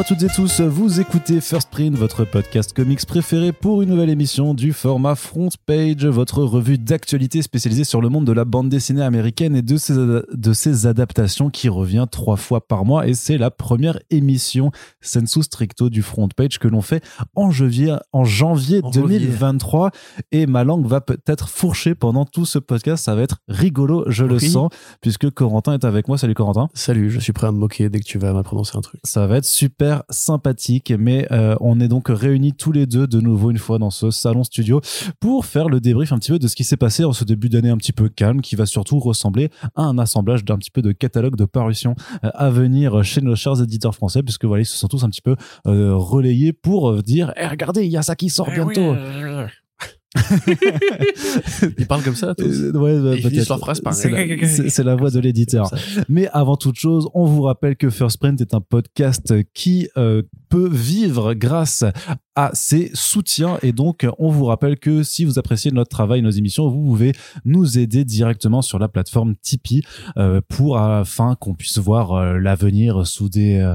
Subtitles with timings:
[0.00, 3.90] Bonjour à toutes et tous, vous écoutez First Print, votre podcast comics préféré pour une
[3.90, 8.46] nouvelle émission du format Front Page, votre revue d'actualité spécialisée sur le monde de la
[8.46, 13.08] bande dessinée américaine et de ses, de ses adaptations qui revient trois fois par mois
[13.08, 14.70] et c'est la première émission
[15.02, 17.04] sensu stricto du Front Page que l'on fait
[17.34, 19.90] en janvier, en janvier En 2023
[20.32, 24.24] et ma langue va peut-être fourcher pendant tout ce podcast, ça va être rigolo, je
[24.24, 24.70] le sens,
[25.02, 26.16] puisque Corentin est avec moi.
[26.16, 26.70] Salut Corentin.
[26.72, 29.02] Salut, je suis prêt à me moquer dès que tu vas mal prononcer un truc.
[29.04, 33.20] Ça va être super sympathique, mais euh, on est donc réunis tous les deux de
[33.20, 34.80] nouveau une fois dans ce salon studio
[35.20, 37.48] pour faire le débrief un petit peu de ce qui s'est passé en ce début
[37.48, 40.82] d'année un petit peu calme, qui va surtout ressembler à un assemblage d'un petit peu
[40.82, 44.66] de catalogue de parutions euh, à venir chez nos chers éditeurs français, puisque voilà, ils
[44.66, 48.02] se sont tous un petit peu euh, relayés pour dire Eh, regardez, il y a
[48.02, 48.94] ça qui Eh sort bientôt.
[51.78, 52.44] Ils parlent comme ça, tous.
[52.46, 53.46] Euh, ouais, peut-être.
[53.58, 55.70] par- C'est la, c'est- c'est la voix de l'éditeur.
[56.08, 60.22] Mais avant toute chose, on vous rappelle que First Print est un podcast qui euh,
[60.48, 61.84] peut vivre grâce
[62.34, 63.58] à ses soutiens.
[63.62, 67.12] Et donc, on vous rappelle que si vous appréciez notre travail, nos émissions, vous pouvez
[67.44, 69.82] nous aider directement sur la plateforme Tipeee
[70.16, 73.74] euh, pour afin qu'on puisse voir euh, l'avenir sous des...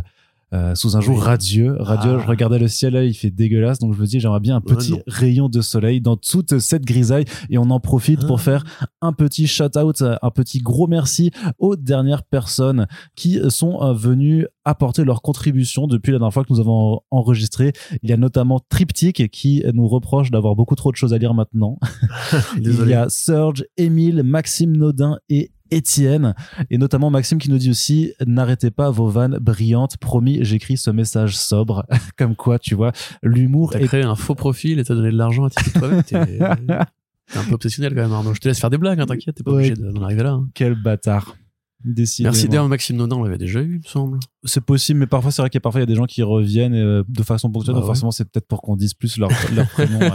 [0.54, 2.18] euh, sous un jour radieux, radieux.
[2.18, 2.22] Ah.
[2.22, 4.62] Je regardais le ciel là, il fait dégueulasse, donc je me dis j'aimerais bien un
[4.62, 8.44] petit rayon de soleil dans toute cette grisaille, et on en profite pour Ah.
[8.44, 8.64] faire
[9.02, 14.48] un petit shout out, un petit gros merci aux dernières personnes qui sont euh, venues
[14.66, 17.74] apporter leur contribution depuis la dernière fois que nous avons enregistré.
[18.02, 21.34] Il y a notamment Triptyque qui nous reproche d'avoir beaucoup trop de choses à lire
[21.34, 21.78] maintenant.
[22.58, 26.36] Il y a Serge, Émile, Maxime Nodin et Étienne.
[26.70, 29.98] Et notamment Maxime qui nous dit aussi N'arrêtez pas vos vannes brillantes.
[29.98, 31.86] Promis, j'écris ce message sobre.
[32.18, 32.92] Comme quoi, tu vois,
[33.24, 36.04] l'humour T'as est créé un faux profil et t'as donné de l'argent à toi-même.
[37.28, 38.34] T'es un peu obsessionnel quand même, Arnaud.
[38.36, 39.72] Je te laisse faire des blagues, hein, t'inquiète, t'es pas Ouais.
[39.72, 40.32] obligé de- d'en arriver là.
[40.34, 40.48] hein.
[40.54, 41.36] quel bâtard.
[41.86, 42.32] Décidément.
[42.32, 44.20] Merci d'ailleurs, Maxime Nodin, on l'avait déjà eu, il me semble.
[44.44, 46.06] C'est possible, mais parfois c'est vrai qu'il y a parfois il y a des gens
[46.06, 47.74] qui reviennent euh, de façon ponctuelle.
[47.74, 47.94] Bah donc ouais.
[47.94, 50.10] forcément, c'est peut-être pour qu'on dise plus leur, leur prénom euh,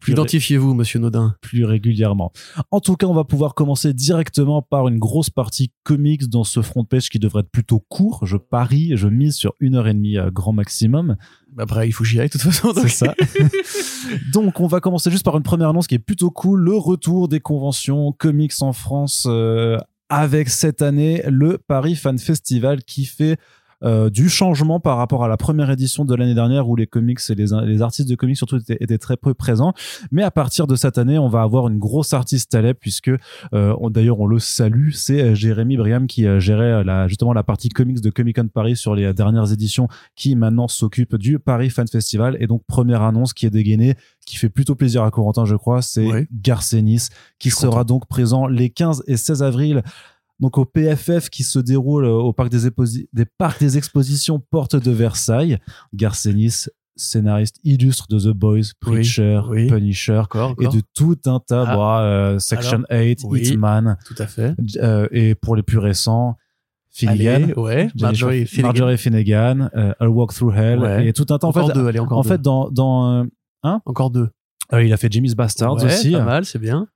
[0.00, 1.34] plus, Identifiez-vous, monsieur Nodin.
[1.42, 2.32] plus régulièrement.
[2.70, 6.62] En tout cas, on va pouvoir commencer directement par une grosse partie comics dans ce
[6.62, 8.24] front page qui devrait être plutôt court.
[8.24, 11.16] Je parie, je mise sur une heure et demie euh, grand maximum.
[11.58, 12.72] Après, il faut que j'y aille de toute façon.
[12.74, 13.14] C'est ça.
[14.32, 16.60] Donc, on va commencer juste par une première annonce qui est plutôt cool.
[16.60, 19.76] Le retour des conventions comics en France euh,
[20.12, 23.38] avec cette année le Paris Fan Festival qui fait
[23.84, 27.18] euh, du changement par rapport à la première édition de l'année dernière où les comics
[27.28, 29.72] et les, les artistes de comics surtout étaient, étaient très peu présents.
[30.10, 33.10] Mais à partir de cette année, on va avoir une grosse artiste à l'aide puisque
[33.54, 37.42] euh, d'ailleurs on le salue, c'est euh, Jérémy Briam qui euh, gérait la, justement la
[37.42, 41.70] partie comics de Comic Con Paris sur les dernières éditions qui maintenant s'occupe du Paris
[41.70, 42.36] Fan Festival.
[42.40, 43.94] Et donc, première annonce qui est dégainée,
[44.26, 46.28] qui fait plutôt plaisir à Corentin, je crois, c'est.
[46.32, 47.84] Garcenis, qui sera content.
[47.84, 49.82] donc présent les 15 et 16 avril.
[50.42, 54.38] Donc au PFF qui se déroule euh, au parc des, Éposi- des parcs des expositions
[54.50, 55.56] Porte de Versailles.
[55.94, 56.66] Garcenis,
[56.96, 59.68] scénariste illustre de The Boys, Preacher, oui.
[59.68, 61.76] Punisher Encore, et de tout un tas, Ah.
[61.76, 63.40] bah, euh, Section 8, oui.
[63.48, 64.54] Hitman, Tout à fait.
[64.76, 66.36] euh, et pour les plus récents,
[66.90, 67.44] Finnegan.
[67.44, 67.88] Allez, ouais.
[67.98, 68.68] Marjorie Finnegan.
[68.68, 71.06] Marjorie Finnegan, euh, I'll Walk Through Hell, Ouais.
[71.08, 71.46] et tout un tas.
[71.46, 72.28] En Encore fait, deux, allez, encore en deux.
[72.28, 73.22] fait, dans, dans
[73.64, 74.28] euh, Encore deux.
[74.74, 76.88] euh, il a fait Jimmy's Bastards Ouais, aussi, Pas mal, c'est bien.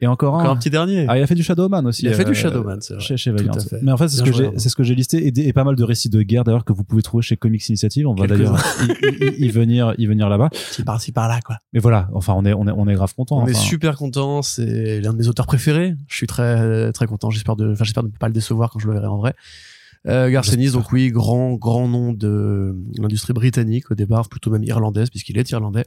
[0.00, 0.40] Et encore un.
[0.40, 1.06] Encore un petit dernier.
[1.08, 2.02] Ah, il a fait du Shadowman aussi.
[2.02, 3.02] Il a fait euh, du Shadowman, c'est vrai.
[3.02, 3.52] Chez, chez Tout Valiant.
[3.54, 3.78] à fait.
[3.82, 5.52] Mais en fait, c'est ce que j'ai, c'est ce que j'ai listé et, des- et
[5.52, 8.06] pas mal de récits de guerre d'ailleurs que vous pouvez trouver chez Comics Initiative.
[8.06, 10.50] On va d'ailleurs y, y- y venir, y venir là-bas.
[10.52, 11.56] C'est par-ci par-là, quoi.
[11.72, 13.38] Mais voilà, enfin, on est, on est, on est grave content.
[13.42, 14.42] On est super content.
[14.42, 15.94] C'est l'un de mes auteurs préférés.
[16.06, 17.30] Je suis très très content.
[17.30, 19.34] J'espère de, enfin j'espère ne pas le décevoir quand je le verrai en vrai.
[20.06, 25.10] Euh, Garcenis, donc oui, grand grand nom de l'industrie britannique au départ, plutôt même irlandaise
[25.10, 25.84] puisqu'il est irlandais,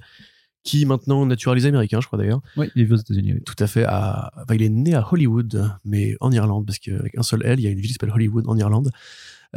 [0.63, 2.41] qui maintenant naturalisé américain, je crois d'ailleurs.
[2.57, 3.33] Oui, il vit aux États-Unis.
[3.33, 3.41] oui.
[3.43, 3.83] Tout à fait.
[3.83, 7.59] À, enfin, il est né à Hollywood, mais en Irlande parce qu'avec un seul L,
[7.59, 8.91] il y a une ville qui s'appelle Hollywood en Irlande.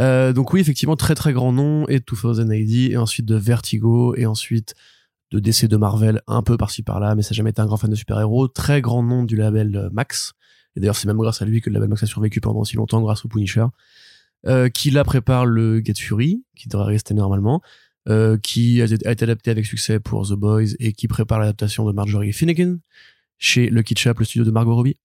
[0.01, 4.15] Euh, donc oui, effectivement, très très grand nom et 2000 AD et ensuite de Vertigo
[4.17, 4.75] et ensuite
[5.31, 7.77] de DC de Marvel un peu par-ci par-là, mais ça n'a jamais été un grand
[7.77, 8.49] fan de super-héros.
[8.49, 10.33] Très grand nom du label euh, Max.
[10.77, 12.77] Et d'ailleurs, c'est même grâce à lui que le label Max a survécu pendant aussi
[12.77, 13.67] longtemps grâce au Punisher.
[14.47, 17.63] Euh, qui là prépare le Get Fury, qui devrait rester normalement,
[18.09, 21.93] euh, qui a été, adapté avec succès pour The Boys et qui prépare l'adaptation de
[21.93, 22.79] Marjorie Finnegan
[23.39, 24.97] chez Lucky Chap, le studio de Margot Robbie.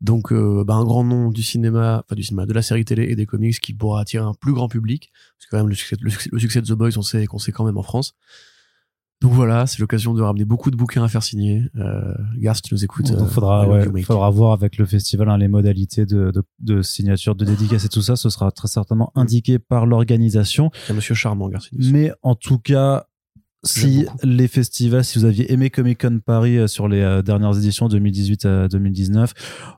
[0.00, 3.04] Donc, euh, bah, un grand nom du cinéma, enfin du cinéma, de la série télé
[3.04, 5.10] et des comics qui pourra attirer un plus grand public.
[5.38, 7.78] Parce que quand même, le succès, le de The Boys, on sait sait quand même
[7.78, 8.14] en France.
[9.22, 11.62] Donc voilà, c'est l'occasion de ramener beaucoup de bouquins à faire signer.
[11.76, 12.12] Euh,
[12.70, 14.04] nous écoutes, Donc, euh, faudra, I love ouais, you, mate.
[14.04, 17.88] faudra voir avec le festival hein, les modalités de, de, de signature, de dédicace et
[17.88, 18.16] tout ça.
[18.16, 20.70] Ce sera très certainement indiqué par l'organisation.
[20.94, 21.50] Monsieur charmant.
[21.78, 23.06] Mais en tout cas,
[23.66, 27.56] si les festivals, si vous aviez aimé Comic Con Paris euh, sur les euh, dernières
[27.56, 29.32] éditions 2018 à 2019,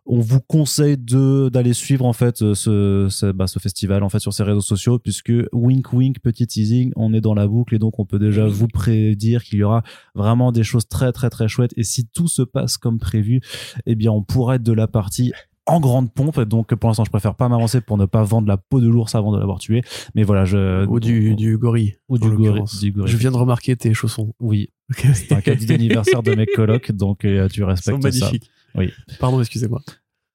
[0.07, 4.09] on vous conseille de d'aller suivre en fait euh, ce ce, bah, ce festival en
[4.09, 7.75] fait sur ses réseaux sociaux puisque wink wink petit teasing, on est dans la boucle
[7.75, 9.83] et donc on peut déjà vous prédire qu'il y aura
[10.15, 11.75] vraiment des choses très très très chouettes.
[11.77, 13.41] Et si tout se passe comme prévu,
[13.87, 15.33] eh bien on pourra être de la partie
[15.69, 18.57] en grande pompe donc pour l'instant je préfère pas m'avancer pour ne pas vendre la
[18.57, 19.83] peau de l'ours avant de l'avoir tué
[20.15, 21.97] mais voilà je Ou du, du gorille.
[22.09, 23.11] ou du gorille, du gorille.
[23.13, 24.35] Je viens de remarquer tes chaussons.
[24.41, 24.71] oui
[25.15, 28.09] c'est un cadeau d'anniversaire de mes colocs, donc euh, tu Ils sont respectes ça.
[28.09, 28.51] magnifiques.
[28.75, 28.91] Oui.
[29.21, 29.83] Pardon, excusez-moi.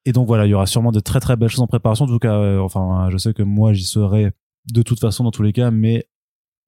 [0.05, 2.05] Et donc voilà, il y aura sûrement de très très belles choses en préparation.
[2.05, 4.31] En tout cas, euh, enfin, je sais que moi j'y serai
[4.71, 6.05] de toute façon dans tous les cas, mais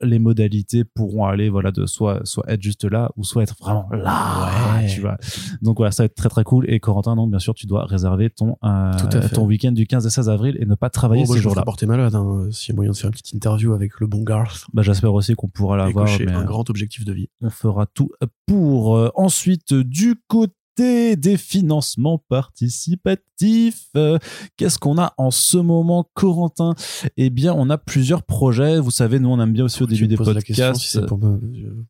[0.02, 3.88] les modalités pourront aller voilà de soit soit être juste là ou soit être vraiment
[3.92, 4.88] là Ouais.
[4.88, 5.18] tu vois
[5.62, 7.86] donc voilà ça va être très très cool et Corentin donc bien sûr tu dois
[7.86, 8.92] réserver ton euh,
[9.34, 11.64] ton week-end du 15 et 16 avril et ne pas travailler Bon, bah, ces jours-là
[11.64, 12.14] porter malade.
[12.14, 14.66] Hein, S'il y a moyen de faire une petite interview avec le bon Garth.
[14.74, 17.30] bah j'espère aussi qu'on pourra l'avoir mais un euh, grand objectif de vie.
[17.42, 18.10] on fera tout
[18.46, 18.96] pour.
[18.98, 24.18] Euh, ensuite, du côté des financements participatifs, euh,
[24.58, 26.74] qu'est-ce qu'on a en ce moment, Corentin?
[27.18, 28.80] Eh bien, on a plusieurs projets.
[28.80, 30.82] Vous savez, nous, on aime bien aussi au début des la question, podcasts.
[30.82, 31.40] si c'est pour, me-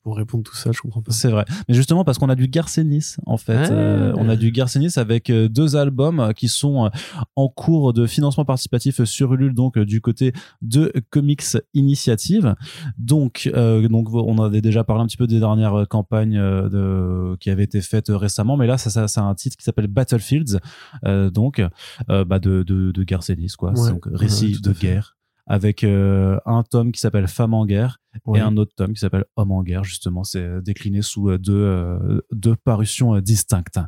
[0.03, 1.11] pour répondre tout ça, je comprends pas.
[1.11, 1.45] C'est vrai.
[1.67, 3.67] Mais justement, parce qu'on a du Garcenis, en fait.
[3.69, 3.73] Ah.
[3.73, 6.89] Euh, on a du Garcenis avec euh, deux albums qui sont
[7.35, 11.43] en cours de financement participatif sur Ulule, donc du côté de Comics
[11.73, 12.55] Initiative.
[12.97, 17.49] Donc, euh, donc, on avait déjà parlé un petit peu des dernières campagnes de, qui
[17.49, 20.59] avaient été faites récemment, mais là, ça, ça, c'est un titre qui s'appelle Battlefields,
[21.05, 21.61] euh, donc,
[22.09, 23.71] euh, bah, de, de, de Garcenis, quoi.
[23.73, 23.91] Ouais.
[23.91, 25.11] donc, récit de guerre.
[25.47, 28.39] Avec euh, un tome qui s'appelle Femme en guerre Ouais.
[28.39, 30.23] et un autre tome qui s'appelle Homme en guerre, justement.
[30.23, 33.79] C'est euh, décliné sous deux, euh, deux parutions distinctes.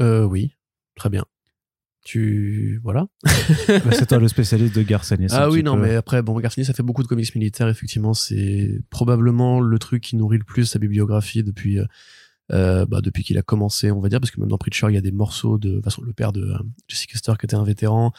[0.00, 0.52] Euh, oui,
[0.94, 1.24] très bien.
[2.04, 2.78] Tu.
[2.84, 3.06] Voilà.
[3.68, 5.28] Bah, c'est toi le spécialiste de Garcenis.
[5.30, 5.82] Ah oui, non, peu.
[5.82, 8.12] mais après, bon, Garcinis, ça fait beaucoup de comics militaires, effectivement.
[8.14, 11.78] C'est probablement le truc qui nourrit le plus sa bibliographie depuis,
[12.52, 14.94] euh, bah, depuis qu'il a commencé, on va dire, parce que même dans Preacher, il
[14.94, 16.58] y a des morceaux de, de façon, le père de euh,
[16.88, 18.12] Custer, qui était un vétéran.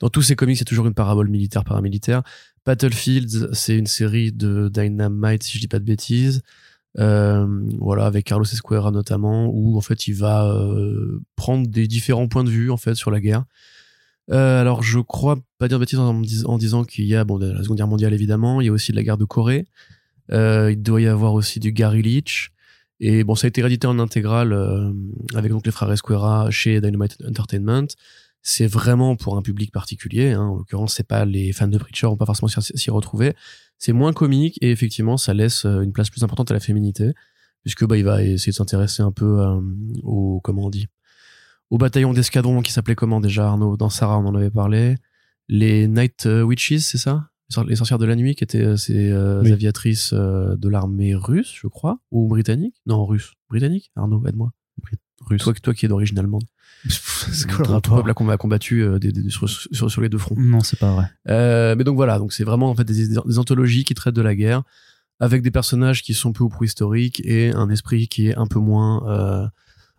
[0.00, 2.22] Dans tous ces comics, c'est toujours une parabole militaire, paramilitaire.
[2.66, 6.42] Battlefields, c'est une série de Dynamite, si je dis pas de bêtises.
[6.98, 7.46] Euh,
[7.78, 12.44] voilà, avec Carlos Escuera notamment, où en fait il va euh, prendre des différents points
[12.44, 13.44] de vue en fait sur la guerre.
[14.30, 17.62] Euh, alors je crois pas dire de bêtises en, disant qu'il y a bon la
[17.62, 19.66] Seconde Guerre mondiale évidemment, il y a aussi de la guerre de Corée.
[20.30, 22.52] Euh, il doit y avoir aussi du Gary Leach.
[23.04, 24.92] Et bon, ça a été réédité en intégrale euh,
[25.34, 27.88] avec donc les frères Esquera chez Dynamite Entertainment.
[28.42, 30.30] C'est vraiment pour un public particulier.
[30.30, 30.42] Hein.
[30.42, 33.34] En l'occurrence, c'est pas les fans de Preacher vont pas forcément s'y retrouver.
[33.76, 37.10] C'est moins comique et effectivement, ça laisse euh, une place plus importante à la féminité,
[37.62, 39.60] puisque bah il va essayer de s'intéresser un peu euh,
[40.04, 40.86] au comment on dit,
[41.70, 43.76] au bataillon d'escadron qui s'appelait comment déjà Arnaud?
[43.76, 44.94] Dans Sarah on en avait parlé.
[45.48, 47.31] Les Night euh, Witches, c'est ça?
[47.52, 49.52] Les sor- Les sorcières de la nuit qui étaient euh, ces euh, Oui.
[49.52, 53.32] aviatrices euh, de l'armée russe, je crois, ou britannique Non, russe.
[53.50, 54.52] Britannique Arnaud, aide-moi.
[55.26, 55.42] Russe.
[55.42, 56.42] Toi, toi qui es d'origine allemande.
[56.88, 60.08] c'est quoi le rapport peuple a combat- combattu euh, des- des- sur, sur- sur les
[60.08, 60.34] deux fronts.
[60.38, 61.04] Non, c'est pas vrai.
[61.28, 64.22] Euh, mais donc voilà, donc c'est vraiment en fait des, des anthologies qui traitent de
[64.22, 64.62] la guerre
[65.20, 68.46] avec des personnages qui sont peu ou prou historiques et un esprit qui est un
[68.48, 69.46] peu moins euh,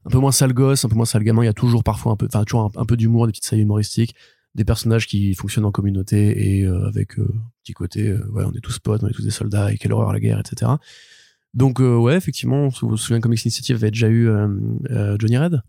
[0.05, 1.43] un peu moins sale gosse, un peu moins sale gamin.
[1.43, 3.45] Il y a toujours parfois un peu, enfin toujours un, un peu d'humour, des petites
[3.45, 4.15] sailles humoristiques,
[4.55, 7.27] des personnages qui fonctionnent en communauté et euh, avec euh,
[7.63, 9.93] petit côté, euh, ouais, on est tous potes, on est tous des soldats et quelle
[9.93, 10.71] horreur la guerre, etc.
[11.53, 14.29] Donc euh, ouais, effectivement, vous vous souvenez Comics Initiative avait déjà eu
[15.19, 15.61] Johnny Red,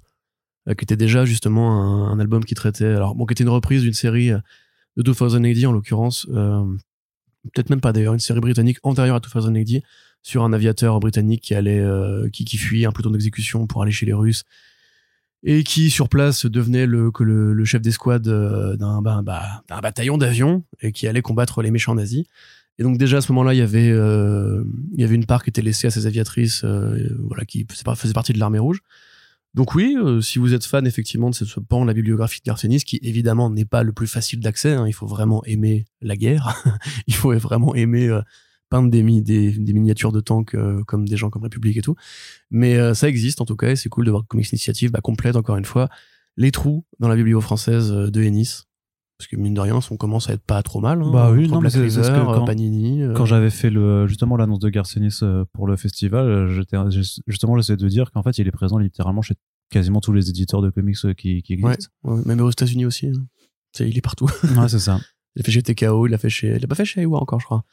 [0.67, 3.93] qui était déjà justement un, album qui traitait, alors bon, qui était une reprise d'une
[3.93, 9.81] série de 2080 en l'occurrence, peut-être même pas d'ailleurs, une série britannique antérieure à 2080
[10.23, 11.85] sur un aviateur britannique qui allait,
[12.33, 14.45] qui, qui un peloton d'exécution pour aller chez les Russes
[15.45, 20.19] et qui sur place devenait le, le, le chef d'escouade euh, d'un bah, bah, bataillon
[20.19, 22.25] d'avions et qui allait combattre les méchants nazis.
[22.79, 25.45] Et donc déjà à ce moment-là, il y avait euh, il y avait une part
[25.45, 28.81] qui était laissée à ces aviatrices, euh, voilà, qui faisaient partie de l'armée rouge.
[29.55, 32.41] Donc oui, euh, si vous êtes fan effectivement de ce, ce pan de la bibliographie
[32.41, 35.85] de Garcenis, qui évidemment n'est pas le plus facile d'accès, hein, il faut vraiment aimer
[36.01, 36.61] la guerre,
[37.07, 38.21] il faut vraiment aimer euh,
[38.75, 41.83] peindre des, mi- des, des miniatures de tanks euh, comme des gens comme République et
[41.83, 41.95] tout.
[42.51, 44.91] Mais euh, ça existe en tout cas, et c'est cool de voir que Comics Initiative
[44.91, 45.89] bah, complète encore une fois
[46.37, 48.65] les trous dans la biblio française euh, de Ennis.
[49.17, 51.01] Parce que mine de rien, on commence à être pas trop mal.
[51.01, 53.01] Hein, Bah oui, non, mais c'est- ce quand- Panini.
[53.05, 55.21] euh, Quand j'avais fait le, justement l'annonce de Garcenis
[55.53, 56.77] pour le festival, j'étais,
[57.29, 59.35] justement, j'essaie de dire qu'en fait, il est présent littéralement chez
[59.71, 61.91] quasiment tous les éditeurs de comics qui, existent.
[62.03, 63.07] ouais, même aux États-Unis aussi.
[63.07, 63.25] hein.
[63.79, 64.29] Il est partout.
[64.59, 64.99] Ouais, c'est ça.
[65.37, 67.21] Il a fait chez TKO, il a fait chez, il a pas fait chez Aiwa
[67.21, 67.65] encore, je crois.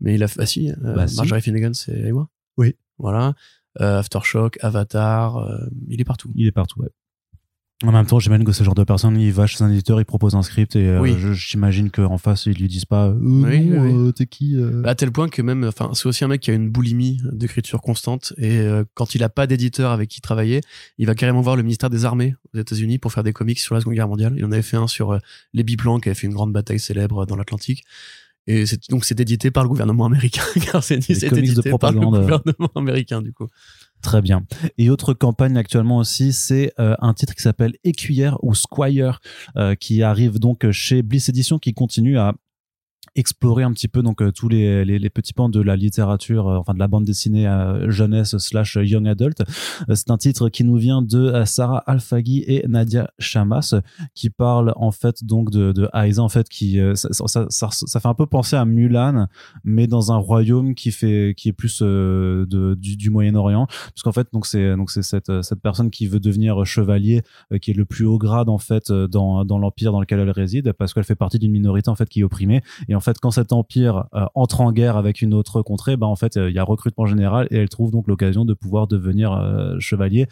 [0.00, 1.16] Mais il a ah si, euh, Bah, si.
[1.16, 2.28] Marjorie Finnegan, c'est Aiwa.
[2.56, 2.76] Oui.
[2.98, 3.34] Voilà.
[3.80, 6.32] Euh, Aftershock, Avatar, euh, il est partout.
[6.34, 6.88] Il est partout, ouais.
[7.84, 10.06] En même temps, j'imagine que ce genre de personne, il va chez un éditeur, il
[10.06, 11.14] propose un script et Oui.
[11.34, 13.76] j'imagine qu'en face, ils lui disent pas euh, Oui, oui.
[13.76, 16.50] euh, t'es qui euh À tel point que même, enfin, c'est aussi un mec qui
[16.50, 20.62] a une boulimie d'écriture constante et quand il a pas d'éditeur avec qui travailler,
[20.96, 23.74] il va carrément voir le ministère des Armées aux États-Unis pour faire des comics sur
[23.74, 24.32] la Seconde Guerre mondiale.
[24.38, 25.18] Il en avait fait un sur
[25.52, 27.84] les biplans qui avait fait une grande bataille célèbre dans l'Atlantique.
[28.46, 31.50] Et c'est donc c'est édité par le gouvernement américain car c'est Des c'est comics de
[31.60, 33.48] édité par le gouvernement américain du coup.
[34.02, 34.44] Très bien.
[34.78, 39.20] Et autre campagne actuellement aussi, c'est euh, un titre qui s'appelle Écuyère ou Squire,
[39.56, 42.34] euh, qui arrive donc chez Bliss Edition, qui continue à
[43.14, 46.58] explorer un petit peu donc euh, tous les, les, petits pans de la littérature, euh,
[46.58, 49.42] enfin de la bande dessinée euh, jeunesse slash young adult.
[49.92, 53.74] C'est un titre qui nous vient de Sarah Alfaghi et Nadia Chamas,
[54.14, 58.08] qui parle en fait donc de, de Aiza en fait qui ça, ça, ça, fait
[58.08, 59.28] un peu penser à Mulan,
[59.64, 64.12] mais dans un royaume qui fait qui est plus de, du, du Moyen-Orient, parce qu'en
[64.12, 67.22] fait donc c'est donc c'est cette cette personne qui veut devenir chevalier,
[67.60, 70.72] qui est le plus haut grade en fait dans dans l'empire dans lequel elle réside,
[70.72, 72.62] parce qu'elle fait partie d'une minorité en fait qui est opprimée
[72.96, 76.16] en fait, quand cet empire euh, entre en guerre avec une autre contrée, bah en
[76.16, 79.32] fait, euh, il y a recrutement général et elle trouve donc l'occasion de pouvoir devenir
[79.32, 80.26] euh, chevalier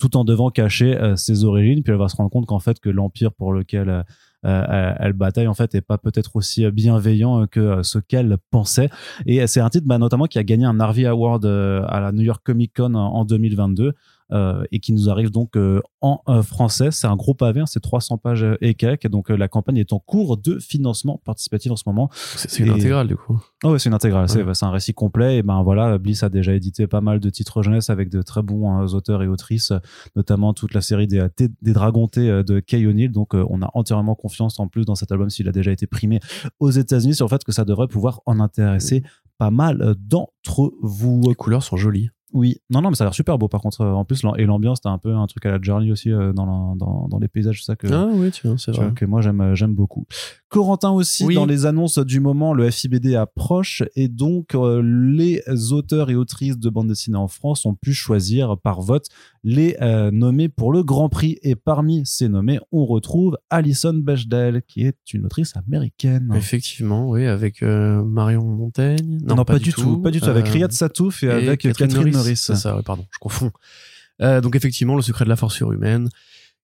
[0.00, 1.84] tout en devant cacher ses origines.
[1.84, 4.04] Puis elle va se rendre compte qu'en fait, que l'empire pour lequel
[4.42, 8.90] elle bataille en fait pas peut-être aussi bienveillant que ce qu'elle pensait.
[9.26, 12.24] Et c'est un titre bah, notamment qui a gagné un Harvey Award à la New
[12.24, 13.94] York Comic Con en 2022.
[14.32, 16.90] Euh, et qui nous arrive donc euh, en euh, français.
[16.90, 19.08] C'est un gros pavé, hein, c'est 300 pages et quelques.
[19.08, 22.10] Donc euh, la campagne est en cours de financement participatif en ce moment.
[22.12, 23.40] C'est une Et- intégrale du coup.
[23.64, 24.54] Oh ouais, c'est une intégrale, c'est Ouais.
[24.54, 25.38] c'est un récit complet.
[25.38, 28.42] Et ben voilà, Bliss a déjà édité pas mal de titres jeunesse avec de très
[28.42, 29.72] bons euh, auteurs et autrices,
[30.14, 33.10] notamment toute la série des, des, Dragontés euh, de Kay O'Neill.
[33.10, 36.20] Donc on a entièrement confiance en plus dans cet album s'il a déjà été primé
[36.60, 39.02] aux États-Unis sur le fait que ça devrait pouvoir en intéresser
[39.38, 41.22] pas mal d'entre vous.
[41.28, 42.10] Les couleurs sont jolies.
[42.34, 43.80] Oui, non, non, mais ça a l'air super beau par contre.
[43.80, 46.32] Euh, En plus, et l'ambiance, t'as un peu un truc à la Journey aussi euh,
[46.34, 48.86] dans, la- dans, dans les paysages, ça que, Ah oui, tu vois, c'est tu vrai.
[48.88, 50.06] vois, que moi j'aime euh, j'aime beaucoup.
[50.48, 51.34] Corentin aussi Oui.
[51.34, 56.58] dans les annonces du moment, le FIBD approche et donc euh, les auteurs et autrices
[56.58, 59.06] de bande dessinée en France ont pu choisir par vote
[59.44, 64.62] les euh, nommés pour le Grand Prix et parmi ces nommés, on retrouve Alison Bechdel
[64.66, 66.32] qui est une autrice américaine.
[66.34, 69.18] Effectivement, oui, avec euh, Marion Montaigne.
[69.26, 72.36] Non, pas, du tout, pas du tout avec Riyad Satouf et, avec Catherine, Norris.
[72.36, 73.50] C'est ça, pardon, je confonds.
[74.20, 76.08] Donc effectivement, Le secret de la force surhumaine,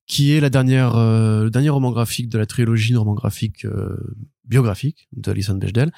[0.06, 3.64] qui est la dernière, euh, le dernier roman graphique de la trilogie de romans graphiques
[3.64, 3.96] euh,
[4.44, 5.90] biographique de Alison Bechdel,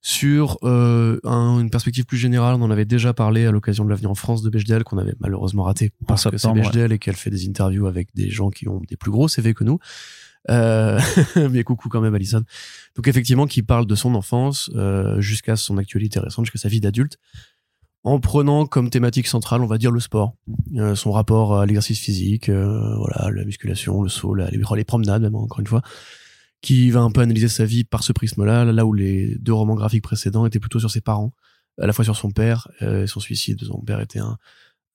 [0.00, 2.54] sur euh, un- une perspective plus générale.
[2.54, 5.14] On en avait déjà parlé à l'occasion de l'avenue en France de Bechdel, qu'on avait
[5.20, 6.62] malheureusement raté parce que c'est ouais.
[6.62, 9.52] Bechdel et qu'elle fait des interviews avec des gens qui ont des plus gros CV
[9.52, 9.78] que nous.
[10.48, 10.98] Euh,
[11.50, 12.42] mais coucou quand même Alison.
[12.96, 16.80] Donc effectivement, qui parle de son enfance euh, jusqu'à son actualité récente, jusqu'à sa vie
[16.80, 17.18] d'adulte,
[18.02, 20.34] en prenant comme thématique centrale, on va dire le sport,
[20.76, 25.34] Euh, son rapport à l'exercice physique, euh, voilà, la musculation, le saut, les, promenades même
[25.34, 25.82] encore une fois,
[26.62, 29.74] qui va un peu analyser sa vie par ce prisme-là, là où les deux romans
[29.74, 31.32] graphiques précédents étaient plutôt sur ses parents,
[31.80, 33.62] à la fois sur son père euh, et son suicide.
[33.64, 34.38] Son père était un,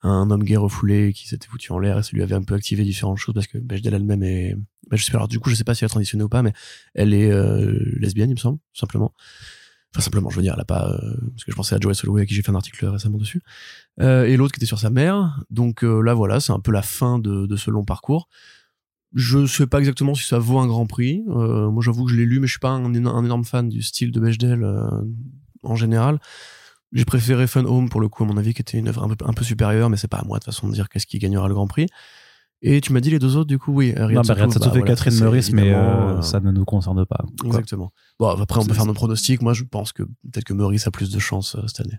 [0.05, 2.53] un homme gay refoulé qui s'était foutu en l'air et ça lui avait un peu
[2.53, 4.55] activé différentes choses parce que Bechdel elle-même est,
[4.89, 6.29] bah, je sais pas, alors du coup je sais pas si elle a transitionné ou
[6.29, 6.53] pas, mais
[6.93, 9.13] elle est euh, lesbienne il me semble, simplement.
[9.95, 11.93] Enfin simplement, je veux dire, elle a pas, euh, parce que je pensais à Joey
[11.93, 13.41] Soloway à qui j'ai fait un article récemment dessus.
[14.01, 15.41] Euh, et l'autre qui était sur sa mère.
[15.49, 18.27] Donc euh, là voilà, c'est un peu la fin de, ce long parcours.
[19.13, 21.23] Je sais pas exactement si ça vaut un grand prix.
[21.25, 23.69] Moi j'avoue que je l'ai lu, mais je suis pas un, éno- un énorme fan
[23.69, 24.65] du style de Bechdel
[25.63, 26.19] en général.
[26.91, 29.15] J'ai préféré Fun Home pour le coup, à mon avis, qui était une œuvre un
[29.15, 31.19] peu, un peu supérieure, mais c'est pas à moi de façon de dire qu'est-ce qui
[31.19, 31.87] gagnera le Grand Prix.
[32.67, 33.93] Et tu m'as dit les deux autres, du coup, oui.
[33.95, 35.77] Non, bah, Riyad Satouf et voilà, Catherine Meurice, mais euh,
[36.17, 37.23] euh, ça ne nous concerne pas.
[37.39, 37.47] quoi.
[37.47, 37.91] Exactement.
[38.19, 39.41] Bon, après, on peut faire nos pronostics.
[39.41, 41.97] Moi, je pense que peut-être que Meurice a plus de chance euh, cette année.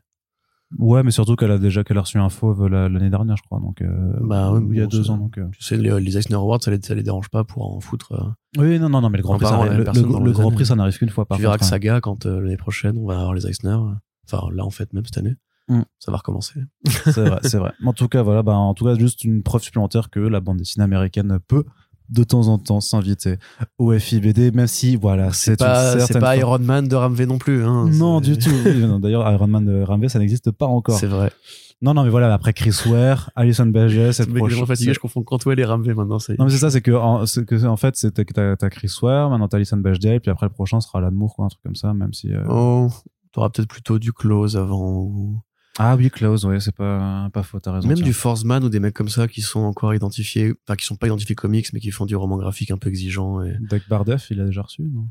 [0.81, 3.43] Ouais, mais surtout qu'elle a déjà qu'elle a reçu un fauve la- l'année dernière, je
[3.45, 3.61] crois.
[3.61, 3.87] Donc, euh,
[4.23, 5.19] Bah ouais, il y a bon, deux ans.
[5.19, 5.39] Donc.
[5.53, 8.35] Tu sais, les, les Eisner Awards, ça les, ça les dérange pas pour en foutre.
[8.59, 10.55] Oui, non, non, non, mais le Grand Prix, ça même le, le- le Grand années.
[10.57, 11.69] Prix, ça n'arrive qu'une fois par tu verras que hein.
[11.69, 13.77] Saga, quand l'année prochaine, on va avoir les Eisner.
[14.29, 15.37] Enfin, là, en fait, même cette année.
[15.69, 15.83] Mm.
[15.99, 16.61] Ça va recommencer.
[16.87, 17.73] c'est vrai, c'est vrai.
[17.85, 20.59] En tout cas, voilà, bah, en tout cas, juste une preuve supplémentaire que la bande
[20.59, 21.65] dessinée américaine peut
[22.09, 23.39] de temps en temps s'inviter
[23.79, 27.65] au FIBD, même si, voilà, c'est pas, c'est pas Iron Man de Ramvé non plus.
[27.65, 27.89] Hein.
[27.91, 28.51] Non, du tout.
[29.01, 30.97] D'ailleurs, Iron Man de Ramvé, ça n'existe pas encore.
[30.99, 31.33] C'est vrai.
[31.83, 34.55] Non, non, mais voilà, après Chris Ware, Alison Berger, cette proche.
[34.55, 36.19] je fatigué, je confonds Cantwell et Ramvé maintenant.
[36.39, 38.95] Non, mais c'est ça, c'est que, en, que, en fait, c'est que t'as, t'as Chris
[39.03, 41.63] Ware, maintenant t'as Alison Bechdel, puis après le prochain sera Alan Moore, quoi, un truc
[41.63, 42.33] comme ça, même si.
[42.33, 42.89] euh, Oh,
[43.33, 45.01] t'auras peut-être plutôt du Close avant.
[45.03, 45.39] Ou...
[45.79, 47.89] Ah oui, Close, ouais, c'est pas, pas faux, t'as raison.
[47.89, 48.07] Même tiens.
[48.07, 51.07] du Forceman ou des mecs comme ça qui sont encore identifiés, enfin qui sont pas
[51.07, 53.43] identifiés comics mais qui font du roman graphique un peu exigeant.
[53.43, 53.57] Et...
[53.61, 55.09] Doug Bardef, il a déjà reçu, non?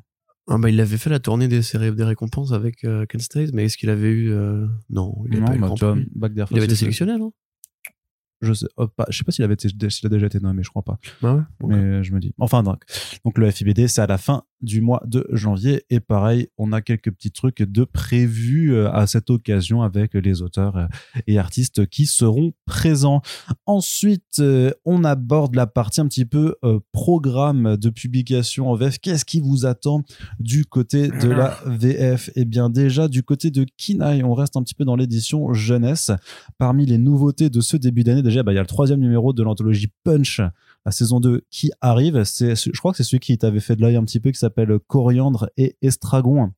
[0.47, 3.51] Ah bah il avait fait la tournée des séries des récompenses avec euh, Ken Stace,
[3.51, 5.97] mais est-ce qu'il avait eu euh, Non, il avait Non, pas eu bah, vois.
[6.15, 7.33] Bagder Il avait été sélectionné, non?
[8.41, 10.61] Je sais, oh, pas, je sais pas s'il avait été, s'il a déjà été nommé,
[10.61, 10.99] je crois pas.
[11.23, 11.41] Ah ouais?
[11.67, 12.33] Mais je me dis.
[12.37, 12.83] Enfin, donc,
[13.23, 15.83] donc le FIBD, c'est à la fin du mois de janvier.
[15.89, 20.41] Et pareil, on a quelques petits trucs de prévus euh, à cette occasion avec les
[20.41, 20.87] auteurs euh,
[21.27, 23.21] et artistes qui seront présents.
[23.65, 26.55] Ensuite, euh, on aborde la partie un petit peu
[26.91, 28.99] programme de publication en VF.
[28.99, 30.03] Qu'est-ce qui vous attend
[30.39, 32.31] du côté de la VF?
[32.35, 36.11] Eh bien, déjà, du côté de Kinaï, on reste un petit peu dans l'édition jeunesse.
[36.57, 39.33] Parmi les nouveautés de ce début d'année, déjà, bah, il y a le troisième numéro
[39.33, 40.41] de l'anthologie Punch,
[40.85, 42.23] la saison 2 qui arrive.
[42.23, 44.39] C'est, je crois que c'est celui qui t'avait fait de l'œil un petit peu, qui
[44.39, 44.54] s'appelle
[44.87, 46.51] Coriandre et Estragon,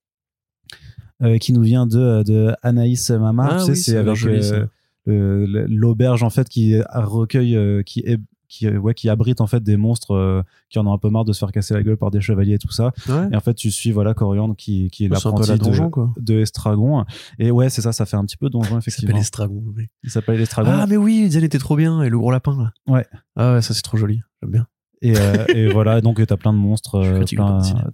[1.22, 3.50] euh, qui nous vient de, de Anaïs Mama.
[3.51, 4.70] Ah tu sais, oui, c'est avec
[5.06, 9.62] l'auberge en fait qui recueille, euh, qui est qui, euh, ouais, qui abrite en fait
[9.62, 11.98] des monstres euh, qui en ont un peu marre de se faire casser la gueule
[11.98, 12.92] par des chevaliers et tout ça.
[13.08, 13.30] Ouais.
[13.32, 16.13] Et en fait, tu suis voilà Coriandre qui, qui est l'apprenti la de, donjon, quoi.
[16.18, 17.06] de Estragon.
[17.39, 19.18] Et ouais, c'est ça, ça fait un petit peu donjon Il s'appelle effectivement.
[19.18, 19.63] Estragon.
[19.75, 19.88] oui.
[20.04, 20.72] Il s'appelle Estragon.
[20.74, 22.01] Ah, mais oui, Diane était trop bien.
[22.04, 22.94] Et le gros lapin, là.
[22.94, 23.06] Ouais.
[23.36, 24.22] Ah ouais, ça, c'est trop joli.
[24.42, 24.68] J'aime bien.
[25.01, 27.24] Et, euh, et voilà, donc t'as plein de monstres, euh,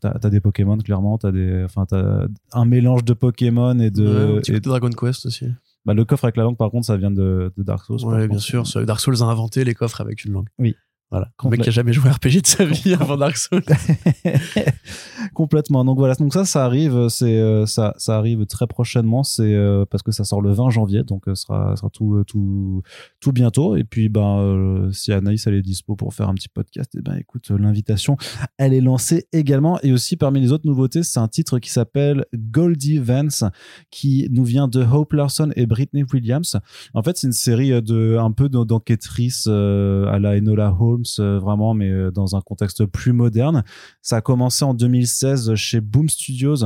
[0.01, 4.41] t'as des Pokémon clairement, t'as des, enfin t'as un mélange de Pokémon et de, Ouais,
[4.48, 5.48] et- de Dragon Quest aussi.
[5.86, 8.00] bah, le coffre avec la langue par contre ça vient de, de Dark Souls.
[8.05, 8.41] Ouais, bien contre.
[8.41, 8.63] sûr.
[8.86, 10.48] Dark Souls a inventé les coffres avec une langue.
[10.60, 10.75] Oui.
[11.13, 11.29] Voilà.
[11.43, 13.62] Le mec qui a jamais joué à RPG de sa vie avant Dark Souls.
[15.34, 15.86] Complètement.
[15.86, 19.24] Donc voilà, donc ça, ça arrive, c'est euh, ça, ça arrive très prochainement.
[19.24, 22.15] C'est euh, parce que ça sort le 20 janvier, donc euh, ce sera, sera tout,
[22.15, 22.82] euh, tout,
[23.20, 23.75] tout bientôt.
[23.75, 27.01] Et puis, ben, euh, si Anaïs elle est dispo pour faire un petit podcast, et
[27.01, 28.17] ben, écoute, euh, l'invitation,
[28.58, 29.79] elle est lancée également.
[29.84, 33.43] Et aussi parmi les autres nouveautés, c'est un titre qui s'appelle Goldie Vance,
[33.91, 36.58] qui nous vient de Hope Larson et Britney Williams.
[36.93, 40.75] En fait, c'est une série euh, de un peu d'en- d'enquêtrices euh, à la Enola
[40.79, 43.63] Holmes, euh, vraiment, mais euh, dans un contexte plus moderne.
[44.01, 46.65] Ça a commencé en 2016 chez Boom Studios.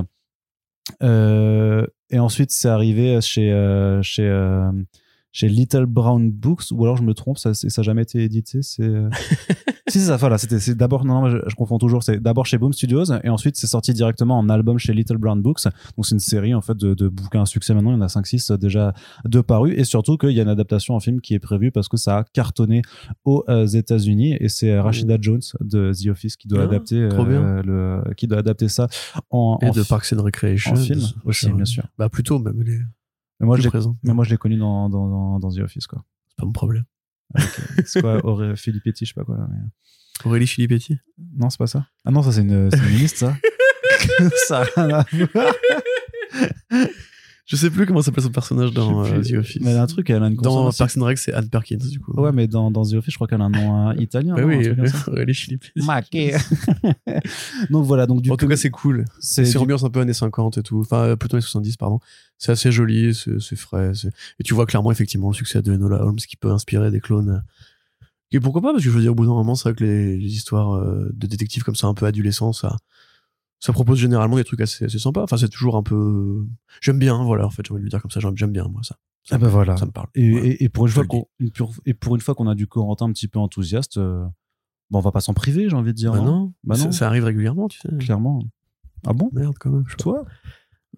[1.03, 4.29] Euh, et ensuite, c'est arrivé chez, chez,
[5.37, 8.63] chez Little Brown Books, ou alors je me trompe, ça n'a jamais été édité.
[8.63, 9.07] C'est euh,
[9.87, 12.47] si, c'est ça, voilà, c'était c'est d'abord, non, non, je, je confonds toujours, c'est d'abord
[12.47, 15.65] chez Boom Studios, et ensuite c'est sorti directement en album chez Little Brown Books.
[15.95, 18.01] Donc c'est une série en fait de, de bouquins à succès maintenant, il y en
[18.01, 21.35] a 5-6 déjà de parus, et surtout qu'il y a une adaptation en film qui
[21.35, 22.81] est prévue parce que ça a cartonné
[23.23, 26.95] aux euh, États-Unis, et c'est euh, Rashida Jones de The Office qui doit Ah, adapter,
[26.99, 28.87] euh, le, qui doit adapter ça
[29.29, 30.71] en, Et en de Parks and Recreation.
[30.71, 31.83] en film aussi, bien sûr.
[31.95, 32.59] Bah, plutôt, même.
[32.61, 32.96] Est
[33.39, 33.97] Mais moi, je l'ai, présente.
[34.03, 36.03] mais moi, je l'ai connu dans, dans, dans, dans The Office, quoi.
[36.29, 36.85] C'est pas mon problème.
[37.33, 39.47] Avec, euh, c'est quoi, Auré- Filippetti, je sais pas quoi, là.
[39.51, 40.97] mais- Aurélie Filippetti.
[41.35, 41.85] Non, c'est pas ça.
[42.05, 43.35] Ah non, ça, c'est une, c'est une liste, ça.
[44.47, 45.53] ça a rien à voir.
[47.47, 49.21] Je sais plus comment s'appelle son personnage dans euh.
[49.21, 49.61] The Office.
[49.61, 50.69] Mais elle a un truc, elle a une Dans.
[50.71, 52.11] Parks and Rec, c'est Anne Perkins, du coup.
[52.19, 54.35] Ouais, mais dans, dans The Office, je crois qu'elle a un nom euh, italien.
[54.35, 54.67] Bah non, oui.
[55.07, 55.85] Aurélie Filippetti.
[55.85, 56.35] Maquet.
[57.69, 59.05] donc voilà, donc du En coup, tout cas, c'est cool.
[59.19, 60.81] c'est du- ambiance un peu années 50 et tout.
[60.81, 61.99] Enfin, plutôt années 70, pardon.
[62.37, 63.91] C'est assez joli, c'est frais.
[64.39, 67.43] Et tu vois clairement, effectivement, le succès de Enola Holmes qui peut inspirer des clones.
[68.31, 69.85] Et pourquoi pas Parce que je veux dire, au bout d'un moment, c'est vrai que
[69.85, 72.75] les, les histoires euh, de détectives comme ça, un peu adolescents, ça,
[73.59, 75.23] ça propose généralement des trucs assez, assez sympas.
[75.23, 76.45] Enfin, c'est toujours un peu.
[76.81, 78.81] J'aime bien, voilà, en fait, j'ai envie de le dire comme ça, j'aime bien, moi,
[78.83, 78.95] ça.
[79.23, 79.75] Ça Ah bah voilà.
[79.77, 80.07] Ça me parle.
[80.15, 80.45] Et, Voilà.
[80.47, 81.03] et, et pour une fois
[81.85, 84.25] et pour une fois qu'on a du Corentin un petit peu enthousiaste, euh,
[84.89, 86.13] bon, on va pas s'en priver, j'ai envie de dire.
[86.13, 86.83] Bah non non, Bah non.
[86.85, 87.89] Ça, ça arrive régulièrement, tu sais.
[87.99, 88.41] Clairement.
[89.05, 89.29] Ah bon?
[89.33, 89.83] Merde, quand même.
[89.87, 89.95] je.
[89.97, 90.23] Toi?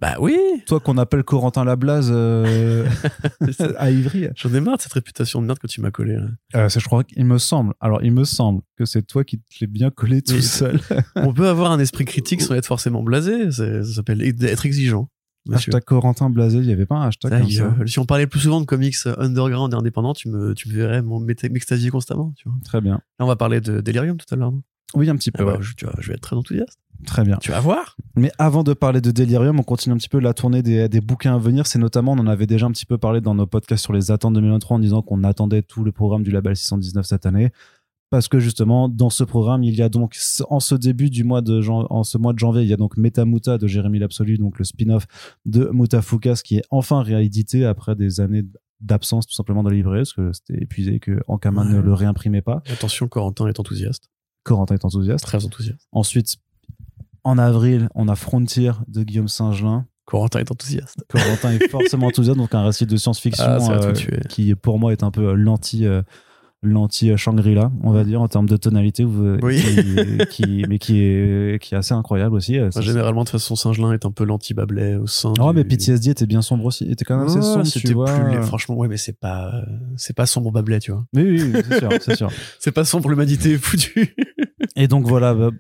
[0.02, 2.88] Bah oui Toi qu'on appelle Corentin Lablase euh,
[3.78, 6.16] à Ivry J'en ai marre de cette réputation de merde que tu m'as collé.
[6.16, 6.28] là.
[6.56, 7.74] euh, c'est- Je crois qu'il me semble.
[7.82, 10.42] Alors, il me semble que c'est toi qui te l'es bien collé tout Oui.
[10.42, 10.80] seul.
[11.16, 13.52] On peut avoir un esprit critique sans être forcément blasé.
[13.52, 15.10] c'est- Ça s'appelle être exigeant.
[15.48, 15.72] monsieur.
[15.72, 17.76] hashtag Corentin Blasé, il y avait pas un hashtag comme ça.
[17.86, 21.02] Si on parlait plus souvent de comics underground et indépendants, tu me, tu me verrais
[21.02, 22.34] m'extasier constamment.
[22.38, 22.58] Tu vois.
[22.64, 22.94] Très bien.
[23.20, 24.54] Là, on va parler de Delirium tout à l'heure.
[24.96, 25.46] Oui, un petit Ah peu.
[25.46, 25.62] bah, ouais.
[25.62, 26.78] je, tu vois, je vais être très enthousiaste.
[27.06, 27.38] Très bien.
[27.38, 27.96] Tu vas voir.
[28.16, 31.00] Mais avant de parler de Delirium, on continue un petit peu la tournée des, des
[31.00, 31.66] bouquins à venir.
[31.66, 34.12] C'est notamment, on en avait déjà un petit peu parlé dans nos podcasts sur les
[34.12, 37.52] attentes 2023 en disant qu'on attendait tout le programme du label 619 cette année.
[38.10, 40.18] Parce que justement, dans ce programme, il y a donc,
[40.50, 42.98] en ce début du mois de, en ce mois de janvier, il y a donc
[42.98, 45.06] Metamuta de Jérémy L'Absolu, donc le spin-off
[45.46, 48.44] de Mutafukas qui est enfin réédité après des années
[48.82, 52.42] d'absence tout simplement dans la librairie parce que c'était épuisé que Ankama ne le réimprimait
[52.42, 52.64] pas.
[52.72, 54.10] Attention, Corentin est enthousiaste.
[54.50, 55.24] Corentin est enthousiaste.
[55.24, 55.88] Très enthousiaste.
[55.92, 56.38] Ensuite,
[57.24, 59.86] en avril, on a Frontier de Guillaume Saint-Gelin.
[60.06, 61.06] Corentin est enthousiaste.
[61.08, 63.94] Corentin est forcément enthousiaste, donc un récit de science-fiction Ah, euh,
[64.28, 66.02] qui pour moi est un peu euh, l'anti euh,
[66.62, 69.62] l'anti Shangri-La, on va dire en termes de tonalité, vous- Oui.
[69.62, 72.58] qui, qui- mais qui est qui est assez incroyable aussi.
[72.60, 75.58] euh, ça- généralement, de toute façon, Saint-Gelin est un peu l'anti-Bablet au sein Oh, du...
[75.58, 78.44] mais PTSD était bien sombre aussi, était quand même assez sombre, c'était plus.
[78.44, 79.62] Franchement, ouais, mais c'est pas, euh,
[79.96, 81.06] c'est pas sombre Bablet, tu vois.
[81.16, 82.30] Oui, oui, oui, c'est sûr, c'est sûr.
[82.60, 84.16] C'est pas sombre l'humanité foutue.
[84.76, 85.52] Et donc voilà, bah,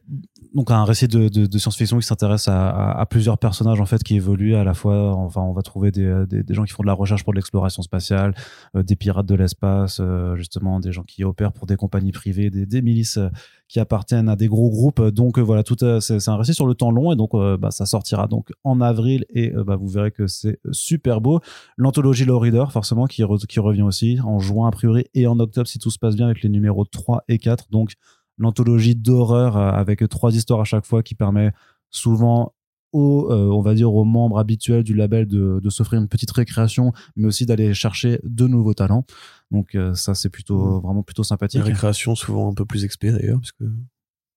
[0.54, 4.64] donc un récit de, science-fiction qui s'intéresse à, plusieurs personnages en fait qui évoluent à
[4.64, 5.14] la fois.
[5.16, 7.82] Enfin, on va trouver des, des gens qui font de la recherche pour de l'exploration
[7.82, 8.34] spatiale,
[8.76, 12.50] euh, des pirates de l'espace, euh, justement des gens qui opèrent pour des compagnies privées,
[12.50, 13.30] des, milices euh,
[13.70, 15.02] qui appartiennent à des gros groupes.
[15.02, 17.72] Donc euh, voilà, euh, c'est un récit sur le temps long et donc euh, bah,
[17.72, 21.40] ça sortira donc en avril et euh, bah, vous verrez que c'est super beau.
[21.78, 25.68] L'anthologie Low Reader forcément qui, qui revient aussi en juin a priori et en octobre
[25.68, 27.68] si tout se passe bien avec les numéros 3 et 4.
[27.70, 27.94] Donc
[28.40, 31.52] l'anthologie d'horreur euh, avec trois histoires à chaque fois qui permet
[31.92, 32.54] souvent
[32.92, 36.32] aux, euh, on va dire aux membres habituels du label de, de s'offrir une petite
[36.32, 39.06] récréation, mais aussi d'aller chercher de nouveaux talents.
[39.52, 41.62] Donc euh, ça c'est plutôt vraiment plutôt sympathique.
[41.62, 43.66] récréations souvent un peu plus expé d'ailleurs, parce que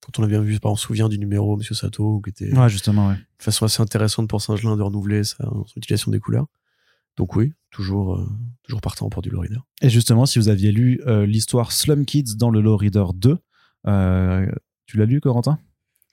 [0.04, 2.68] quand on a bien vu, on se souvient du numéro Monsieur Sato, qui était Ouais
[2.68, 3.14] justement ouais.
[3.14, 6.46] de façon assez intéressante pour Saint-Gelin de renouveler sa, son utilisation des couleurs.
[7.16, 8.26] Donc oui, toujours, euh,
[8.64, 9.60] toujours partant pour du low reader.
[9.80, 13.36] Et justement, si vous aviez lu l'histoire Slum Kids dans le Low Reader 2, euh,
[13.84, 15.58] tu l'as lu, Corentin?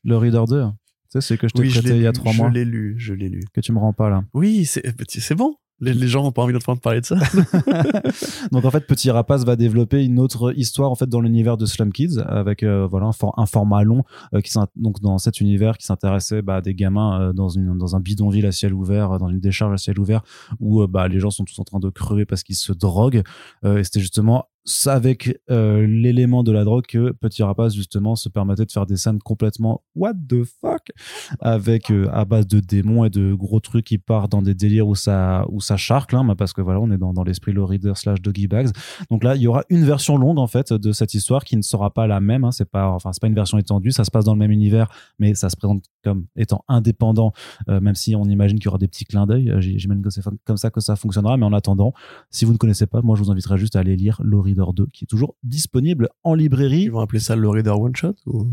[0.03, 0.71] Le Reader 2 Tu
[1.09, 2.65] sais, c'est que je t'ai Oui, je prêté il y a trois je mois, l'ai
[2.65, 3.41] lu, je l'ai lu.
[3.53, 4.23] que tu me rends pas là.
[4.33, 5.55] Oui, c'est c'est bon.
[5.81, 7.15] Les, les gens n'ont pas envie d'entendre parler de ça.
[8.51, 11.65] Donc en fait, Petit Rapace va développer une autre histoire en fait dans l'univers de
[11.65, 14.03] Slum Kids avec euh, voilà un, for- un format long
[14.33, 17.77] euh, qui donc dans cet univers qui s'intéressait bah, à des gamins euh, dans une
[17.77, 20.21] dans un bidonville à ciel ouvert, euh, dans une décharge à ciel ouvert
[20.59, 23.23] où euh, bah, les gens sont tous en train de crever parce qu'ils se droguent.
[23.63, 24.48] Euh, et c'était justement
[24.85, 28.97] avec euh, l'élément de la drogue que Petit Rapace justement se permettait de faire des
[28.97, 30.91] scènes complètement what the fuck
[31.39, 34.87] avec euh, à base de démons et de gros trucs qui partent dans des délires
[34.87, 37.65] où ça où ça charcle hein, parce que voilà on est dans, dans l'esprit low
[37.65, 38.69] reader slash doggy bags.
[39.09, 41.61] Donc là il y aura une version longue en fait de cette histoire qui ne
[41.61, 44.25] sera pas la même hein, c'est pas enfin pas une version étendue ça se passe
[44.25, 44.87] dans le même univers
[45.19, 47.33] mais ça se présente comme étant indépendant
[47.69, 49.53] euh, même si on imagine qu'il y aura des petits clins d'œil.
[49.59, 51.93] J'imagine que c'est comme ça que ça fonctionnera mais en attendant
[52.29, 54.73] si vous ne connaissez pas moi je vous inviterai juste à aller lire Low Reader
[54.73, 58.15] 2 qui est toujours disponible en librairie Ils vont appeler ça le reader one shot
[58.25, 58.47] ou...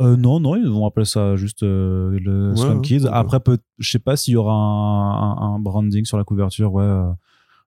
[0.00, 3.06] euh, non, non, ils vont appeler ça juste euh, le Ouais, ouais, Kids.
[3.10, 6.72] Après, peut, je sais pas s'il y aura un, un- un branding sur la couverture.
[6.72, 6.84] Ouais.
[6.84, 7.10] euh,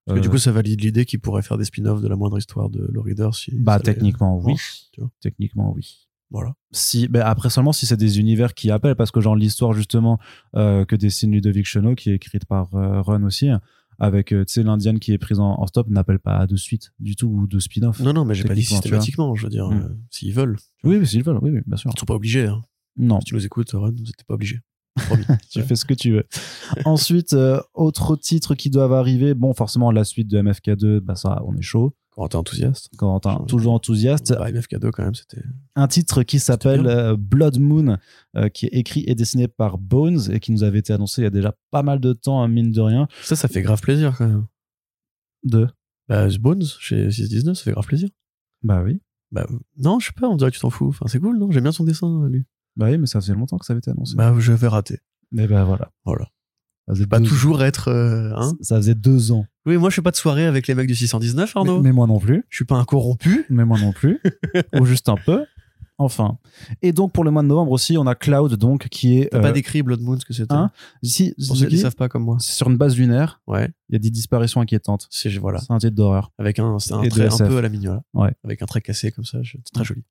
[0.06, 2.16] Parce que euh, du coup, ça valide l'idée qu'ils pourraient faire des spin-offs de la
[2.16, 3.52] moindre histoire de low reader si.
[3.56, 4.54] bah les- techniquement oui.
[4.54, 5.12] marche, tu vois.
[5.20, 6.08] Techniquement oui.
[6.34, 6.54] Voilà.
[6.72, 10.18] Si, ben après seulement si c'est des univers qui appellent, parce que genre l'histoire justement
[10.56, 13.50] euh, que dessine Ludovic Chenot, qui est écrite par euh, Run aussi,
[14.04, 16.92] avec euh, tu sais l'indienne qui est prise en, en stop, n'appelle pas de suite
[17.00, 18.00] du tout ou de spin-off.
[18.00, 19.36] Non, non, mais j'ai pas dit systématiquement.
[19.36, 19.74] Je veux dire, Mm.
[19.84, 20.58] euh, s'ils veulent.
[20.84, 21.92] Oui, oui, s'ils veulent, oui, oui, bien sûr.
[21.96, 22.48] Ils sont pas obligés.
[22.48, 22.62] Hein.
[22.98, 23.20] Non.
[23.22, 24.60] Si tu nous écoutes, Ron, vous n'êtes pas obligés.
[25.50, 26.26] Tu fais ce que tu veux.
[26.86, 29.34] Ensuite, euh, autre titre qui doivent arriver.
[29.34, 31.96] Bon, forcément, la suite de MFK2, bah ça, on est chaud.
[32.12, 32.90] Quand t'es enthousiaste.
[32.98, 34.34] Corentin, toujours enthousiaste.
[34.38, 35.44] Bah, MFK2, quand même, c'était.
[35.76, 37.98] Un titre qui s'appelle euh, Blood Moon,
[38.36, 41.24] euh, qui est écrit et dessiné par Bones et qui nous avait été annoncé il
[41.24, 43.08] y a déjà pas mal de temps, hein, mine de rien.
[43.24, 44.46] Ça, ça fait grave plaisir, quand même.
[45.44, 45.68] De.
[46.10, 48.10] Bah, Bones, chez 619, ça fait grave plaisir.
[48.62, 49.00] Bah oui.
[49.32, 50.90] Bah, non, je sais pas, on dirait que tu t'en fous.
[50.90, 51.50] Enfin, c'est cool, non?
[51.52, 52.44] J'aime bien son dessin, lui.
[52.78, 54.16] Bah oui, mais ça faisait longtemps que ça avait été annoncé.
[54.16, 55.00] Bah, je vais rater.
[55.32, 55.92] mais bah voilà.
[56.06, 56.30] Voilà.
[56.88, 57.90] Ça faisait, Pas deux, toujours être.
[57.90, 59.46] euh, hein ça faisait deux ans.
[59.66, 61.82] oui, moi, je fais pas de soirée avec les mecs du 619, Mais, Arnaud.
[61.82, 62.44] mais moi non plus.
[62.50, 63.46] Je suis pas un corrompu.
[63.50, 64.20] mais moi non plus,
[64.80, 65.46] ou juste un peu.
[65.98, 66.40] Enfin.
[66.82, 69.38] Et donc pour le mois de novembre aussi, on a Cloud donc qui est T'as
[69.38, 70.52] euh, pas décrit Blood Moon, ce que c'était.
[70.56, 70.72] hein?
[71.04, 72.38] Si, Pour ceux qui savent pas comme moi.
[72.40, 73.70] c'est sur une base lunaire, Ouais.
[73.90, 75.06] il y a des disparitions inquiétantes.
[75.12, 75.60] C'est, voilà.
[75.60, 76.32] C'est un titre d'horreur.
[76.40, 78.02] Avec un, c'est un trait un peu à la mignola.
[78.16, 78.34] Ouais.
[78.44, 79.38] Avec un trait cassé comme ça.
[79.44, 80.04] C'est très joli.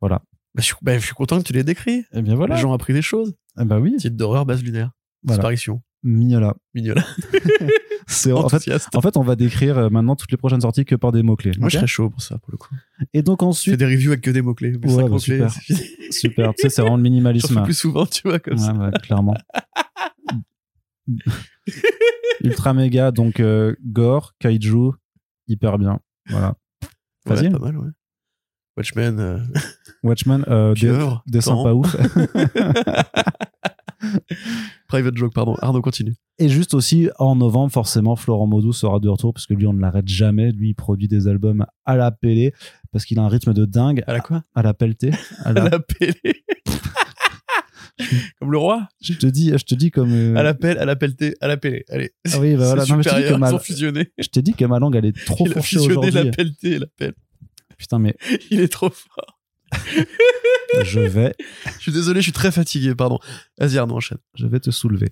[0.00, 0.22] Voilà.
[0.56, 2.06] Bah, je, suis, bah, je suis content que tu l'aies décrit.
[2.14, 2.54] Et bien voilà.
[2.54, 3.34] Les gens ont appris des choses.
[3.60, 4.90] Eh ben oui, Titre d'horreur base lunaire.
[5.22, 5.36] Voilà.
[5.36, 5.82] Disparition.
[6.02, 6.56] Mignola.
[6.74, 7.04] Mignola.
[8.08, 10.94] C'est en fait, en fait, on va décrire euh, maintenant toutes les prochaines sorties que
[10.94, 11.50] par des mots clés.
[11.58, 12.74] Moi, je serais chaud pour ça, pour le coup.
[13.12, 14.76] Et donc Je fais ensuite, des reviews avec que des mots-clés.
[14.76, 15.50] Ouais, bah, mots-clés, super.
[16.10, 17.52] super, tu sais, c'est vraiment le minimalisme.
[17.52, 18.72] fais plus souvent, tu vois, comme ça.
[18.72, 19.34] Ouais, ouais, clairement.
[22.44, 24.92] Ultra méga, donc euh, gore, kaiju,
[25.48, 25.98] hyper bien.
[26.28, 26.54] Voilà.
[27.26, 27.50] Facile.
[27.50, 27.90] pas mal, ouais.
[28.76, 29.38] Watchmen, euh,
[30.02, 31.22] Watchmen, euh, temps.
[31.40, 31.96] sympas ouf.
[34.88, 35.54] Private joke, pardon.
[35.60, 36.14] Arnaud, continue.
[36.38, 39.72] Et juste aussi, en novembre, forcément, Florent Maudou sera de retour parce que lui, on
[39.72, 40.52] ne l'arrête jamais.
[40.52, 42.52] Lui, il produit des albums à la pélé
[42.92, 44.04] parce qu'il a un rythme de dingue.
[44.06, 44.44] À la quoi?
[44.54, 45.10] À la pelletée.
[45.44, 46.44] À À la- pellée.
[48.38, 48.86] comme le roi?
[49.00, 50.12] Je te dis, je te dis comme.
[50.12, 51.84] euh, À la pelle, à la pelletée, à la pellée.
[51.88, 52.12] Allez.
[52.32, 52.84] Ah oui, bah voilà.
[52.84, 53.58] Non, mais je dis supérieur, que ma-.
[54.18, 56.10] Je t'ai dit que ma langue, elle est trop Il fourchée aujourd'hui.
[56.12, 57.14] la pelletée et la pelle.
[57.76, 58.16] Putain, mais
[58.50, 59.38] Il est trop fort.
[60.84, 61.34] je vais,
[61.76, 63.18] Je suis désolé, je suis très fatigué, pardon.
[63.58, 64.18] Vas-y, Arnaud, enchaîne.
[64.34, 65.08] je vais te soulever.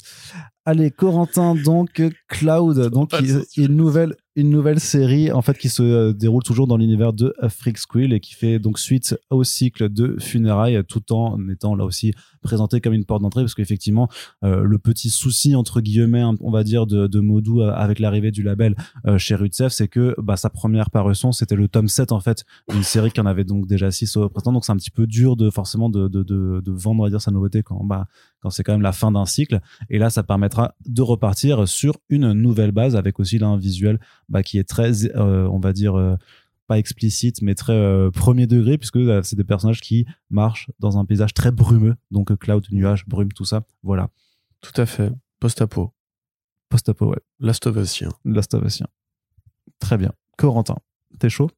[0.67, 3.13] Allez, Corentin, donc Cloud, donc
[3.57, 7.33] une nouvelle une nouvelle série en fait qui se euh, déroule toujours dans l'univers de
[7.49, 11.85] Freak Squill et qui fait donc suite au cycle de funérailles tout en étant là
[11.85, 14.09] aussi présenté comme une porte d'entrée parce qu'effectivement
[14.43, 18.33] euh, le petit souci entre guillemets on va dire de, de Modou euh, avec l'arrivée
[18.33, 18.75] du label
[19.19, 22.83] chez Rutsev c'est que bah, sa première parution c'était le tome 7 en fait d'une
[22.83, 25.37] série qui en avait donc déjà 6 au printemps donc c'est un petit peu dur
[25.37, 28.09] de forcément de, de, de, de vendre on va dire sa nouveauté quand bah
[28.45, 31.97] quand c'est quand même la fin d'un cycle et là ça permettra de repartir sur
[32.11, 35.73] une nouvelle base avec aussi là un visuel bah, qui est très, euh, on va
[35.73, 36.17] dire, euh,
[36.67, 41.05] pas explicite, mais très euh, premier degré, puisque c'est des personnages qui marchent dans un
[41.05, 43.65] paysage très brumeux, donc cloud, nuage, brume, tout ça.
[43.83, 44.11] Voilà.
[44.61, 45.13] Tout à fait.
[45.41, 45.93] Post-apo.
[46.69, 47.21] Post-apo, ouais.
[47.41, 48.03] Last of Us.
[48.25, 48.83] Last of Us.
[49.79, 50.13] Très bien.
[50.37, 50.77] Corentin,
[51.19, 51.51] t'es chaud?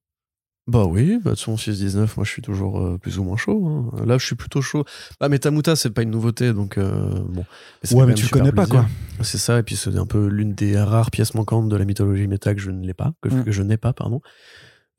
[0.66, 3.66] Bah oui, bah de son 6-19, moi je suis toujours euh, plus ou moins chaud.
[3.66, 4.04] Hein.
[4.04, 4.84] Là, je suis plutôt chaud.
[5.20, 7.44] Bah, mais Tamuta, c'est pas une nouveauté, donc euh, bon.
[7.92, 8.86] ouais, mais tu connais pas, quoi.
[9.22, 12.26] C'est ça, et puis c'est un peu l'une des rares pièces manquantes de la mythologie
[12.26, 13.44] méta que je ne l'ai pas, que, mm.
[13.46, 14.20] je n'ai pas, pardon.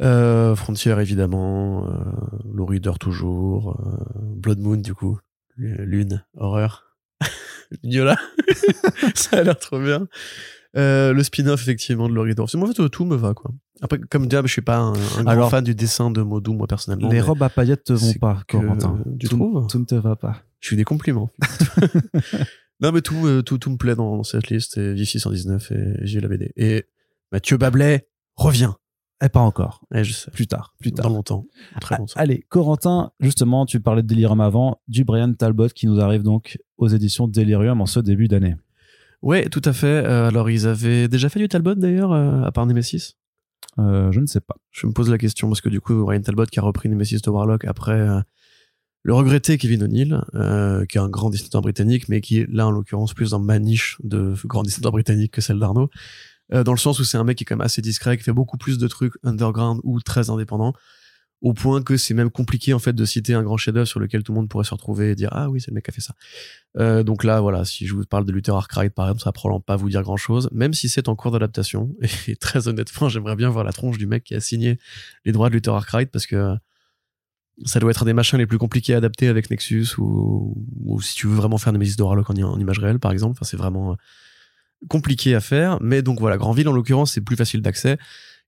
[0.02, 1.88] Euh, Frontier, évidemment.
[1.88, 1.94] Euh,
[2.54, 3.80] Low Reader, toujours.
[3.80, 5.20] Euh, Blood Moon, du coup.
[5.58, 6.96] Lune, horreur.
[7.84, 8.18] Niola.
[9.16, 10.08] ça a l'air trop bien.
[10.78, 12.54] Euh, le spin-off, effectivement, de Laurie Dorf.
[12.56, 13.52] Moi, en fait, tout me va, quoi.
[13.82, 17.10] Après, comme diable, je suis pas un, grand fan du dessin de Modou, moi, personnellement.
[17.10, 19.00] Les robes à paillettes te vont pas, Corentin.
[19.20, 20.42] Tu trouves Tout ne te va pas.
[20.60, 21.30] Je suis des compliments.
[22.82, 24.78] non, mais tout, euh, tout, tout me plaît dans, cette liste.
[24.78, 26.52] Et Vici 119 et j'ai la BD.
[26.56, 26.86] Et
[27.32, 28.74] Mathieu Bablet revient.
[29.22, 29.84] Et eh, pas encore.
[29.94, 30.30] Et eh, je sais.
[30.30, 31.10] Plus tard, plus tard.
[31.10, 31.46] Dans longtemps.
[31.82, 32.14] Très ah, longtemps.
[32.18, 36.60] Allez, Corentin, justement, tu parlais de Delirium avant, du Brian Talbot qui nous arrive donc
[36.78, 38.56] aux éditions Delirium en ce début d'année.
[39.22, 39.88] Ouais, tout à fait.
[39.88, 43.16] Euh, alors, ils avaient déjà fait du Talbot d'ailleurs, euh, à part Nemesis?
[43.80, 44.56] Euh, Je ne sais pas.
[44.72, 47.22] Je me pose la question parce que du coup, Ryan Talbot qui a repris Nemesis
[47.22, 48.06] de Warlock après
[49.04, 50.22] le regretté Kevin O'Neill,
[50.90, 53.60] qui est un grand dessinateur britannique, mais qui est là en l'occurrence plus dans ma
[53.60, 55.90] niche de grand dessinateur britannique que celle d'Arnaud.
[56.52, 58.34] dans le sens où c'est un mec qui est quand même assez discret, qui fait
[58.34, 60.74] beaucoup plus de trucs underground ou très indépendants
[61.42, 64.24] au point que c'est même compliqué en fait de citer un grand chef-d'œuvre sur lequel
[64.24, 65.94] tout le monde pourrait se retrouver et dire ah oui c'est le mec qui a
[65.94, 66.16] fait ça.
[66.78, 69.34] Euh, donc là voilà si je vous parle de Luther Arkwright par exemple ça va
[69.34, 71.96] probablement pas vous dire grand chose même si c'est en cours d'adaptation.
[72.28, 74.80] Et très honnêtement j'aimerais bien voir la tronche du mec qui a signé
[75.26, 76.56] les droits de Luther Arkwright parce que
[77.66, 80.56] ça doit être un des machins les plus compliqués à adapter avec Nexus ou,
[81.02, 83.34] si tu veux vraiment faire Nemesis de Warlock en, en image réelle par exemple.
[83.34, 83.96] Enfin c'est vraiment euh,
[84.90, 85.78] compliqué à faire.
[85.82, 88.00] Mais donc voilà Grandville en l'occurrence c'est plus facile d'accès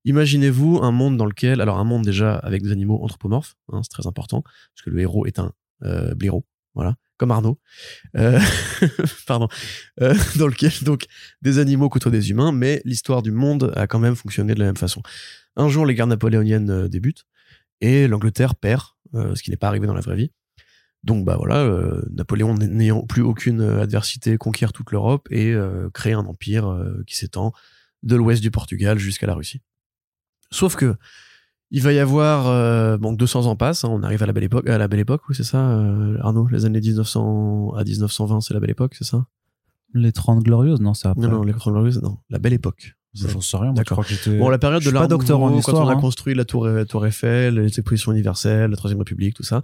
[0.09, 3.91] Imaginez-vous un monde dans lequel, alors un monde déjà avec des animaux anthropomorphes, hein, c'est
[3.91, 7.59] très important, parce que le héros est un euh, blaireau, voilà, comme Arnaud,
[8.17, 8.39] euh,
[9.27, 9.47] pardon,
[10.01, 11.05] euh, dans lequel donc
[11.43, 14.65] des animaux côtoient des humains, mais l'histoire du monde a quand même fonctionné de la
[14.65, 15.03] même façon.
[15.55, 17.27] Un jour, les guerres napoléoniennes débutent
[17.79, 18.81] et l'Angleterre perd,
[19.13, 20.31] ce qui n'est pas arrivé dans la vraie vie.
[21.03, 21.71] Donc bah voilà,
[22.09, 25.55] Napoléon n'ayant plus aucune adversité conquiert toute l'Europe et
[25.93, 27.53] crée un empire qui s'étend
[28.01, 29.61] de l'ouest du Portugal jusqu'à la Russie.
[30.51, 30.95] Sauf que
[31.71, 34.43] il va y avoir euh, bon 200 ans passent, hein, on arrive à la belle
[34.43, 38.41] époque, à la belle époque, oui c'est ça, euh, Arnaud, les années 1900 à 1920,
[38.41, 39.25] c'est la belle époque, c'est ça?
[39.93, 41.27] Les 30 glorieuses, non, c'est après.
[41.27, 42.95] Non, non, les 30 glorieuses, non, la belle époque.
[43.15, 44.37] J'en sais rien, moi, je crois que j'étais.
[44.37, 45.99] Bon, la période de l'art docteur en histoire, quand on a hein.
[45.99, 49.63] construit la tour, tour Eiffel, les expositions universelles, la Troisième République, tout ça.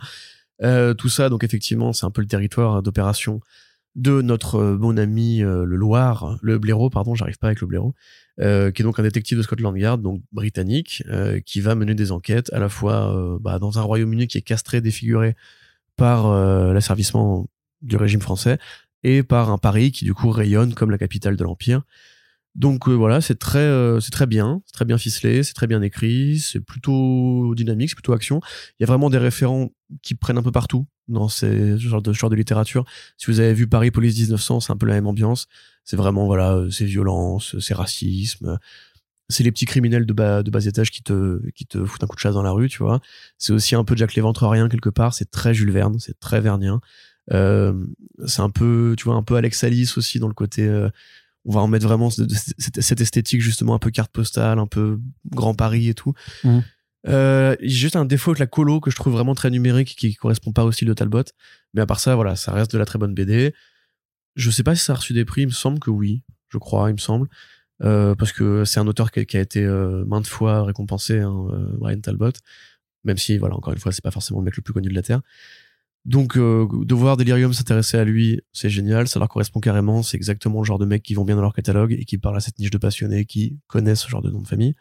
[0.63, 3.41] Euh, tout ça, donc effectivement, c'est un peu le territoire d'opération
[3.93, 7.93] de notre euh, bon ami le Loir, le blaireau, pardon, j'arrive pas avec le blaireau,
[8.39, 11.03] euh, qui est donc un détective de Scotland Yard, donc britannique,
[11.45, 14.81] qui va mener des enquêtes à la fois bah, dans un Royaume-Uni qui est castré,
[14.81, 15.35] défiguré
[15.95, 16.33] par
[16.73, 17.47] l'asservissement
[17.81, 18.57] du régime français,
[19.03, 21.83] et par un Paris qui du coup rayonne comme la capitale de l'Empire.
[22.55, 23.69] Donc voilà, c'est très,
[23.99, 27.95] c'est très bien, c'est très bien ficelé, c'est très bien écrit, c'est plutôt dynamique, c'est
[27.95, 28.39] plutôt action.
[28.79, 29.71] Il y a vraiment des référents
[30.01, 32.85] qui prennent un peu partout dans ces genres de genre de littérature.
[33.17, 35.47] Si vous avez vu Paris Police 1900, c'est un peu la même ambiance.
[35.85, 38.59] C'est vraiment voilà, euh, c'est violence, c'est racisme,
[39.29, 42.07] c'est les petits criminels de bas de bas étage qui te qui te foutent un
[42.07, 42.99] coup de chasse dans la rue, tu vois.
[43.37, 45.13] C'est aussi un peu Jack rien quelque part.
[45.13, 46.81] C'est très Jules Verne, c'est très Vernien.
[47.31, 47.73] Euh,
[48.25, 50.67] c'est un peu, tu vois, un peu Alex Alice aussi dans le côté.
[50.67, 50.89] Euh,
[51.45, 55.53] on va en mettre vraiment cette, esthétique justement un peu carte postale, un peu Grand
[55.53, 56.13] Paris et tout.
[56.43, 56.59] Mmh.
[57.07, 60.15] Euh, j'ai juste un défaut avec la colo que je trouve vraiment très numérique qui
[60.15, 61.23] correspond pas au style de Talbot.
[61.75, 63.53] Mais à part ça, voilà, ça reste de la très bonne BD.
[64.35, 66.57] Je sais pas si ça a reçu des prix, il me semble que oui, je
[66.57, 67.27] crois, il me semble.
[67.83, 71.77] Euh, parce que c'est un auteur qui, a été euh, maintes fois récompensé, hein, euh,
[71.77, 72.31] Brian Talbot.
[73.03, 74.95] Même si, voilà, encore une fois, c'est pas forcément le mec le plus connu de
[74.95, 75.21] la Terre.
[76.05, 80.17] Donc, euh, de voir Delirium s'intéresser à lui, c'est génial, ça leur correspond carrément, c'est
[80.17, 82.39] exactement le genre de mecs qui vont bien dans leur catalogue et qui parlent à
[82.39, 84.75] cette niche de passionnés qui connaissent ce genre de nom de famille.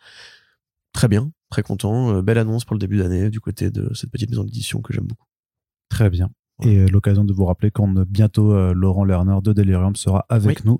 [0.92, 2.14] Très bien, très content.
[2.16, 4.92] Euh, belle annonce pour le début d'année du côté de cette petite maison d'édition que
[4.92, 5.26] j'aime beaucoup.
[5.88, 6.30] Très bien.
[6.62, 10.64] Et euh, l'occasion de vous rappeler qu'on bientôt euh, Laurent Lerner de Delirium sera avec
[10.64, 10.78] nous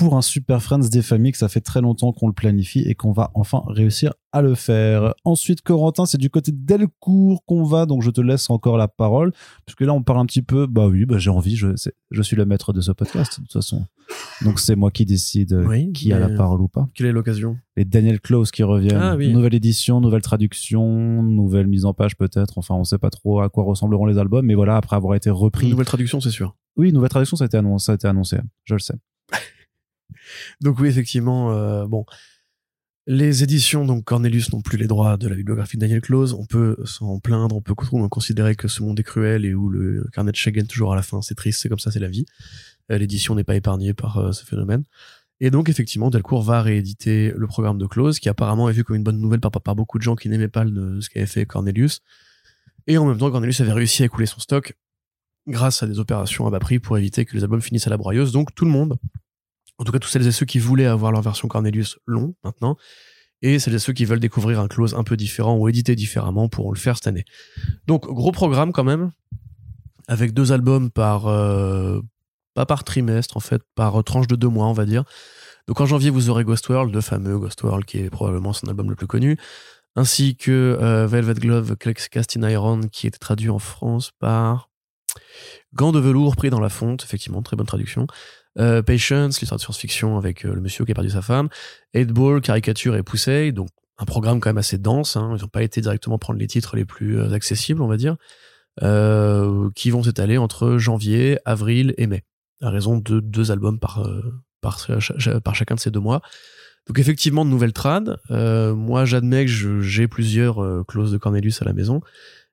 [0.00, 2.94] pour un Super Friends des familles que ça fait très longtemps qu'on le planifie et
[2.94, 5.12] qu'on va enfin réussir à le faire.
[5.24, 8.88] Ensuite, Corentin, c'est du côté de Delcourt qu'on va, donc je te laisse encore la
[8.88, 9.32] parole,
[9.66, 11.68] puisque là on parle un petit peu, bah oui, bah j'ai envie, je,
[12.10, 13.84] je suis le maître de ce podcast de toute façon.
[14.42, 16.88] Donc c'est moi qui décide Oui, qui a la parole ou pas.
[16.94, 17.58] Quelle est l'occasion?
[17.76, 19.32] Les Daniel Close qui reviennent, Ah oui.
[19.34, 23.50] nouvelle édition, nouvelle traduction, nouvelle mise en page peut-être, enfin on sait pas trop à
[23.50, 25.68] quoi ressembleront les albums, mais voilà, après avoir été repris.
[25.68, 26.56] Nouvelle traduction, c'est sûr.
[26.76, 28.94] Oui, nouvelle traduction, ça a été annoncé, ça a été annoncé je le sais.
[30.60, 32.04] Donc oui, effectivement, euh, bon,
[33.06, 36.34] les éditions, donc Cornelius n'ont plus les droits de la bibliographie de Daniel Close.
[36.34, 40.06] On peut s'en plaindre, on peut considérer que ce monde est cruel et où le
[40.12, 41.22] carnet de gagne toujours à la fin.
[41.22, 42.26] C'est triste, c'est comme ça, c'est la vie.
[42.92, 44.84] Euh, L'édition n'est pas épargnée par euh, ce phénomène.
[45.40, 48.96] Et donc effectivement, Delcourt va rééditer le programme de Close, qui apparemment est vu comme
[48.96, 51.46] une bonne nouvelle par, par beaucoup de gens qui n'aimaient pas le- ce qu'avait fait
[51.46, 52.02] Cornelius.
[52.86, 54.74] Et en même temps, Cornelius avait réussi à écouler son stock
[55.48, 57.96] grâce à des opérations à bas prix pour éviter que les albums finissent à la
[57.96, 58.32] broyeuse.
[58.32, 58.98] Donc tout le monde,
[59.80, 62.76] en tout cas tous celles et ceux qui voulaient avoir leur version Cornelius l'ont maintenant.
[63.40, 66.50] Et celles et ceux qui veulent découvrir un close un peu différent ou édité différemment
[66.50, 67.24] pourront le faire cette année.
[67.86, 69.10] Donc gros programme quand même,
[70.06, 72.00] avec deux albums par euh,
[72.52, 75.04] pas par trimestre en fait, par tranche de deux mois on va dire.
[75.66, 78.66] Donc en janvier vous aurez Ghost World, le fameux Ghost World qui est probablement son
[78.66, 79.38] album le plus connu,
[79.96, 84.70] ainsi que euh, Velvet Glove Cast in Iron qui était traduit en France par
[85.74, 88.06] Gants de velours pris dans la fonte, effectivement très bonne traduction.
[88.58, 91.48] Euh, Patience, l'histoire de science-fiction avec euh, le monsieur qui a perdu sa femme.
[91.94, 95.16] 8 Ball, Caricature et Poussey, donc un programme quand même assez dense.
[95.16, 95.34] Hein.
[95.36, 98.16] Ils n'ont pas été directement prendre les titres les plus euh, accessibles, on va dire,
[99.74, 102.24] qui vont s'étaler entre janvier, avril et mai,
[102.62, 104.06] à raison de deux albums par,
[104.60, 105.12] par, ch-
[105.44, 106.22] par chacun de ces deux mois.
[106.86, 108.16] Donc effectivement, de nouvelles trad.
[108.30, 112.00] Euh, moi, j'admets que j'ai plusieurs clauses de Cornelius à la maison.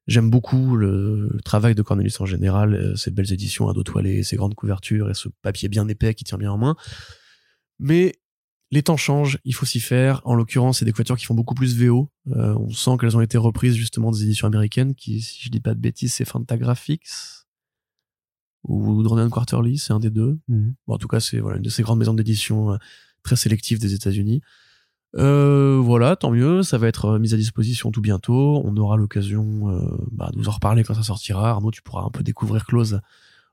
[0.07, 3.83] J'aime beaucoup le, le travail de Cornelius en général, euh, ses belles éditions à dos
[3.83, 6.75] toilé, ses grandes couvertures et ce papier bien épais qui tient bien en main.
[7.79, 8.15] Mais
[8.71, 10.21] les temps changent, il faut s'y faire.
[10.25, 12.09] En l'occurrence, c'est des couvertures qui font beaucoup plus VO.
[12.31, 15.61] Euh, on sent qu'elles ont été reprises justement des éditions américaines, qui, si je dis
[15.61, 17.07] pas de bêtises, c'est Fantagraphics
[18.63, 20.39] ou Drone Quarterly, c'est un des deux.
[20.87, 22.77] Bon, en tout cas, c'est voilà, une de ces grandes maisons d'édition euh,
[23.23, 24.41] très sélectives des États-Unis.
[25.15, 28.61] Euh, voilà, tant mieux, ça va être euh, mis à disposition tout bientôt.
[28.65, 31.49] On aura l'occasion euh, bah, de vous en reparler quand ça sortira.
[31.49, 32.99] Arnaud, tu pourras un peu découvrir Close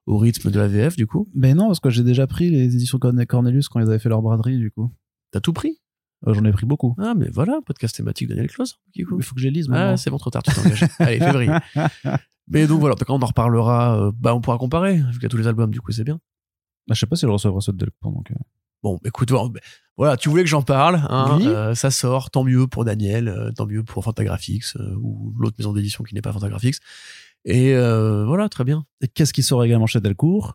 [0.06, 1.28] au rythme de la VF, du coup.
[1.34, 4.08] Mais non, parce que j'ai déjà pris les éditions Corne- Cornelius quand ils avaient fait
[4.10, 4.90] leur braderie, du coup.
[5.30, 5.80] T'as tout pris?
[6.26, 6.94] Euh, J'en ai pris beaucoup.
[6.98, 9.16] Ah, mais voilà, podcast thématique Daniel Close, coup.
[9.18, 10.86] Il faut que je les lise Ah, c'est bon, trop tard, tu t'es engagé.
[10.98, 11.50] Allez, février.
[12.48, 14.10] Mais donc voilà, cas, on en reparlera.
[14.18, 16.18] bah, on pourra comparer, vu qu'il y a tous les albums, du coup, c'est bien.
[16.88, 18.30] Bah, je sais pas si je recevrai ceux de Delcourt, donc.
[18.84, 19.48] Bon, écoute, voilà,
[19.96, 21.46] voilà, tu voulais que j'en parle, hein, Oui.
[21.48, 25.56] euh, ça sort, tant mieux pour Daniel, euh, tant mieux pour Fantagraphics euh, ou l'autre
[25.58, 26.76] maison d'édition qui n'est pas Fantagraphics.
[27.46, 28.84] Et voilà, très bien.
[29.00, 30.54] Et qu'est-ce qui sort également chez Delcourt?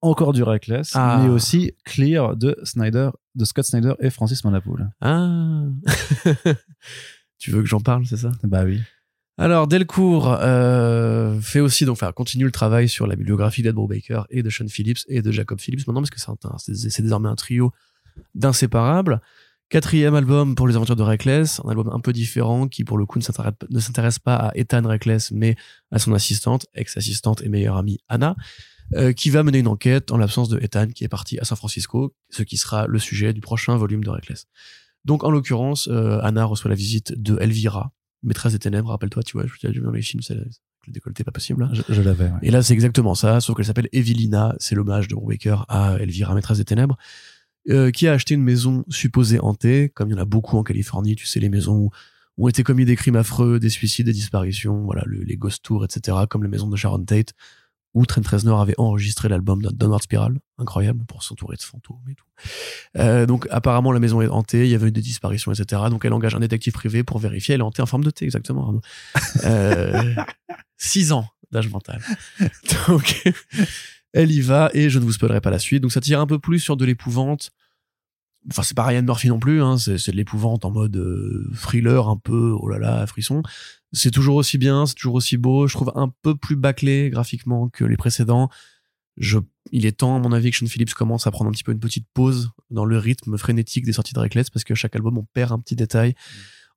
[0.00, 1.20] Encore du Reckless, Ah.
[1.22, 4.88] mais aussi Clear de Snyder, de Scott Snyder et Francis Manapoul.
[5.00, 5.62] Ah,
[7.38, 8.30] tu veux que j'en parle, c'est ça?
[8.44, 8.80] Bah oui.
[9.38, 14.26] Alors, Delcourt euh, fait aussi, donc, enfin, continue le travail sur la bibliographie d'Ed Brubaker
[14.30, 17.70] et de Sean Phillips et de Jacob Phillips maintenant, parce que c'est désormais un trio
[18.34, 19.20] d'inséparables.
[19.68, 23.04] Quatrième album pour les aventures de Reckless, un album un peu différent qui, pour le
[23.04, 25.56] coup, ne s'intéresse- ne s'intéresse pas à Ethan Reckless, mais
[25.90, 28.36] à son assistante, ex-assistante et meilleure amie Anna,
[28.94, 31.58] euh, qui va mener une enquête en l'absence de Ethan, qui est parti à San
[31.58, 34.46] Francisco, ce qui sera le sujet du prochain volume de Reckless.
[35.04, 39.32] Donc, en l'occurrence, euh, Anna reçoit la visite de Elvira, maîtresse des ténèbres, rappelle-toi, tu
[39.36, 40.46] vois, je dans les films, c'est le
[40.88, 41.62] décolleté pas possible.
[41.64, 41.70] hein.
[41.72, 42.24] Je, je l'avais.
[42.24, 42.38] ouais.
[42.42, 46.34] Et là, c'est exactement ça, sauf qu'elle s'appelle Evelina, c'est l'hommage de Brubaker à Elvira,
[46.34, 46.96] maîtresse des ténèbres,
[47.70, 50.62] euh, qui a acheté une maison supposée hantée, comme il y en a beaucoup en
[50.62, 51.90] Californie, tu sais, les maisons
[52.36, 55.64] où ont été commis des crimes affreux, des suicides, des disparitions, voilà, le- les ghost
[55.64, 57.32] tours, etc., comme les maisons de Sharon Tate,
[57.94, 62.26] où Trent Reznor avait enregistré l'album Downward Spiral, incroyable, pour s'entourer de fantômes et tout.
[62.98, 66.04] Euh, donc, apparemment, la maison est hantée, il y avait eu des disparitions, etc., donc
[66.04, 68.80] elle engage un détective privé pour vérifier, elle est hantée en forme de T, exactement.
[69.44, 70.14] Euh,
[70.76, 72.02] six ans d'âge mental.
[72.88, 73.22] Donc,
[74.12, 75.82] elle y va et je ne vous spoilerai pas la suite.
[75.82, 77.52] Donc, ça tire un peu plus sur de l'épouvante.
[78.50, 79.76] Enfin, c'est pas Ryan Murphy non plus, hein.
[79.78, 83.42] c'est, de l'épouvante en mode euh, thriller, un peu, oh là là, frisson.
[83.92, 85.66] C'est toujours aussi bien, c'est toujours aussi beau.
[85.66, 88.48] Je trouve un peu plus bâclé graphiquement que les précédents.
[89.16, 89.38] Je,
[89.72, 91.72] il est temps, à mon avis, que Sean Phillips commence à prendre un petit peu
[91.72, 95.18] une petite pause dans le rythme frénétique des sorties de Reckless parce que chaque album,
[95.18, 96.14] on perd un petit détail.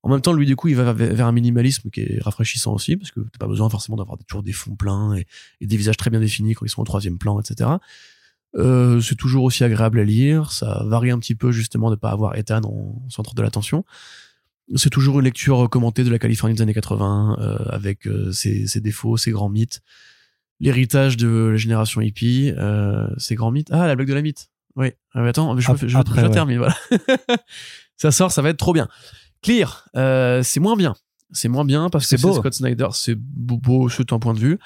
[0.02, 2.74] En même temps, lui, du coup, il va vers vers un minimalisme qui est rafraîchissant
[2.74, 5.28] aussi, parce que t'as pas besoin forcément d'avoir toujours des fonds pleins et,
[5.60, 7.70] et des visages très bien définis quand ils sont au troisième plan, etc.
[8.56, 10.52] Euh, c'est toujours aussi agréable à lire.
[10.52, 13.86] Ça varie un petit peu justement de pas avoir Ethan en centre de l'attention.
[14.76, 18.68] C'est toujours une lecture commentée de la Californie des années 80 euh, avec euh, ses,
[18.68, 19.82] ses défauts, ses grands mythes,
[20.60, 23.70] l'héritage de la génération hippie, euh, ses grands mythes.
[23.72, 24.50] Ah, la blague de la mythe.
[24.76, 24.92] Oui.
[25.14, 26.30] Ah, mais attends, je, Ap- je- je après, ouais.
[26.32, 26.58] termine.
[26.60, 26.76] Voilà.
[27.98, 28.88] ça sort, ça va être trop bien.
[29.42, 30.96] Clear, euh, c'est moins bien.
[31.32, 32.34] C'est moins bien parce que C'est.
[32.34, 32.88] Scott Snyder.
[32.94, 34.58] C'est beau c'est un point de vue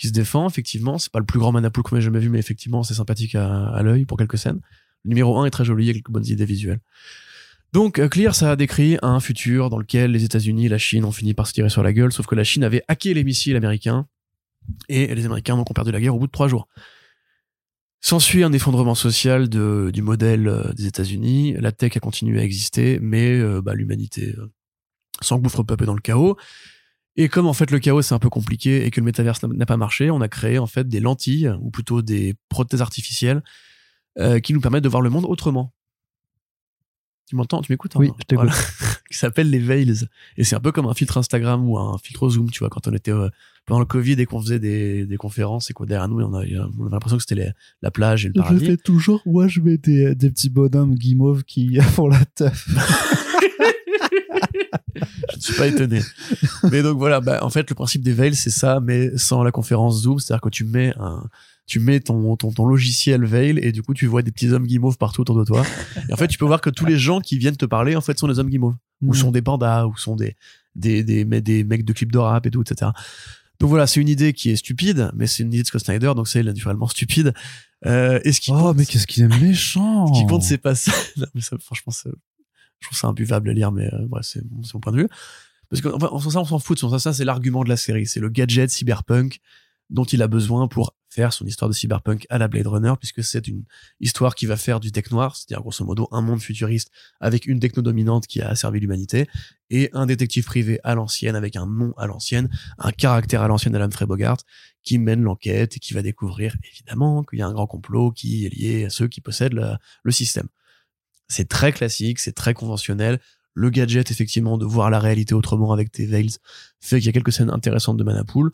[0.00, 0.48] qui se défend.
[0.48, 3.34] Effectivement, c'est pas le plus grand manapool qu'on ait jamais vu, mais effectivement, c'est sympathique
[3.34, 4.60] à, l'œil pour quelques scènes.
[5.04, 6.80] Le numéro 1 est très joli, avec quelques bonnes idées visuelles.
[7.72, 11.04] Donc, euh, Clear, ça a décrit un futur dans lequel les États-Unis et la Chine
[11.04, 13.22] ont fini par se tirer sur la gueule, sauf que la Chine avait hacké les
[13.22, 14.06] missiles américains
[14.88, 16.66] et les Américains donc ont perdu la guerre au bout de trois jours.
[18.00, 21.54] S'ensuit un effondrement social de, du modèle euh, des États-Unis.
[21.58, 24.34] La tech a continué à exister, mais euh, bah, l'humanité
[25.20, 26.38] s'engouffre peu à peu dans le chaos.
[27.16, 29.66] Et comme en fait le chaos c'est un peu compliqué et que le métaverse n'a-
[29.66, 33.42] pas marché, on a créé en fait des lentilles ou plutôt des prothèses artificielles
[34.18, 35.72] euh, qui nous permettent de voir le monde autrement.
[37.28, 37.62] Tu m'entends?
[37.62, 38.00] Tu m'écoutes hein?
[38.00, 38.48] Oui, je t'écoute.
[38.48, 38.52] Voilà.
[39.10, 40.04] qui s'appelle les Veils.
[40.36, 42.88] Et c'est un peu comme un filtre Instagram ou un filtre Zoom, tu vois, quand
[42.88, 43.28] on était euh,
[43.66, 46.44] pendant le Covid et qu'on faisait des, des conférences et quoi derrière nous, on, a-
[46.44, 47.52] on avait l'impression que c'était
[47.82, 48.76] la plage et le paradis.
[48.78, 52.68] toujours, moi je mets des, des petits bonhommes guimauves qui font la teuf.
[55.30, 56.00] Je ne suis pas étonné.
[56.70, 59.50] mais donc voilà, bah, en fait, le principe des Veils, c'est ça, mais sans la
[59.52, 60.18] conférence Zoom.
[60.18, 61.24] C'est-à-dire que tu mets un,
[61.66, 64.66] tu mets ton, ton, ton logiciel Veil et du coup, tu vois des petits hommes
[64.66, 65.64] guimauves partout autour de toi.
[66.08, 68.00] Et en fait, tu peux voir que tous les gens qui viennent te parler, en
[68.00, 68.76] fait, sont des hommes guimauves.
[69.02, 70.36] Ou sont des pandas, ou sont des,
[70.74, 72.90] des, des, mais des mecs de clips de rap et tout, etc.
[73.58, 76.12] Donc voilà, c'est une idée qui est stupide, mais c'est une idée de Scott Snyder,
[76.16, 77.32] donc c'est naturellement stupide.
[77.86, 80.58] Euh, et ce qui Oh, compte- mais qu'est-ce qu'il est méchant ce qui compte, c'est
[80.58, 80.92] pas ça.
[81.16, 82.10] Non, mais ça, franchement, c'est-
[82.80, 85.08] je trouve ça imbuvable à lire, mais euh, c'est mon, point de vue.
[85.68, 86.78] Parce qu'en en ça, on s'en fout.
[86.78, 88.06] Ça, ça c'est l'argument de la série.
[88.06, 89.40] C'est le gadget cyberpunk
[89.90, 93.24] dont il a besoin pour faire son histoire de cyberpunk à la Blade Runner, puisque
[93.24, 93.64] c'est une
[93.98, 97.58] histoire qui va faire du tech noir, c'est-à-dire grosso modo un monde futuriste avec une
[97.58, 99.28] techno dominante qui a asservi l'humanité,
[99.68, 103.72] et un détective privé à l'ancienne, avec un nom à l'ancienne, un caractère à l'ancienne
[103.72, 104.38] d'Alan Bogart,
[104.84, 108.46] qui mène l'enquête et qui va découvrir évidemment qu'il y a un grand complot qui
[108.46, 110.48] est lié à ceux qui possèdent le système.
[111.30, 113.20] C'est très classique, c'est très conventionnel.
[113.54, 116.30] Le gadget, effectivement, de voir la réalité autrement avec tes veils,
[116.80, 118.52] fait qu'il y a quelques scènes intéressantes de Manapool.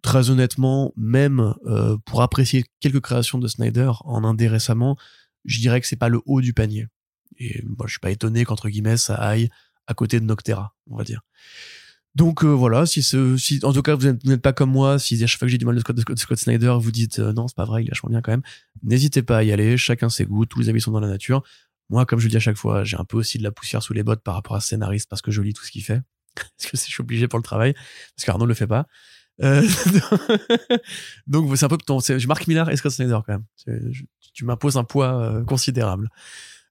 [0.00, 4.96] Très honnêtement, même euh, pour apprécier quelques créations de Snyder en indé récemment,
[5.44, 6.86] je dirais que c'est pas le haut du panier.
[7.38, 9.48] Et bon, je suis pas étonné qu'entre guillemets ça aille
[9.86, 11.22] à côté de Noctera, on va dire.
[12.14, 15.22] Donc euh, voilà, si, ce, si en tout cas vous n'êtes pas comme moi, si
[15.22, 15.80] à chaque fois que j'ai du mal de
[16.16, 18.42] Scott Snyder, vous dites euh, non c'est pas vrai, il est vachement bien quand même,
[18.82, 21.44] n'hésitez pas à y aller, chacun ses goûts, tous les avis sont dans la nature.
[21.90, 23.82] Moi, comme je le dis à chaque fois, j'ai un peu aussi de la poussière
[23.82, 25.84] sous les bottes par rapport à ce scénariste parce que je lis tout ce qu'il
[25.84, 26.00] fait.
[26.34, 27.74] Parce que je suis obligé pour le travail,
[28.14, 28.86] parce qu'Arnaud le fait pas.
[29.42, 29.66] Euh,
[31.26, 33.44] donc c'est un peu ton, c'est Marc Millar et Scott Snyder quand même.
[34.34, 36.08] Tu m'imposes un poids euh, considérable.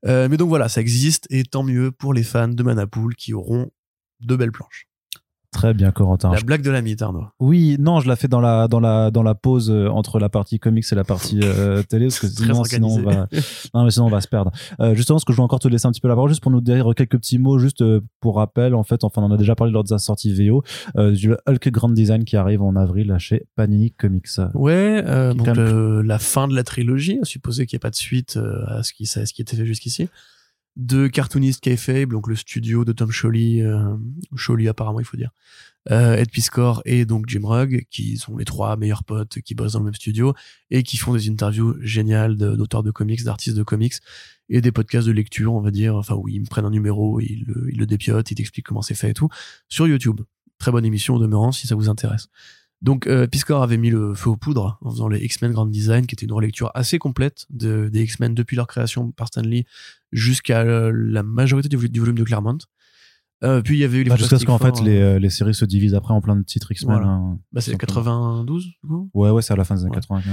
[0.05, 3.33] Euh, mais donc voilà, ça existe et tant mieux pour les fans de Manapool qui
[3.33, 3.71] auront
[4.21, 4.87] de belles planches.
[5.53, 6.31] Très bien, Corentin.
[6.33, 7.25] La blague de la mythe, Arnaud.
[7.39, 10.27] Oui, non, je la fais dans la dans la dans la pause euh, entre la
[10.29, 13.27] partie comics et la partie euh, télé parce que sinon, sinon on va
[13.73, 14.51] non mais sinon on va se perdre.
[14.81, 16.41] Euh, justement, ce que je veux encore te laisser un petit peu la parole juste
[16.43, 17.83] pour nous dire quelques petits mots juste
[18.19, 20.63] pour rappel en fait, enfin on en a déjà parlé lors de sa sortie VO
[20.97, 24.27] euh, du Hulk Grand Design qui arrive en avril chez Panini Comics.
[24.53, 25.01] Ouais,
[25.33, 28.37] donc même- la fin de la trilogie, à supposer qu'il n'y ait pas de suite
[28.67, 30.09] à ce qui, à ce qui était fait jusqu'ici.
[30.79, 33.97] De cartooniste Kayfabe, donc le studio de Tom Sholey, euh,
[34.69, 35.31] apparemment il faut dire,
[35.89, 39.71] euh, Ed Piscor et donc Jim Rugg, qui sont les trois meilleurs potes qui bossent
[39.71, 40.35] dans le même studio
[40.69, 43.95] et qui font des interviews géniales de- d'auteurs de, comics, d'artistes de comics
[44.49, 47.19] et des podcasts de lecture, on va dire, enfin où ils me prennent un numéro,
[47.21, 49.29] ils le, ils le dépiotent, ils t'expliquent comment c'est fait et tout,
[49.69, 50.21] sur YouTube.
[50.59, 52.27] Très bonne émission au demeurant si ça vous intéresse.
[52.81, 56.05] Donc, euh, Piscor avait mis le feu aux poudres en faisant les X-Men Grand Design,
[56.05, 59.65] qui était une relecture assez complète de, des X-Men depuis leur création par Stan Lee
[60.11, 62.59] jusqu'à euh, la majorité du, vol- du volume de Claremont.
[63.43, 65.53] Euh, puis il y avait eu les Bah, Jusqu'à ce qu'en fait les, les séries
[65.53, 66.95] se divisent après en plein de titres X-Men.
[66.97, 67.07] Voilà.
[67.11, 68.37] hein, bah, c'est tout simplement.
[68.45, 69.09] 92, du coup.
[69.13, 69.95] Ouais, ouais, c'est à la fin des années Ouais.
[69.97, 70.17] 80.
[70.17, 70.23] ouais.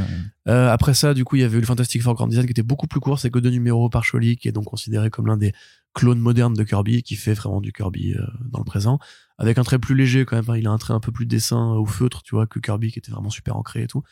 [0.48, 2.52] Euh, après ça, du coup, il y avait eu le Fantastic Four Grand Design qui
[2.52, 5.26] était beaucoup plus court, c'est que deux numéros par Sholey, qui est donc considéré comme
[5.26, 5.52] l'un des
[5.94, 8.98] clones modernes de Kirby, qui fait vraiment du Kirby euh, dans le présent,
[9.38, 10.48] avec un trait plus léger quand même.
[10.48, 10.56] hein.
[10.58, 12.98] Il a un trait un peu plus dessin au feutre, tu vois, que Kirby, qui
[12.98, 14.02] était vraiment super ancré et tout.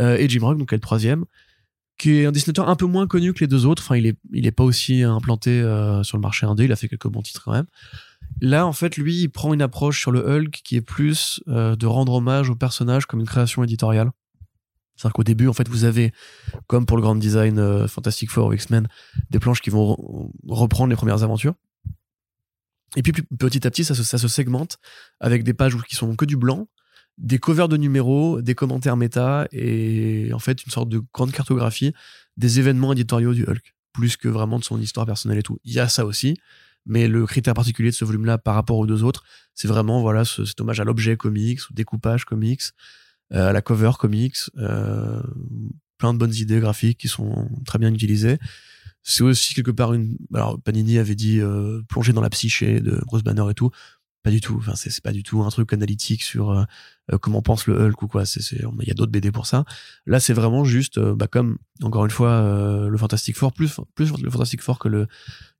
[0.00, 1.24] Euh, et Jim Rock, donc est le troisième,
[1.98, 3.82] qui est un dessinateur un peu moins connu que les deux autres.
[3.82, 6.64] Enfin, il est, pas aussi implanté euh, sur le marché indé.
[6.64, 7.66] Il a fait quelques bons titres quand même.
[8.40, 11.76] Là, en fait, lui, il prend une approche sur le Hulk qui est plus euh,
[11.76, 14.10] de rendre hommage au personnage comme une création éditoriale.
[15.02, 16.12] C'est-à-dire qu'au début, en fait, vous avez,
[16.68, 18.86] comme pour le grand design euh, Fantastic Four ou X-Men,
[19.30, 21.54] des planches qui vont re- reprendre les premières aventures.
[22.94, 24.78] Et puis, petit à petit, ça se, segmente
[25.18, 26.68] avec des pages qui sont que du blanc,
[27.18, 31.92] des covers de numéros, des commentaires méta et en fait une sorte de grande cartographie
[32.36, 35.58] des événements éditoriaux du Hulk, plus que vraiment de son histoire personnelle et tout.
[35.64, 36.36] Il y a ça aussi,
[36.86, 39.24] mais le critère particulier de ce volume-là par rapport aux deux autres,
[39.54, 42.62] c'est vraiment voilà ce- cet hommage à l'objet comics, au découpage comics,
[43.32, 45.22] à la cover comics, euh,
[45.98, 48.38] plein de bonnes idées graphiques qui sont très bien utilisées.
[49.02, 50.16] C'est aussi quelque part une.
[50.34, 53.70] Alors Panini avait dit euh, plonger dans la psyché de Bruce Banner et tout.
[54.22, 54.56] Pas du tout.
[54.58, 56.64] Enfin, c'est pas du tout un truc analytique sur euh,
[57.12, 58.24] euh, comment pense le Hulk ou quoi.
[58.24, 59.64] C'est, il y a d'autres BD pour ça.
[60.06, 64.30] Là, c'est vraiment juste, bah, comme encore une fois le Fantastic Four, plus plus le
[64.30, 65.08] Fantastic Four que le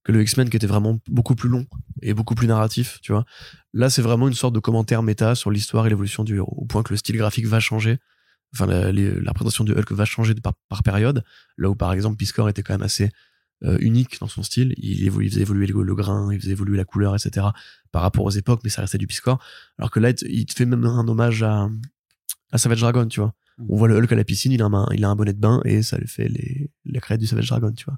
[0.04, 1.66] que le X-Men qui était vraiment beaucoup plus long
[2.00, 3.24] et beaucoup plus narratif, tu vois.
[3.72, 6.66] Là, c'est vraiment une sorte de commentaire méta sur l'histoire et l'évolution du héros, au
[6.66, 7.98] point que le style graphique va changer.
[8.54, 11.24] Enfin, la, présentation du Hulk va changer par, période.
[11.56, 13.10] Là où, par exemple, Piscor était quand même assez
[13.64, 14.74] euh, unique dans son style.
[14.76, 17.46] Il, faisait évoluer le, grain, il faisait évoluer la couleur, etc.
[17.92, 19.42] par rapport aux époques, mais ça restait du Piscor.
[19.78, 21.70] Alors que là, il te fait même un hommage à,
[22.50, 23.34] à Savage Dragon, tu vois.
[23.58, 23.66] Mm.
[23.68, 25.38] On voit le Hulk à la piscine, il a un, il a un bonnet de
[25.38, 27.96] bain et ça lui fait les, la crête du Savage Dragon, tu vois.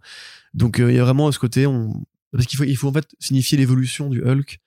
[0.55, 2.05] Donc euh, il y a vraiment ce côté, on...
[2.33, 4.61] parce qu'il faut, il faut en fait signifier l'évolution du Hulk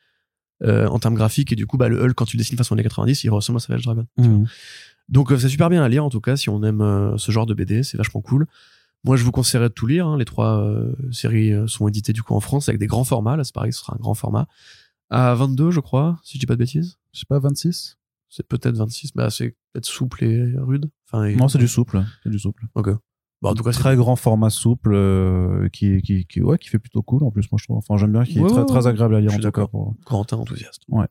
[0.64, 2.76] euh, en termes graphiques et du coup, bah, le Hulk quand tu le dessines façon
[2.76, 4.08] années 90, il ressemble à Savage Dragon.
[4.18, 4.46] Mm.
[5.10, 7.54] Donc c'est super bien à lire en tout cas si on aime ce genre de
[7.54, 8.48] BD, c'est vachement cool.
[9.04, 10.08] Moi, je vous conseillerais de tout lire.
[10.08, 10.18] Hein.
[10.18, 13.38] Les trois euh, séries euh, sont éditées du coup en France avec des grands formats.
[13.38, 14.48] Là, c'est pareil, ce sera un grand format.
[15.10, 16.98] À 22, je crois, si je dis pas de bêtises.
[17.14, 17.97] Je sais pas, 26
[18.30, 19.14] C'est peut-être 26.
[19.14, 20.90] Bah, c'est peut-être souple et rude.
[21.12, 22.04] Enfin, Non, c'est du souple.
[22.24, 22.66] C'est du souple.
[22.76, 22.90] Ok.
[23.44, 26.80] Bon, en tout cas, très grand format souple euh, qui, qui, qui, ouais, qui fait
[26.80, 27.78] plutôt cool en plus, moi je trouve.
[27.78, 29.68] Enfin, j'aime bien, qui est très, très agréable à lire en tout cas.
[29.68, 29.94] Pour...
[30.06, 30.82] Quentin enthousiaste.
[30.88, 31.06] Ouais.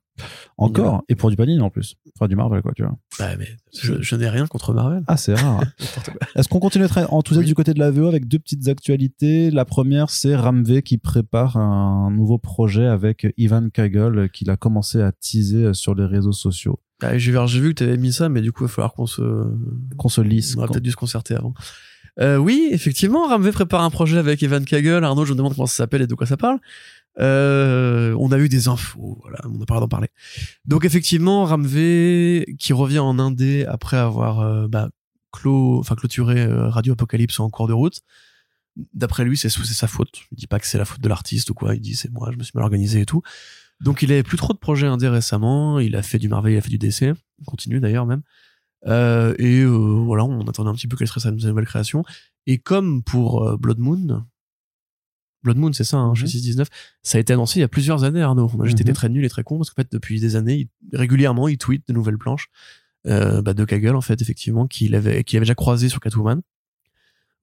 [0.58, 1.94] Encore, et pour du Panini en plus.
[2.16, 2.96] Enfin, du Marvel, quoi, tu vois.
[3.20, 3.46] Bah, mais
[3.80, 5.04] je, je n'ai rien contre Marvel.
[5.06, 5.62] Ah, c'est rare.
[6.34, 9.52] Est-ce qu'on continue très enthousiaste du côté de la VO avec deux petites actualités?
[9.52, 15.00] La première, c'est Ramvé qui prépare un nouveau projet avec Ivan Kagel qu'il a commencé
[15.00, 16.80] à teaser sur les réseaux sociaux.
[17.02, 19.06] Ah, j'ai vu que tu avais mis ça, mais du coup, il va falloir qu'on
[19.06, 19.22] se.
[19.96, 20.54] Qu'on se lisse.
[20.56, 21.54] On aurait peut-être dû se concerter avant.
[22.18, 25.04] Euh, oui, effectivement, Ramvé prépare un projet avec Evan Kagel.
[25.04, 26.58] Arnaud, je me demande comment ça s'appelle et de quoi ça parle.
[27.18, 30.08] Euh, on a eu des infos, voilà, on n'a pas d'en parler.
[30.66, 34.90] Donc effectivement, Ramvé qui revient en Indé après avoir euh, bah,
[35.32, 38.00] clos, enfin clôturé euh, Radio Apocalypse en cours de route.
[38.92, 40.20] D'après lui, c'est sa faute.
[40.32, 41.74] Il dit pas que c'est la faute de l'artiste ou quoi.
[41.74, 43.22] Il dit c'est moi, je me suis mal organisé et tout.
[43.80, 45.78] Donc il avait plus trop de projets indés récemment.
[45.78, 47.14] Il a fait du Marvel, il a fait du DC.
[47.38, 48.22] Il continue d'ailleurs même.
[48.86, 52.04] Euh, et euh, voilà, on attendait un petit peu quelle serait sa nouvelle création.
[52.46, 54.24] Et comme pour euh, Blood Moon,
[55.42, 56.68] Blood Moon, c'est ça, hein, chez 619,
[57.02, 58.50] ça a été annoncé il y a plusieurs années, Arnaud.
[58.56, 60.68] On a juste été très nul et très con parce qu'en fait, depuis des années,
[60.92, 62.48] régulièrement, il tweet de nouvelles planches
[63.04, 66.42] bah, de Kagel, en fait, effectivement, qu'il avait, qu'il avait déjà croisé sur Catwoman.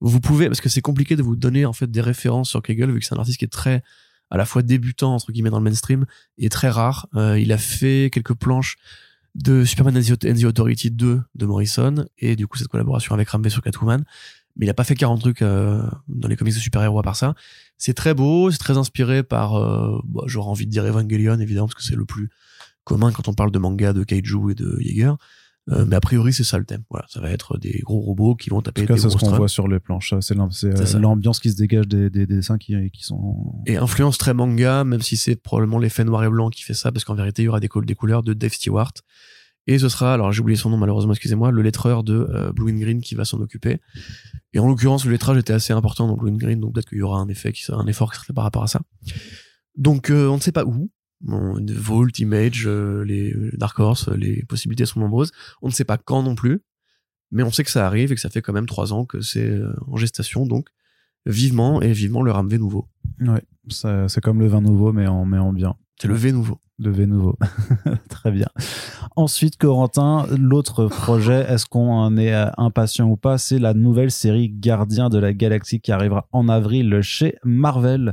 [0.00, 2.90] Vous pouvez, parce que c'est compliqué de vous donner en fait des références sur Kagel,
[2.90, 3.82] vu que c'est un artiste qui est très
[4.30, 6.06] à la fois débutant entre guillemets dans le mainstream
[6.38, 7.08] et très rare.
[7.14, 8.76] Euh, il a fait quelques planches
[9.34, 13.50] de Superman and the Authority 2 de Morrison et du coup cette collaboration avec Ramvé
[13.50, 14.04] sur Catwoman
[14.56, 17.16] mais il a pas fait 40 trucs euh, dans les comics de super-héros à part
[17.16, 17.34] ça.
[17.76, 21.66] C'est très beau, c'est très inspiré par, euh, bah, j'aurais envie de dire Evangelion évidemment
[21.66, 22.30] parce que c'est le plus
[22.84, 25.16] commun quand on parle de manga de kaiju et de Jaeger.
[25.70, 26.82] Euh, mais a priori, c'est ça le thème.
[26.90, 29.16] Voilà, ça va être des gros robots qui vont taper en tout cas, C'est ce
[29.16, 30.14] qu'on voit sur les planches.
[30.20, 33.62] C'est euh, l'ambiance qui se dégage des, des, des, dessins qui, qui sont.
[33.66, 36.92] Et influence très manga, même si c'est probablement l'effet noir et blanc qui fait ça,
[36.92, 38.92] parce qu'en vérité, il y aura des, des couleurs de Dave Stewart.
[39.66, 42.70] Et ce sera, alors j'ai oublié son nom malheureusement, excusez-moi, le lettreur de euh, Blue
[42.70, 43.80] and Green qui va s'en occuper.
[44.52, 46.98] Et en l'occurrence, le lettrage était assez important dans Blue and Green, donc peut-être qu'il
[46.98, 48.82] y aura un effet, qui, un effort qui serait par rapport à ça.
[49.74, 50.90] Donc on ne sait pas où,
[51.26, 55.32] Vault, Image, euh, les euh, Dark Horse, les possibilités sont nombreuses.
[55.62, 56.60] On ne sait pas quand non plus,
[57.30, 59.20] mais on sait que ça arrive et que ça fait quand même trois ans que
[59.20, 60.68] c'est euh, en gestation, donc
[61.26, 62.88] vivement et vivement le V nouveau.
[63.20, 65.76] Ouais, c'est comme le vin nouveau, mais mais en bien.
[66.00, 66.58] C'est le V nouveau.
[66.78, 67.38] Le V nouveau.
[68.08, 68.48] Très bien.
[69.14, 73.38] Ensuite, Corentin, l'autre projet, est-ce qu'on en est impatient ou pas?
[73.38, 78.12] C'est la nouvelle série Gardien de la Galaxie qui arrivera en avril chez Marvel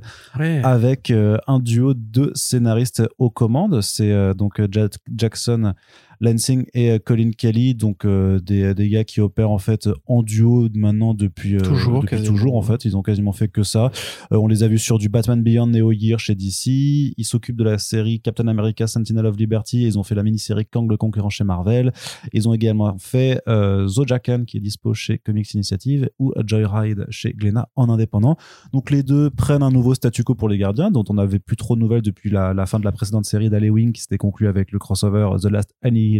[0.63, 3.81] avec euh, un duo de scénaristes aux commandes.
[3.81, 5.73] C'est euh, donc Jack Jackson
[6.21, 10.21] Lansing et euh, Colin Kelly, donc euh, des, des gars qui opèrent en fait en
[10.21, 12.85] duo maintenant depuis euh, toujours, depuis toujours en fait.
[12.85, 13.91] Ils ont quasiment fait que ça.
[14.29, 17.13] on les a vus sur du Batman Beyond Neo Year chez DC.
[17.17, 19.83] Ils s'occupent de la série Captain America Sentinel of Liberty.
[19.83, 21.91] Ils ont fait la mini-série Kang le Conquérant chez Marvel.
[22.33, 27.33] Ils ont également fait euh, Zojakan qui est dispo chez Comics Initiative ou Joyride chez
[27.33, 28.37] Glénat en indépendant.
[28.73, 31.55] Donc les deux prennent un nouveau statu quo pour les gardiens dont on n'avait plus
[31.55, 34.47] trop de nouvelles depuis la, la fin de la précédente série d'Halloween qui s'était conclue
[34.47, 36.10] avec le crossover The Last Annie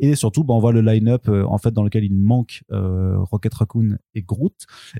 [0.00, 3.16] et surtout, bah, on voit le line-up euh, en fait dans lequel il manque euh,
[3.18, 4.54] Rocket Raccoon et Groot.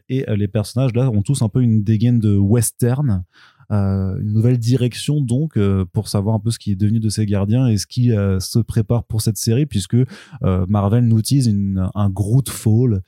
[0.09, 3.25] Et euh, les personnages là ont tous un peu une dégaine de western.
[3.71, 5.59] une nouvelle direction donc
[5.93, 8.59] pour savoir un peu ce qui est devenu de ces gardiens et ce qui se
[8.59, 9.97] prépare pour cette série puisque
[10.43, 11.49] Marvel nous tease
[11.95, 13.01] un Groot Fall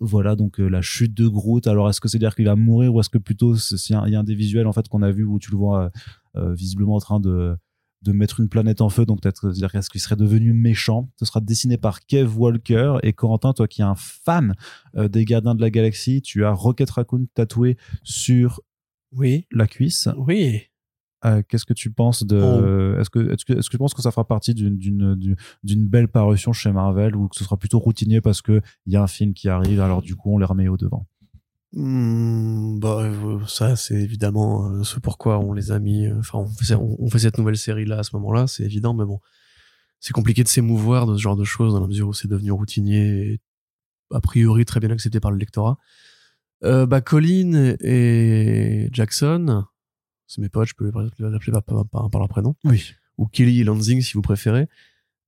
[0.00, 3.00] voilà donc la chute de Groot alors est-ce que c'est dire qu'il va mourir ou
[3.00, 5.38] est-ce que plutôt il y a un des visuels en fait qu'on a vu où
[5.38, 5.90] tu le vois
[6.34, 7.54] visiblement en train de
[8.02, 11.10] de mettre une planète en feu, donc peut-être dire qu'est-ce qu'il serait devenu méchant.
[11.18, 14.54] Ce sera dessiné par Kev Walker et Corentin, toi qui es un fan
[14.96, 18.60] euh, des Gardiens de la Galaxie, tu as Rocket Raccoon tatoué sur
[19.12, 19.46] Oui.
[19.52, 20.08] la cuisse.
[20.16, 20.62] Oui.
[21.24, 22.36] Euh, Qu'est-ce que tu penses de
[22.96, 23.00] Oh.
[23.00, 25.36] Est-ce que est-ce que est-ce que tu penses que ça fera partie d'une d'une d'une-
[25.62, 28.96] d'une belle parution chez Marvel ou que ce sera plutôt routinier parce que il y
[28.96, 31.06] a un film qui arrive alors du coup on les remet au devant?
[31.74, 36.06] Hmm, bah, euh, ça, c'est évidemment euh, ce pourquoi on les a mis.
[36.06, 38.92] euh, Enfin, on, fait, on, on fait cette nouvelle série-là à ce moment-là, c'est évident,
[38.94, 39.20] mais bon.
[40.00, 42.50] C'est compliqué de s'émouvoir de ce genre de choses dans la mesure où c'est devenu
[42.50, 43.40] routinier et
[44.12, 45.78] a priori très bien accepté par le lectorat.
[46.64, 49.64] Euh, bah, Colin et Jackson,
[50.26, 52.92] c'est mes potes, je peux les appeler par, par, par, par leur prénom Oui.
[53.16, 54.68] ou Kelly et Lansing si vous préférez,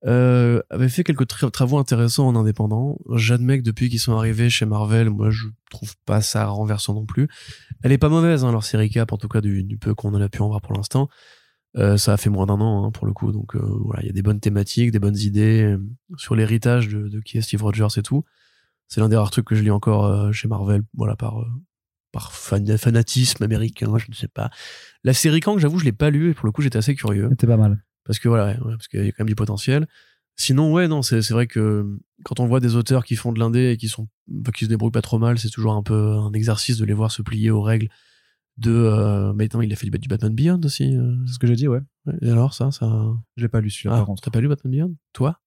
[0.05, 2.97] euh, avaient fait quelques tra- travaux intéressants en indépendant.
[3.15, 7.05] J'admets que depuis qu'ils sont arrivés chez Marvel, moi je trouve pas ça renversant non
[7.05, 7.27] plus.
[7.83, 10.21] Elle est pas mauvaise, hein, leur série cap, en tout cas du, peu qu'on en
[10.21, 11.09] a pu en voir pour l'instant.
[11.77, 14.05] Euh, ça a fait moins d'un an hein, pour le coup, donc euh, voilà, il
[14.05, 15.75] y a des bonnes thématiques, des bonnes idées
[16.17, 18.23] sur l'héritage de, qui est Steve Rogers et tout.
[18.87, 21.43] C'est l'un des rares trucs que je lis encore chez Marvel, voilà par
[22.13, 24.49] par fan- fanatisme américain, je ne sais pas.
[25.03, 27.27] La série Kang, j'avoue, je l'ai pas lu et pour le coup j'étais assez curieux
[27.31, 27.83] C'était pas mal.
[28.05, 29.87] Parce que voilà, ouais, parce qu'il y a quand même du potentiel.
[30.37, 33.71] Sinon, ouais, non, c'est vrai que quand on voit des auteurs qui font de l'indé
[33.71, 34.07] et qui sont
[34.41, 36.93] enfin, qui se débrouillent pas trop mal, c'est toujours un peu un exercice de les
[36.93, 37.87] voir se plier aux règles
[38.57, 38.71] de.
[38.71, 40.95] Euh, maintenant, il a fait du, Batman Beyond aussi.
[40.95, 41.79] euh, C'est ce que j'ai dit ouais.
[42.21, 43.13] Et alors, ça, ça.
[43.37, 44.21] J'ai pas lu celui-là Ah, par contre.
[44.23, 45.39] t'as pas lu Batman Beyond, toi?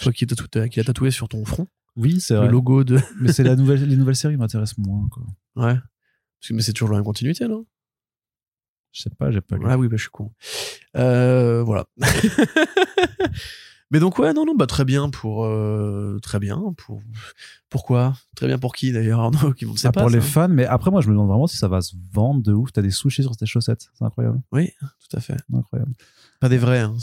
[0.00, 1.66] Toi qui, t'as- qui l'a tatoué sur ton front,
[1.96, 2.48] Oui, c'est le vrai.
[2.50, 2.98] logo de.
[3.20, 5.22] Mais c'est la nouvelle les nouvelles séries m'intéressent moins quoi.
[5.56, 5.74] Ouais.
[5.74, 7.66] Parce que, mais c'est toujours la même continuité, non?
[8.92, 9.64] Je sais pas, j'ai pas lu.
[9.66, 10.30] Ah oui, bah, je suis con.
[10.96, 11.86] Euh, voilà.
[13.90, 17.02] Mais donc ouais, non, non, bah très bien pour euh, très bien pour
[17.68, 18.14] pourquoi?
[18.34, 20.00] Très bien pour qui d'ailleurs Arnaud qui ne sait Ah, pas.
[20.00, 22.42] pour les fans, mais après moi je me demande vraiment si ça va se vendre
[22.42, 22.72] de ouf.
[22.72, 24.70] T'as des sushis sur tes chaussettes, c'est incroyable, Oui,
[25.10, 25.36] tout à fait.
[25.52, 25.92] incroyable.
[26.40, 26.96] Pas des vrais, hein,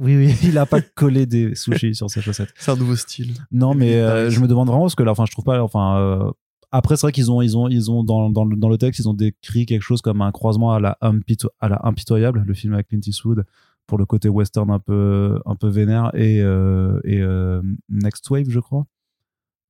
[0.00, 2.52] Oui oui, il a pas collé des sushis sur ses chaussettes.
[2.56, 3.34] c'est un nouveau style.
[3.52, 5.62] Non, mais euh, je me demande vraiment parce que là, enfin, je trouve pas.
[5.62, 6.30] Enfin, euh,
[6.76, 9.00] après, c'est vrai qu'ils ont, ils ont, ils ont dans, dans, le, dans le texte,
[9.00, 12.54] ils ont décrit quelque chose comme un croisement à la, Impito- à la impitoyable, le
[12.54, 13.44] film avec Clint Eastwood,
[13.86, 18.48] pour le côté western un peu, un peu vénère et, euh, et euh, Next Wave,
[18.48, 18.86] je crois.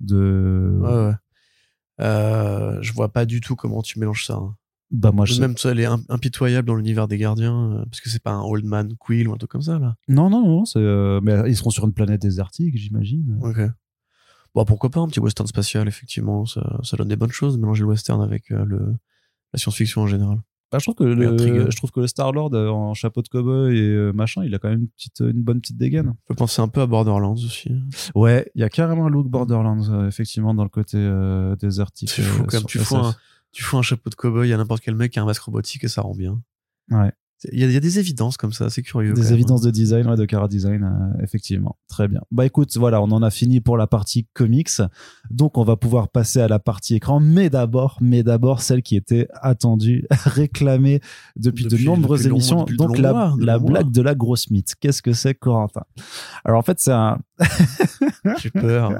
[0.01, 0.79] De.
[0.81, 1.15] Ouais, ouais.
[2.01, 4.35] Euh, je vois pas du tout comment tu mélanges ça.
[4.35, 4.57] hein.
[4.91, 8.01] Bah moi, je Même ça, elle est im- impitoyable dans l'univers des gardiens, euh, parce
[8.01, 9.97] que c'est pas un Old Man Quill ou un truc comme ça là.
[10.09, 10.65] Non, non, non.
[10.77, 13.39] euh, mais ils seront sur une planète désertique, j'imagine.
[13.43, 13.59] Ok.
[14.55, 17.83] Bon, pourquoi pas un petit western spatial, effectivement, ça, ça donne des bonnes choses, mélanger
[17.83, 18.95] le western avec euh, le,
[19.53, 20.39] la science-fiction en général.
[20.73, 23.79] Bah, je trouve que le, je trouve que le Star Lord en chapeau de cowboy
[23.79, 26.09] et euh, machin, il a quand même une petite, une bonne petite dégaine.
[26.09, 27.71] On peut penser un peu à Borderlands aussi.
[28.17, 32.11] Ouais, il y a carrément un look Borderlands, euh, effectivement, dans le côté euh, désertique.
[32.11, 32.67] C'est fou euh, quand même.
[32.67, 33.15] Tu fous, un,
[33.53, 35.85] tu fous un chapeau de cow-boy à n'importe quel mec qui a un masque robotique
[35.85, 36.43] et ça rend bien.
[36.91, 37.13] Ouais.
[37.53, 39.13] Il y, a, il y a des évidences comme ça, c'est curieux.
[39.13, 39.33] Des même.
[39.35, 41.77] évidences de design, ouais, de cara design, euh, effectivement.
[41.89, 42.21] Très bien.
[42.31, 44.71] Bah écoute, voilà, on en a fini pour la partie comics.
[45.31, 47.21] Donc on va pouvoir passer à la partie écran.
[47.21, 51.01] Mais d'abord, mais d'abord, celle qui était attendue, réclamée
[51.37, 52.65] depuis, Depuis- de nombreuses depuis émissions.
[52.79, 54.75] Donc la, mois, la blague de la grosse mythe.
[54.81, 55.85] Qu'est-ce que c'est, Corentin?
[56.45, 57.19] Alors en fait, c'est un.
[58.41, 58.93] J'ai peur.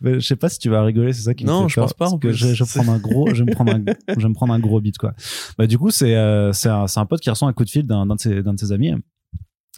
[0.00, 1.74] Mais je sais pas si tu vas rigoler, c'est ça qui me Non, fait je
[1.76, 2.32] peur, pense pas, en plus.
[2.32, 4.60] je, je prendre un gros, je vais me prendre un, je vais me prendre un
[4.60, 5.14] gros beat quoi.
[5.58, 8.06] Bah du coup c'est euh, c'est un, pote qui reçoit un coup de fil d'un
[8.06, 8.92] d'un de ses d'un de ses amis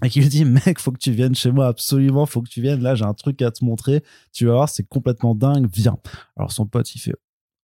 [0.05, 2.61] et qui lui dit mec faut que tu viennes chez moi absolument faut que tu
[2.61, 5.97] viennes là j'ai un truc à te montrer tu vas voir c'est complètement dingue viens.
[6.37, 7.15] Alors son pote il fait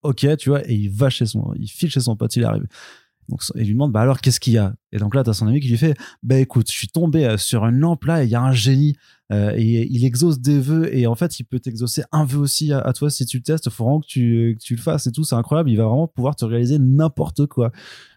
[0.03, 2.67] ok tu vois et il va chez son il file chez son pote il arrive.
[3.29, 4.75] Donc il lui demande bah alors qu'est-ce qu'il y a?
[4.93, 7.37] Et donc là t'as son ami qui lui fait bah écoute je suis tombé euh,
[7.37, 8.97] sur une lampe là et il y a un génie.
[9.33, 12.75] Euh, et il exauce des vœux et en fait il peut t'exaucer un vœu aussi
[12.75, 13.71] à, toi si tu le testes.
[13.71, 15.71] Faut vraiment que tu, tu le fasses et tout c'est incroyable.
[15.71, 17.73] Il va vraiment pouvoir te réaliser n'importe quoi.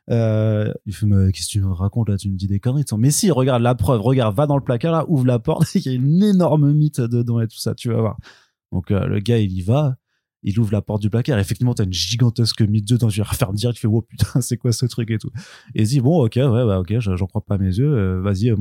[0.09, 2.17] Euh, il fait mais qu'est-ce que tu me racontes là?
[2.17, 4.01] Tu me dis des conneries mais si regarde la preuve.
[4.01, 5.67] Regarde va dans le placard là ouvre la porte.
[5.75, 8.17] Il y a une énorme mythe dedans et tout ça tu vas voir.
[8.73, 9.95] Donc le gars il y va
[10.47, 11.37] il ouvre la porte du placard.
[11.39, 13.09] Effectivement t'as une gigantesque mythe dedans.
[13.09, 15.29] Tu vas refaire direct tu fais oh putain c'est quoi ce truc et tout.
[15.75, 18.49] Et il dit bon ok ouais bah ok j'en crois pas mes yeux euh, vas-y
[18.49, 18.55] euh,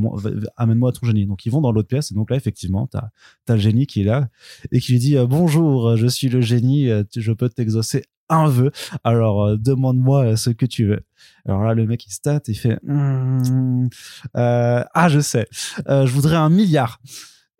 [0.56, 1.26] amène-moi ton génie.
[1.26, 2.10] Donc ils vont dans l'autre pièce.
[2.10, 3.10] Et donc là effectivement t'as
[3.44, 4.28] t'as le génie qui est là
[4.72, 8.72] et qui lui dit euh, bonjour je suis le génie je peux t'exaucer un vœu.
[9.04, 11.00] Alors demande-moi ce que tu veux.
[11.44, 13.88] Alors là le mec il se il fait Hmm,
[14.34, 15.46] ah je sais
[15.86, 17.00] je voudrais un milliard.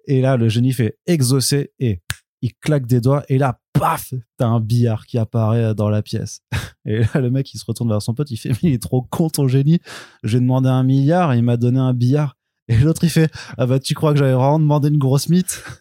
[0.09, 2.01] Et là le génie fait exaucer et
[2.43, 6.41] il claque des doigts et là paf t'as un billard qui apparaît dans la pièce.
[6.85, 8.83] Et là le mec il se retourne vers son pote il fait mais il est
[8.83, 9.81] trop con ton génie.
[10.25, 12.37] J'ai demandé un milliard et il m'a donné un billard.
[12.69, 15.63] Et l'autre il fait ah bah tu crois que j'avais vraiment demandé une grosse mythe?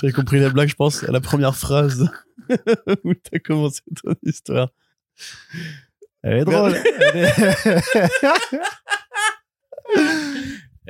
[0.00, 2.08] J'avais compris la blague, je pense, à la première phrase
[3.04, 4.68] où t'as commencé ton histoire.
[6.22, 6.76] elle est drôle.
[7.12, 7.82] Elle est-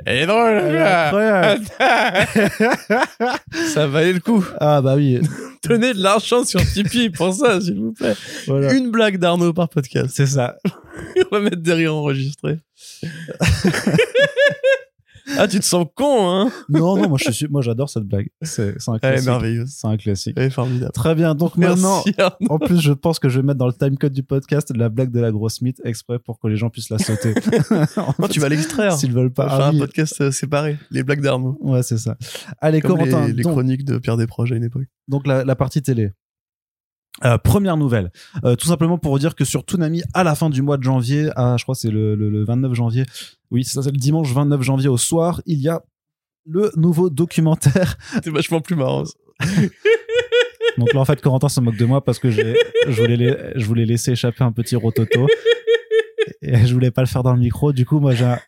[0.05, 1.65] Elle est drôle, Elle est incroyable.
[3.73, 4.45] Ça valait le coup.
[4.59, 5.19] Ah bah oui,
[5.67, 8.15] Donnez de l'argent sur Tipeee pour ça, s'il vous plaît.
[8.47, 8.73] voilà.
[8.73, 10.11] Une blague d'Arnaud par podcast.
[10.13, 10.55] C'est ça.
[11.31, 12.59] On va mettre des rires enregistrés.
[15.39, 18.29] ah, tu te sens con, hein Non, non, moi je suis, moi j'adore cette blague.
[18.41, 19.27] C'est c'est un Elle est classique.
[19.29, 19.69] merveilleuse.
[19.75, 20.33] C'est un classique.
[20.37, 20.91] Elle est formidable.
[20.91, 21.33] Très bien.
[21.35, 22.35] Donc maintenant, Arnaud.
[22.49, 25.11] en plus, je pense que je vais mettre dans le timecode du podcast la blague
[25.11, 27.33] de la grosse mythe exprès pour que les gens puissent la sauter.
[28.19, 28.93] Non, tu vas l'extraire.
[28.93, 29.47] S'ils veulent pas.
[29.49, 29.79] faire Ah un oui.
[29.79, 30.77] podcast euh, séparé.
[30.91, 31.57] Les blagues d'Arnaud.
[31.61, 32.17] Ouais, c'est ça.
[32.59, 33.27] Allez, Comme Corentin.
[33.27, 34.87] les, les donc, chroniques de Pierre Desproges à une époque.
[35.07, 36.11] donc la, la partie télé.
[37.25, 38.11] Euh, première nouvelle,
[38.45, 40.83] Euh, tout simplement pour vous dire que sur Toonami, à la fin du mois de
[40.83, 43.03] janvier, à, je crois c'est le, le- le 29 janvier,
[43.51, 45.81] oui, c'est ça, c'est le dimanche 29 janvier au soir, il y a
[46.45, 47.97] le nouveau documentaire.
[48.13, 49.03] C'était vachement plus marrant.
[50.77, 52.55] Donc là, en fait, Corentin se moque de moi parce que j'ai-
[52.87, 55.27] je voulais, la- je voulais laisser échapper un petit rototo
[56.41, 57.73] et je voulais pas le faire dans le micro.
[57.73, 58.39] Du coup, moi, j'ai un-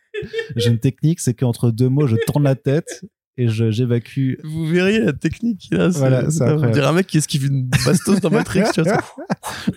[0.56, 3.02] j'ai une technique, c'est qu'entre deux mots, je tourne la tête
[3.38, 4.34] et je- j'évacue.
[4.44, 5.88] Vous verriez la technique qu'il a.
[5.88, 8.62] Voilà, c'est on dirait un mec qui esquive une bastos dans Matrix.
[8.74, 9.00] tu vois, ça.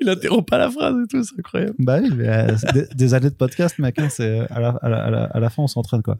[0.00, 1.74] Il interrompt pas la phrase et tout, c'est incroyable.
[1.80, 3.98] Bah oui, mais, euh, des, des années de podcast, mec.
[3.98, 6.16] hein, c'est à la, à, la, à, la, à la fin, on s'entraîne quoi.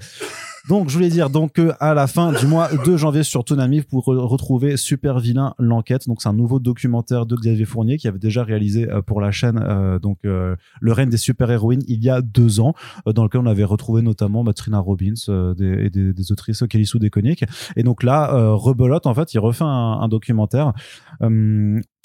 [0.70, 3.86] Donc, je voulais dire donc à la fin du mois de janvier sur Toonami, vous
[3.86, 6.06] pourrez retrouver Super Vilain l'enquête.
[6.06, 9.32] Donc, c'est un nouveau documentaire de Xavier Fournier qui avait déjà réalisé euh, pour la
[9.32, 12.74] chaîne euh, donc euh, le règne des super héroïnes il y a deux ans,
[13.08, 16.30] euh, dans lequel on avait retrouvé notamment bah, Trina Robbins euh, des, et des, des
[16.30, 17.44] autrices Kelly Sue Deconic.
[17.74, 20.72] Et donc là, euh, rebelote en fait, il refait un, un documentaire.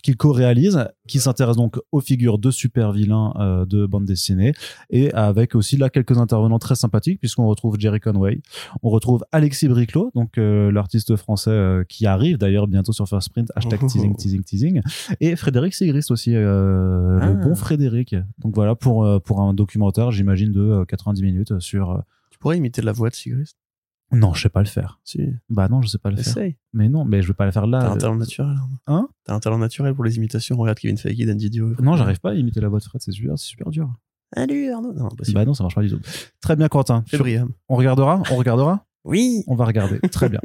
[0.06, 4.54] Qu'il co-réalise, qui s'intéresse donc aux figures de super vilains euh, de bande dessinée,
[4.92, 8.40] et avec aussi là quelques intervenants très sympathiques, puisqu'on retrouve Jerry Conway,
[8.84, 13.30] on retrouve Alexis Briclot, donc euh, l'artiste français euh, qui arrive d'ailleurs bientôt sur First
[13.32, 13.88] Print, hashtag Oh.
[13.88, 14.82] teasing, teasing, teasing,
[15.20, 17.30] et Frédéric Sigrist aussi, euh, Ah.
[17.32, 18.16] le bon Frédéric.
[18.40, 21.92] Donc voilà, pour, euh, pour un documentaire, j'imagine, de euh, 90 minutes sur...
[21.92, 21.98] euh,
[22.30, 23.58] Tu pourrais imiter la voix de Sigrist?
[24.12, 25.00] Non, je sais pas le faire.
[25.04, 25.20] Si.
[25.50, 26.28] Bah non, je sais pas le faire.
[26.28, 26.58] Essaye.
[26.74, 27.80] Mais non, mais je vais pas le faire là.
[27.80, 28.56] T'as un talent naturel.
[28.58, 28.78] Arnaud.
[28.88, 29.10] Hein?
[29.26, 30.56] T'as un talent naturel pour les imitations.
[30.58, 31.74] Regarde Kevin Feige, Dan Didio.
[31.82, 33.90] Non, j'arrive pas à imiter la voix de Fred, c'est super, c'est super dur.
[34.36, 34.94] Salut Arnaud.
[34.94, 35.36] Non, impossible.
[35.36, 36.00] Bah non, ça marche pas du tout.
[36.42, 37.04] Très bien, Quentin.
[37.14, 37.50] Briam.
[37.68, 38.22] On regardera?
[38.32, 38.86] On regardera?
[39.06, 39.44] Oui.
[39.46, 40.00] On va regarder.
[40.12, 40.40] Très bien.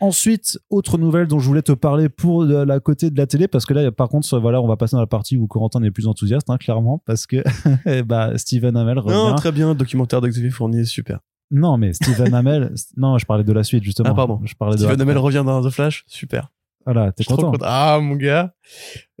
[0.00, 3.66] Ensuite, autre nouvelle dont je voulais te parler pour la côté de la télé, parce
[3.66, 6.08] que là, par contre, voilà, on va passer dans la partie où Corentin est plus
[6.08, 7.44] enthousiaste, hein, clairement, parce que
[8.02, 9.14] bah, Steven Hamel revient.
[9.14, 9.76] Non, très bien.
[9.76, 11.20] Documentaire de Xavier Fournier, super.
[11.50, 14.10] Non, mais Steven Hamel, non, je parlais de la suite justement.
[14.10, 14.40] Ah, pardon.
[14.44, 14.80] Je parlais de.
[14.80, 16.50] Steven Amell revient dans The Flash, super.
[16.84, 17.50] Voilà, t'es content.
[17.50, 17.64] content.
[17.66, 18.54] Ah, mon gars.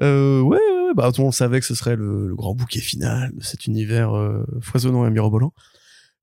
[0.02, 0.94] Euh, ouais, ouais.
[0.94, 4.46] Bah, on savait que ce serait le, le grand bouquet final de cet univers euh,
[4.62, 5.52] foisonnant et mirobolant.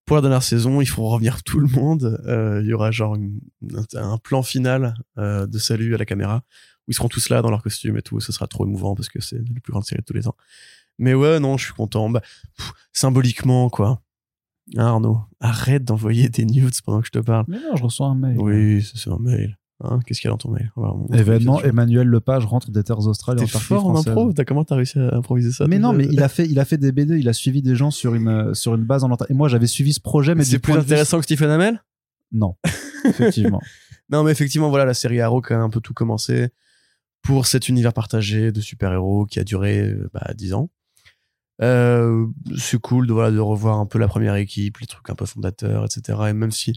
[0.06, 2.20] Pour la dernière saison, il faut revenir tout le monde.
[2.28, 3.40] Euh, Il y aura genre une-
[3.96, 6.44] un, plan final euh, de salut à la caméra
[6.88, 8.20] où ils seront tous là dans leur costume et tout.
[8.20, 10.36] Ce sera trop émouvant parce que c'est la plus grande série de tous les temps.
[11.00, 12.10] Mais ouais, non, je suis content.
[12.10, 12.22] Bah,
[12.58, 14.02] pff, symboliquement, quoi.
[14.78, 17.46] Hein, Arnaud, arrête d'envoyer des nudes pendant que je te parle.
[17.48, 18.38] Mais non, je reçois un mail.
[18.40, 19.58] Oui, c'est un mail.
[19.84, 20.72] Hein, Qu'est-ce qu'il y a dans ton mail?
[21.14, 21.62] Événement.
[21.62, 24.32] Emmanuel Lepage rentre des terres australes T'es fort en impro?
[24.34, 26.66] T'as comment t'as réussi à improviser ça Mais non, mais il a fait, il a
[26.66, 29.12] fait des BD, il a suivi des gens sur une, euh, sur une base en
[29.12, 29.36] Antarctique.
[29.36, 31.84] Et moi, j'avais suivi ce projet, mais c'est plus vue- intéressant que Stephen Amell?
[32.32, 32.56] Non,
[33.06, 33.62] effectivement.
[34.10, 36.50] Non, mais effectivement, voilà, la série Arrow qui a un peu tout commencé
[37.22, 40.70] pour cet univers partagé de super-héros qui a duré euh, bah, 10 ans.
[41.62, 42.28] Euh,
[42.58, 45.26] c'est cool de, voilà, de revoir un peu la première équipe, les trucs un peu
[45.26, 46.20] fondateurs, etc.
[46.30, 46.74] Et même si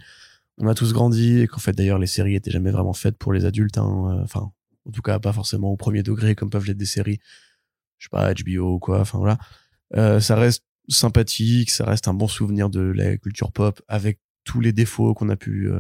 [0.59, 3.33] on a tous grandi et qu'en fait, d'ailleurs, les séries étaient jamais vraiment faites pour
[3.33, 4.53] les adultes, hein, euh, enfin,
[4.87, 7.19] en tout cas, pas forcément au premier degré comme peuvent l'être des séries,
[7.99, 9.39] je sais pas, HBO ou quoi, enfin voilà.
[9.97, 14.61] Euh, ça reste sympathique, ça reste un bon souvenir de la culture pop avec tous
[14.61, 15.71] les défauts qu'on a pu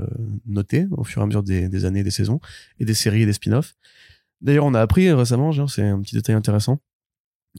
[0.45, 2.39] noter au fur et à mesure des, des années, des saisons,
[2.79, 3.75] et des séries et des spin-offs.
[4.43, 6.79] D'ailleurs, on a appris récemment, c'est un petit détail intéressant.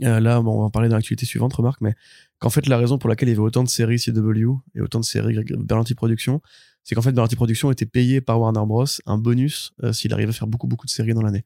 [0.03, 1.93] Euh, là, bon, on va en parler dans l'actualité suivante, remarque, mais
[2.39, 4.99] qu'en fait, la raison pour laquelle il y avait autant de séries CW et autant
[4.99, 6.41] de séries Berlanti Productions,
[6.83, 8.85] c'est qu'en fait, Berlanti Productions était payé par Warner Bros.
[9.05, 11.45] un bonus euh, s'il arrivait à faire beaucoup, beaucoup de séries dans l'année.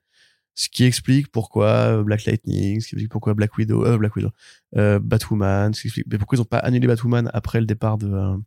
[0.55, 4.15] Ce qui explique pourquoi euh, Black Lightning, ce qui explique pourquoi Black Widow, euh, Black
[4.15, 4.29] Widow,
[4.73, 8.37] Batwoman, ce qui explique mais pourquoi ils ont pas annulé Batwoman après le départ de,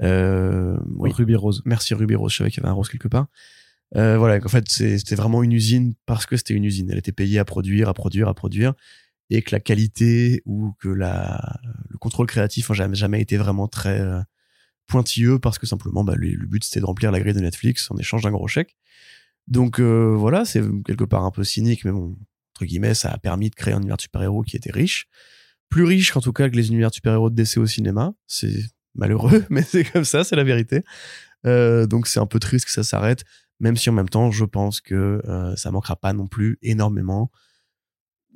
[0.00, 1.62] oui, Ruby Rose.
[1.64, 3.28] Merci Ruby Rose, je savais qu'il y avait un rose quelque part.
[3.96, 6.90] Euh, voilà, en fait, c'était vraiment une usine parce que c'était une usine.
[6.90, 8.74] Elle était payée à produire, à produire, à produire,
[9.30, 14.20] et que la qualité ou que le contrôle créatif n'a jamais, été vraiment très euh,
[14.86, 17.96] pointilleux parce que simplement, bah, le, but c'était de remplir la grille de Netflix en
[17.96, 18.76] échange d'un gros chèque.
[19.46, 22.16] Donc euh, voilà, c'est quelque part un peu cynique, mais bon,
[22.54, 25.08] entre guillemets, ça a permis de créer un univers de super-héros qui était riche.
[25.68, 28.14] Plus riche qu'en tout cas que les univers de super-héros de DC au cinéma.
[28.26, 28.54] C'est
[28.94, 30.82] malheureux, mais c'est comme ça, c'est la vérité.
[31.46, 33.24] Euh, donc c'est un peu triste que ça s'arrête,
[33.60, 37.30] même si en même temps, je pense que euh, ça manquera pas non plus énormément.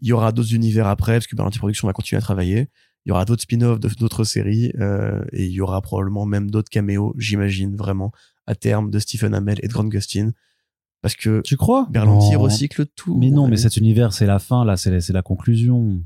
[0.01, 2.69] Il y aura d'autres univers après, parce que Berlanti Productions va continuer à travailler.
[3.05, 6.51] Il y aura d'autres spin-offs de- d'autres séries euh, et il y aura probablement même
[6.51, 8.13] d'autres caméos, j'imagine vraiment
[8.47, 10.33] à terme de Stephen Amell et de Grant Gustin
[11.01, 11.87] parce que Tu crois?
[11.91, 12.41] Berlanti Non.
[12.41, 13.17] recycle tout.
[13.19, 16.03] Mais non, mais cet univers, c'est la fin, là, c'est la, c'est la conclusion.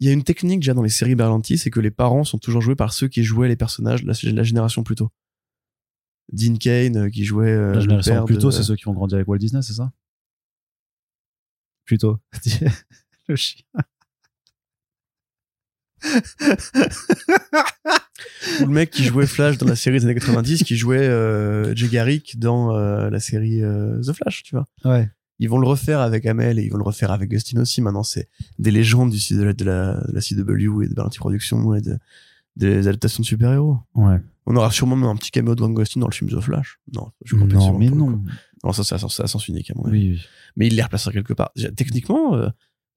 [0.00, 2.38] Il y a une technique déjà dans les séries Berlanti, c'est que les parents sont
[2.38, 5.10] toujours joués par ceux qui jouaient les personnages de la, la génération plus tôt.
[6.32, 8.92] Dean Kane euh, qui jouait euh, la le génération plutôt, de- c'est ceux qui ont
[8.92, 9.90] grandi avec Walt Disney, c'est ça?
[11.84, 12.18] Plutôt.
[13.28, 13.62] Le chien.
[18.60, 21.74] ou le mec qui jouait Flash dans la série des années 90, qui jouait euh,
[21.74, 24.66] Jay Garrick dans euh, la série euh, The Flash, tu vois.
[24.84, 25.10] Ouais.
[25.40, 27.80] Ils vont le refaire avec Amel et ils vont le refaire avec Gustin aussi.
[27.80, 31.18] Maintenant, c'est des légendes du de la, de la, de la CW et de Berlanti
[31.18, 31.96] Productions et de,
[32.56, 33.78] des adaptations de super-héros.
[33.94, 34.20] Ouais.
[34.46, 36.80] On aura sûrement même un petit caméo de Grant Gustin dans le film The Flash.
[36.92, 38.20] Non, je Non, mais non.
[38.64, 39.98] Non, ça, c'est à sens- unique, à mon avis.
[39.98, 40.20] Oui, oui.
[40.56, 41.52] Mais il les replacera quelque part.
[41.76, 42.48] Techniquement, euh,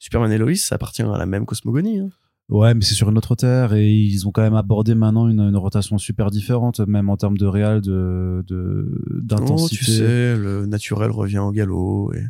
[0.01, 1.99] Superman et Lois, ça appartient à la même cosmogonie.
[1.99, 2.09] hein.
[2.49, 5.39] Ouais, mais c'est sur une autre terre et ils ont quand même abordé maintenant une,
[5.39, 9.75] une rotation super différente, même en termes de réal, de de- Oh, d'intensité.
[9.77, 12.11] tu sais, le naturel revient au galop.
[12.13, 12.23] Et...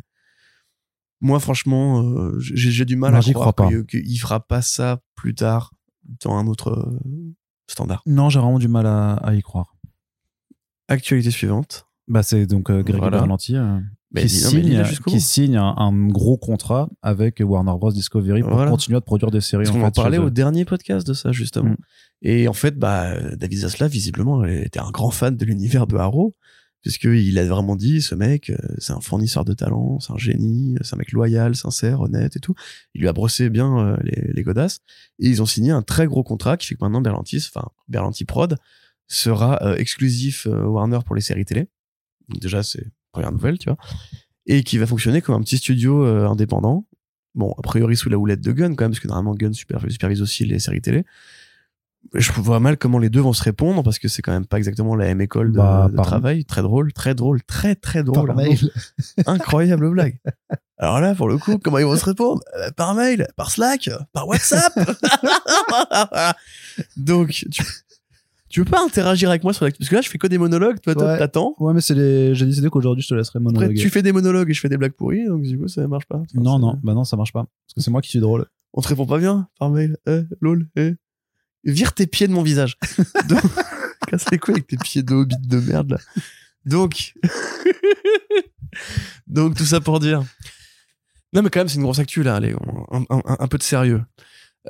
[1.22, 3.54] Moi, franchement, euh, j'ai du mal Non, à croire
[3.88, 5.72] qu'il fera pas ça plus tard
[6.22, 7.34] dans un autre euh,
[7.66, 8.02] standard.
[8.06, 9.74] Non, j'ai vraiment du mal à, à y croire.
[10.88, 11.86] Actualité suivante.
[12.06, 13.18] Bah, c'est donc euh, Greg Voilà.
[13.18, 13.82] Berlanti euh, Mais
[14.14, 18.52] qui, dis- non, signe, qui signe un, un gros contrat avec Warner Bros Discovery pour
[18.52, 18.70] Voilà.
[18.70, 19.64] continuer à produire des séries.
[19.64, 21.70] Parce en qu'on en fait, parlait au dernier podcast de ça, justement.
[21.70, 21.76] Mm.
[22.22, 26.36] Et en fait, bah, David Zaslav, visiblement, était un grand fan de l'univers de Arrow.
[26.82, 30.74] Puisqu'il a vraiment dit, ce mec, euh, c'est un fournisseur de talent, c'est un génie,
[30.82, 32.54] c'est un mec loyal, sincère, honnête et tout.
[32.94, 34.80] Il lui a brossé bien euh, les, les godasses.
[35.20, 38.24] Et ils ont signé un très gros contrat qui fait que maintenant Berlantis, enfin, Berlanti
[38.24, 38.56] Prod,
[39.06, 41.68] sera euh, exclusif euh, Warner pour les séries télé.
[42.40, 43.78] Déjà, c'est première nouvelle, tu vois.
[44.46, 46.86] Et qui va fonctionner comme un petit studio euh, indépendant.
[47.34, 49.80] Bon, a priori sous la houlette de Gunn quand même, parce que normalement Gunn super-
[49.90, 51.04] supervise aussi les séries télé.
[52.14, 54.58] Je vois mal comment les deux vont se répondre parce que c'est quand même pas
[54.58, 56.44] exactement la même école de, Bah, de travail.
[56.44, 58.26] Très drôle, très drôle, très très drôle.
[58.26, 58.50] Par Arnaud.
[58.50, 58.70] mail.
[59.26, 60.18] Incroyable blague.
[60.78, 62.42] Alors là, pour le coup, comment ils vont se répondre?
[62.58, 64.72] Euh, Par mail, par Slack, par WhatsApp.
[66.96, 67.62] Donc, tu,
[68.52, 69.72] tu veux pas interagir avec moi sur la...
[69.72, 71.18] Parce que là, je fais que des monologues, toi, Ouais.
[71.18, 71.54] t'attends.
[71.58, 72.34] Ouais, mais c'est les...
[72.34, 73.80] j'ai décidé qu'aujourd'hui je te laisserai Après, monologuer.
[73.80, 76.06] tu fais des monologues et je fais des blagues pourries, donc du coup, ça marche
[76.06, 76.22] pas.
[76.34, 77.44] Non, non, bah non, ça marche pas.
[77.66, 78.46] Parce que c'est moi qui suis drôle.
[78.74, 79.96] On te répond pas bien par mail.
[80.06, 80.94] Eh, lol, eh.
[81.64, 82.76] Vire tes pieds de mon visage.
[83.28, 83.40] Donc,
[84.08, 85.98] casse les couilles avec tes pieds de hobbit de merde, là.
[86.64, 87.14] Donc,
[89.26, 90.22] donc tout ça pour dire.
[91.32, 92.36] Non, mais quand même, c'est une grosse actu, là.
[92.36, 92.54] Allez,
[92.90, 94.02] on- un, un- un peu de sérieux.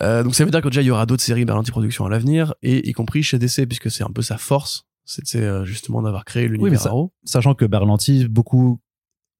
[0.00, 2.08] Euh, donc ça veut dire que déjà, il y aura d'autres séries Berlanti Productions à
[2.08, 4.84] l'avenir, et y compris chez DC, puisque c'est un peu sa force.
[5.04, 7.12] C'était euh, justement d'avoir créé l'univers ça- Arrow.
[7.24, 8.80] Sachant que Berlanti, beaucoup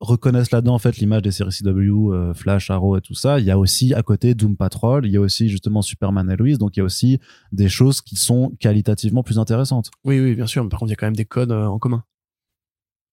[0.01, 3.39] reconnaissent là-dedans en fait l'image des séries CW, euh, Flash, Arrow et tout ça.
[3.39, 6.37] Il y a aussi à côté Doom Patrol, il y a aussi justement Superman et
[6.37, 7.21] Lois, donc il y a aussi
[7.53, 9.93] des choses qui sont qualitativement plus intéressantes.
[10.05, 11.67] Oui, oui, bien sûr, mais par contre, il y a quand même des codes euh,
[11.67, 12.03] en commun.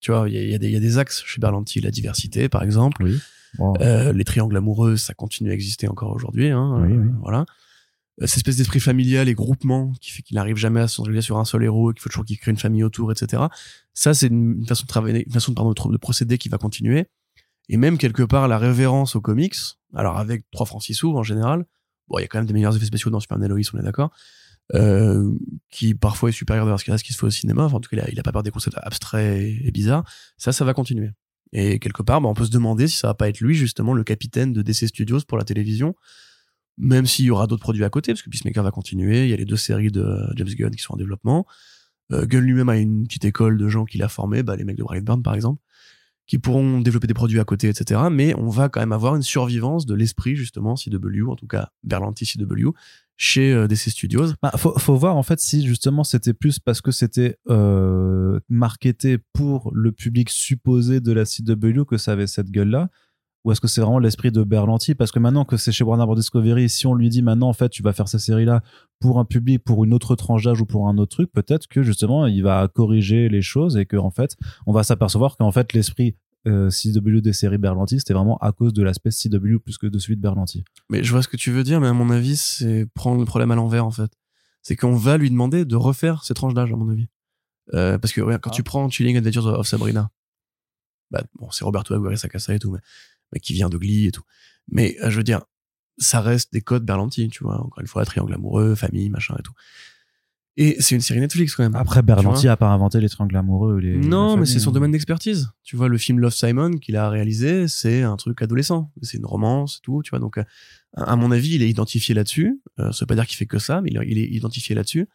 [0.01, 1.39] Tu vois, il y a, il y a des- il y a des axes chez
[1.39, 3.03] Berlanti, la diversité, par exemple.
[3.03, 3.19] Oui.
[3.59, 6.49] Euh, les triangles amoureux, ça continue à exister encore aujourd'hui.
[6.49, 7.09] Hein, Oui, euh, oui.
[7.21, 7.45] Voilà.
[8.21, 11.21] Euh, Cette espèce d'esprit familial et groupement qui fait qu'il n'arrive jamais à se concentrer
[11.21, 13.43] sur un seul héros et qu'il faut toujours qu'il crée une famille autour, etc.
[13.93, 17.07] Ça, c'est une façon de travailler, une façon pardon, de procéder qui va continuer.
[17.69, 19.55] Et même quelque part la révérence aux comics.
[19.95, 21.65] Alors avec 3 francs 6 sous en général.
[22.07, 23.79] Bon, il y a quand même des meilleurs effets spéciaux dans Superman et Lois, on
[23.79, 24.11] est d'accord.
[24.75, 25.33] Euh,
[25.71, 27.63] qui parfois est supérieur à ce qui à ce qui se fait au cinéma.
[27.63, 29.71] Enfin, en tout cas, il a, il a pas peur des concepts abstraits et, et
[29.71, 30.03] bizarres.
[30.37, 31.11] Ça, ça va continuer.
[31.53, 33.93] Et quelque part, bah, on peut se demander si ça va pas être lui, justement,
[33.93, 35.95] le capitaine de DC Studios pour la télévision.
[36.77, 39.23] Même s'il y aura d'autres produits à côté, parce que Peacemaker va continuer.
[39.23, 41.45] Il y a les deux séries de James Gunn qui sont en développement.
[42.11, 44.77] Euh, Gunn lui-même a une petite école de gens qu'il a formés, bah, les mecs
[44.77, 45.61] de Brightburn, par exemple,
[46.25, 48.01] qui pourront développer des produits à côté, etc.
[48.11, 51.69] Mais on va quand même avoir une survivance de l'esprit, justement, CW, en tout cas,
[51.83, 52.69] Berlanti CW,
[53.20, 54.28] chez euh, DC Studios.
[54.41, 59.17] Bah, faut, faut voir en fait si justement c'était plus parce que c'était euh, marketé
[59.34, 62.89] pour le public supposé de la CW que ça avait cette gueule-là.
[63.43, 64.95] Ou est-ce que c'est vraiment l'esprit de Berlanti?
[64.95, 66.15] Parce que maintenant que c'est chez Warner Bros.
[66.15, 68.61] Discovery, si on lui dit maintenant en fait tu vas faire ces séries-là
[69.01, 71.84] pour un public, pour une autre tranche d'âge ou pour un autre truc, peut-être que
[71.84, 75.74] justement il va corriger les choses et que en fait on va s'apercevoir qu'en fait
[75.74, 76.15] l'esprit
[76.49, 79.99] euh, CW des séries Berlanti c'était vraiment à cause de l'aspect CW plus que de
[79.99, 80.63] celui de Berlanti.
[80.89, 83.25] Mais je vois ce que tu veux dire, mais à mon avis, c'est prendre le
[83.25, 84.11] problème à l'envers, en fait.
[84.61, 87.07] C'est qu'on va lui demander de refaire ses tranches d'âge, à mon avis.
[87.73, 88.55] Euh, parce que, regarde, quand Ah.
[88.55, 90.09] tu prends Chilling Adventures of Sabrina,
[91.11, 92.79] bah, bon, c'est Roberto Aguirre Sacasa et tout, mais,
[93.33, 94.23] mais qui vient de Glee et tout.
[94.67, 95.41] Mais, euh, je veux dire,
[95.97, 97.59] ça reste des codes Berlanti, tu vois.
[97.61, 99.53] Encore une fois, triangle amoureux, famille, machin et tout.
[100.57, 101.75] Et c'est une série Netflix quand même.
[101.75, 103.79] Après, Berlanti a pas inventé les triangles amoureux.
[103.79, 104.73] Les, non, les mais c'est son hein.
[104.73, 105.49] domaine d'expertise.
[105.63, 108.91] Tu vois, le film Love Simon qu'il a réalisé, c'est un truc adolescent.
[109.01, 110.01] C'est une romance, et tout.
[110.03, 110.43] Tu vois, donc euh,
[110.97, 112.61] à mon avis, il est identifié là-dessus.
[112.79, 115.07] Euh, ça veut pas dire qu'il fait que ça, mais il est- identifié là-dessus.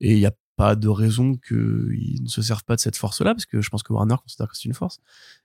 [0.00, 3.34] Et il n'y a pas de raison qu'il ne se serve pas de cette force-là,
[3.34, 4.98] parce que je pense que Warner considère que c'est une force.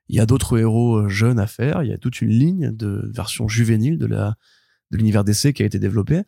[0.08, 1.84] Il y a d'autres héros euh, jeunes à faire.
[1.84, 4.36] Il y a toute une ligne de version juvénile de la
[4.92, 6.22] de l'univers DC qui a été développée.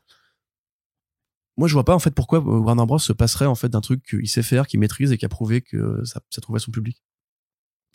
[1.58, 3.82] Moi, je vois pas en fait pourquoi euh, Warner Bros se passerait en fait d'un
[3.82, 6.72] truc qu'il sait faire, qu'il maîtrise et qui a prouvé que ça, ça trouvait son
[6.72, 7.02] public.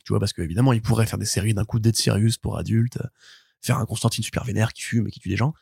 [0.04, 2.96] Tu vois, parce qu'évidemment, il pourrait faire des séries d'un coup Dead Sirius pour adultes,
[2.96, 3.06] euh,
[3.60, 5.54] faire un Constantine super vénère qui fume et qui tue des gens.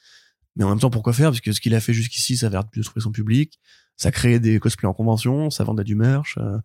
[0.57, 1.31] Mais en même temps, pourquoi faire?
[1.31, 3.61] Parce que ce qu'il a fait jusqu'ici, ça a de trouver son public.
[3.97, 6.37] Ça crée des cosplays en convention, ça vendait du merch.
[6.39, 6.59] euh.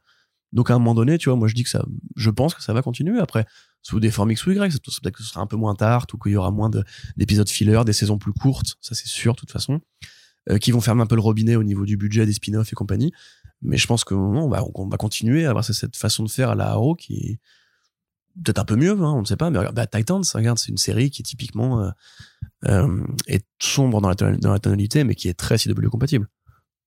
[0.54, 1.84] Donc à un moment donné, tu vois, moi je dis que ça,
[2.16, 3.20] je pense que ça va continuer.
[3.20, 3.46] Après,
[3.82, 6.18] sous des formes X ou Y, peut-être que ce sera un peu moins tard ou
[6.18, 6.84] qu'il y aura moins de-
[7.18, 9.82] d'épisodes filler, des saisons plus courtes, ça c'est sûr, de toute façon,
[10.60, 13.12] qui vont fermer un peu le robinet au niveau du budget des spin-offs et compagnie.
[13.62, 16.30] Mais je pense que non, on va, on va continuer à avoir cette façon de
[16.30, 17.40] faire à la Arrow qui est
[18.44, 19.50] peut-être un peu mieux, hein, on ne sait pas.
[19.50, 21.90] Mais regarde, bah, Titans, regarde, c'est une série qui typiquement euh,
[22.66, 26.28] euh, est sombre dans la, ton- dans la tonalité, mais qui est très CW compatible.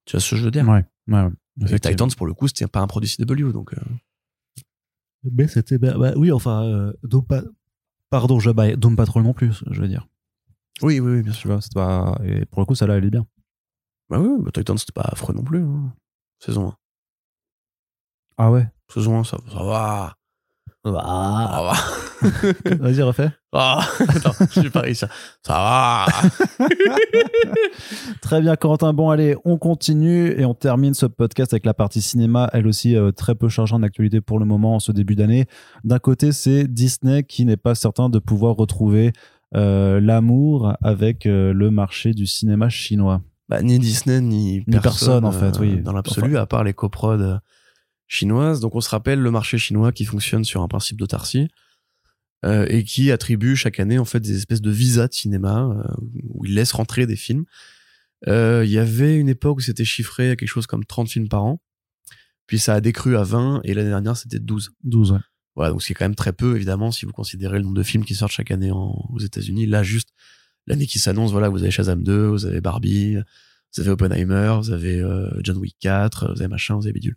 [0.05, 0.69] Tu vois ce que je veux dire?
[0.69, 1.71] Ouais, ouais, ouais.
[1.75, 1.81] Et.
[1.81, 3.73] Titans, pour le coup, c'était pas un produit CW, donc.
[3.75, 3.81] euh,
[5.33, 5.79] Mais c'était.
[5.79, 6.65] bah, bah, oui, enfin.
[6.65, 6.93] euh,
[8.11, 10.07] Pardon, je, bah, Doom Patrol non plus, je veux dire.
[10.83, 11.59] Oui, oui, oui, bien sûr.
[11.75, 12.19] Pas.
[12.25, 13.27] Et pour le coup, ça là, elle est bien.
[14.11, 15.63] Bah oui, bah, Titans, c'était pas affreux non plus.
[15.63, 15.93] hein.
[16.41, 16.75] Saison 1.
[18.39, 18.67] Ah ouais?
[18.93, 20.15] Saison 1, ça, ça va.
[20.85, 21.73] Ça va.
[22.79, 23.31] Vas-y, refais.
[23.53, 25.09] Ah, attends, je vais pas réussir.
[25.43, 26.67] Ça va.
[28.21, 28.93] Très bien, Corentin.
[28.93, 32.95] Bon, allez, on continue et on termine ce podcast avec la partie cinéma, elle aussi
[32.95, 35.47] euh, très peu chargée en actualité pour le moment en ce début d'année.
[35.83, 39.13] D'un côté, c'est Disney qui n'est pas certain de pouvoir retrouver
[39.55, 43.23] euh, l'amour avec euh, le marché du cinéma chinois.
[43.49, 45.81] Bah, ni Disney, ni personne, personne, en fait, euh, oui.
[45.81, 47.37] Dans l'absolu, à part les coprods euh,
[48.07, 48.61] chinoises.
[48.61, 51.49] Donc, on se rappelle le marché chinois qui fonctionne sur un principe d'autarcie.
[52.45, 55.93] euh, et qui attribue chaque année en fait des espèces de visas de cinéma euh,
[56.29, 57.45] où il laisse rentrer des films.
[58.29, 61.29] Euh, Il y avait une époque où c'était chiffré à quelque chose comme 30 films
[61.29, 61.61] par an,
[62.47, 64.71] puis ça a décru à 20 et l'année dernière c'était 12.
[64.85, 65.19] 12, ouais.
[65.57, 68.05] Voilà, donc c'est quand même très peu évidemment si vous considérez le nombre de films
[68.05, 69.67] qui sortent chaque année en- aux États-Unis.
[69.67, 70.11] Là juste
[70.69, 73.17] l'année qui s'annonce, voilà, vous avez Shazam 2, vous avez Barbie,
[73.75, 77.17] vous avez Oppenheimer, vous avez euh, John Wick 4, vous avez machin, vous avez bidule.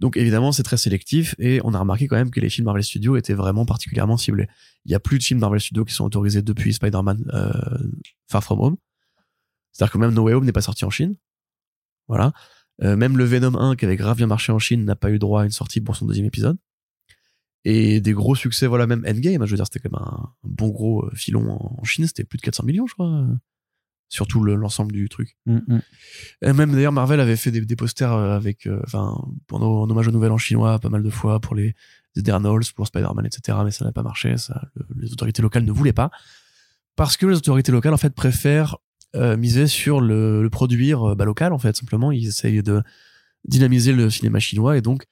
[0.00, 2.82] Donc évidemment, c'est très sélectif et on a remarqué quand même que les films Marvel
[2.82, 4.48] Studios étaient vraiment particulièrement ciblés.
[4.86, 7.52] Il y a plus de films Marvel Studios qui sont autorisés depuis Spider-Man euh,
[8.26, 8.76] Far From Home.
[9.72, 11.16] C'est-à-dire que même No Way Home n'est pas sorti en Chine.
[12.08, 12.32] Voilà.
[12.82, 15.18] Euh, même le Venom 1 qui avait grave bien marché en Chine n'a pas eu
[15.18, 16.56] droit à une sortie pour son deuxième épisode.
[17.64, 20.68] Et des gros succès, voilà, même Endgame, je veux dire, c'était quand même un, bon
[20.70, 23.06] gros euh, filon en, en Chine, c'était plus de 400 millions, je crois.
[23.06, 23.34] euh,
[24.08, 25.36] Sur tout le- l'ensemble du truc.
[25.46, 25.80] Mm, mm.
[26.42, 29.14] Et même d'ailleurs, Marvel avait fait des, des posters euh, avec, euh, enfin,
[29.46, 31.74] pendant en hommage au Nouvel An chinois, pas mal de fois pour les
[32.16, 33.58] Eternals, pour Spider-Man, etc.
[33.64, 34.36] Mais ça n'a pas marché.
[34.38, 36.10] Ça, le- les autorités locales ne voulaient pas
[36.96, 38.78] parce que les autorités locales en fait préfèrent
[39.16, 41.76] euh, miser sur le, le produire euh, bah, local en fait.
[41.76, 42.82] Simplement, ils essayent de
[43.44, 45.04] dynamiser le cinéma chinois et donc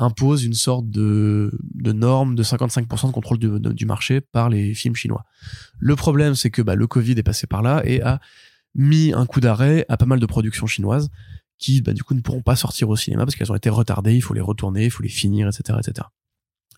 [0.00, 5.24] imposent une sorte de, norme de 55% de contrôle du, marché par les films chinois.
[5.78, 8.20] Le problème, c'est que bah, le Covid est passé par là et a
[8.74, 11.10] mis un coup d'arrêt à pas mal de productions chinoises
[11.58, 14.14] qui, bah, du coup, ne pourront pas sortir au cinéma parce qu'elles ont été retardées,
[14.14, 16.08] il faut les retourner, il faut les finir, etc., etc.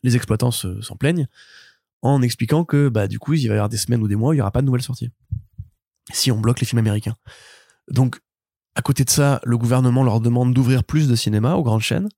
[0.03, 1.29] Les exploitants se- s'en plaignent
[2.03, 4.31] en expliquant que, bah, du coup, il va y avoir des semaines ou des mois
[4.31, 5.11] où il n'y aura pas de nouvelles sorties.
[6.13, 7.15] Si on bloque les films américains.
[7.89, 8.19] Donc,
[8.75, 12.09] à côté de ça, le gouvernement leur demande d'ouvrir plus de cinéma aux grandes chaînes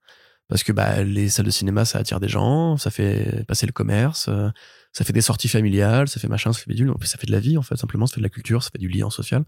[0.49, 3.73] parce que bah, les salles de cinéma, ça attire des gens, ça fait passer le
[3.73, 4.51] commerce, euh,
[4.93, 7.41] ça fait des sorties familiales, ça fait machin, ça fait bidule, ça fait de la
[7.41, 9.45] vie, en fait, simplement, ça fait de la culture, ça fait du lien social.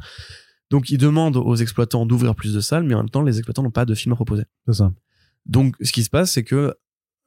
[0.71, 3.63] Donc, ils demandent aux exploitants d'ouvrir plus de salles, mais en même temps, les exploitants
[3.63, 4.45] n'ont pas de films à proposer.
[4.67, 4.93] C'est ça.
[5.45, 6.75] Donc, ce qui se passe, c'est que,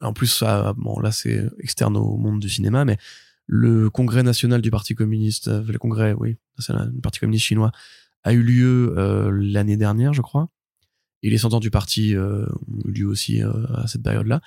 [0.02, 2.98] en plus, ça, bon, là, c'est externe au monde du cinéma, mais
[3.46, 7.72] le congrès national du Parti communiste, euh, le congrès, oui, c'est le Parti communiste chinois,
[8.24, 10.50] a eu lieu euh, l'année dernière, je crois.
[11.24, 14.42] Et les sentants du parti euh, ont eu lieu aussi euh, à cette période-là.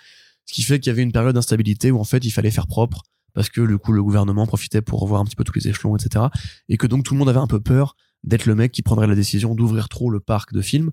[0.47, 2.67] Ce qui fait qu'il y avait une période d'instabilité où, en fait, il fallait faire
[2.67, 3.03] propre
[3.35, 5.97] parce que, du coup, le gouvernement profitait pour revoir un petit peu tous les échelons,
[5.97, 6.27] etc.
[6.69, 9.07] Et que donc, tout le monde avait un peu peur d'être le mec qui prendrait
[9.07, 10.91] la décision d'ouvrir trop le parc de films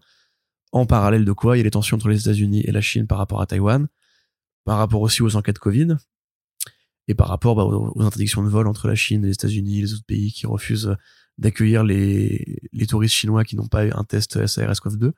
[0.72, 3.08] en parallèle de quoi il y a les tensions entre les États-Unis et la Chine
[3.08, 3.88] par rapport à Taïwan,
[4.66, 5.96] par rapport aussi aux enquêtes Covid,
[7.08, 9.94] et par rapport bah, aux interdictions de vol entre la Chine et les États-Unis les
[9.94, 10.96] autres pays qui refusent
[11.38, 15.14] d'accueillir les, les touristes chinois qui n'ont pas un test SARS-CoV-2,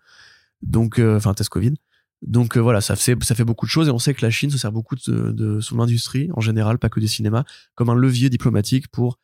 [0.63, 1.73] donc euh, enfin test Covid.
[2.21, 4.29] Donc euh, voilà, ça fait, ça fait beaucoup de choses et on sait que la
[4.29, 7.43] Chine se sert beaucoup de, de son industrie en général, pas que des cinémas,
[7.75, 9.17] comme un levier diplomatique pour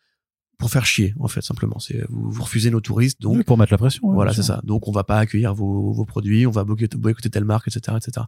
[0.57, 1.77] pour faire chier en fait simplement.
[1.77, 4.07] C'est vous, vous refusez nos touristes, donc Oui, pour mettre la pression.
[4.07, 4.59] ouais, voilà, bien c'est ça.
[4.63, 7.95] Donc, on va pas accueillir vos, vos produits, on va boycotter, boycotter telle marque, etc.,
[7.97, 8.25] etc.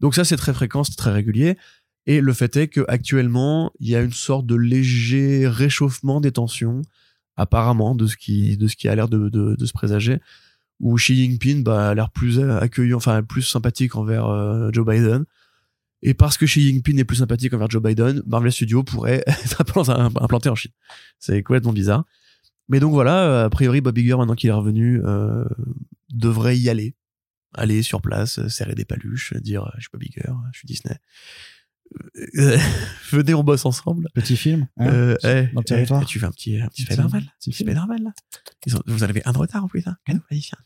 [0.00, 1.56] Donc ça, c'est très fréquent, c'est très régulier.
[2.06, 6.32] Et le fait est que actuellement, il y a une sorte de léger réchauffement des
[6.32, 6.82] tensions,
[7.36, 10.18] apparemment, de ce qui, de ce qui a l'air de, de, de se présager,
[10.80, 15.24] où Xi Jinping bah, a l'air plus accueillant, enfin plus sympathique envers euh, Joe Biden.
[16.02, 19.60] Et parce que Xi Jinping est plus sympathique envers Joe Biden, Marvel Studios pourrait être
[19.60, 20.72] implanté- en Chine.
[21.18, 22.04] C'est complètement bizarre.
[22.68, 25.44] Mais donc voilà, euh, a priori Bob Iger, maintenant qu'il est revenu, euh,
[26.12, 26.94] devrait y aller.
[27.52, 30.96] Aller sur place, serrer des paluches, dire je suis Bob Iger, je suis Disney.
[32.36, 32.56] Euh,
[33.10, 34.08] venez, on bosse ensemble.
[34.14, 34.68] Petit film.
[34.78, 36.04] hein, Euh, eh, dans le eh, territoire.
[36.06, 37.24] tu fais un petit, un petit Petit Spider-Man.
[37.40, 37.64] petit
[38.04, 38.12] là.
[38.66, 39.96] Ils ont- vous en avez un de retard en plus, hein.
[40.04, 40.58] Cadeau, vas-y, viens.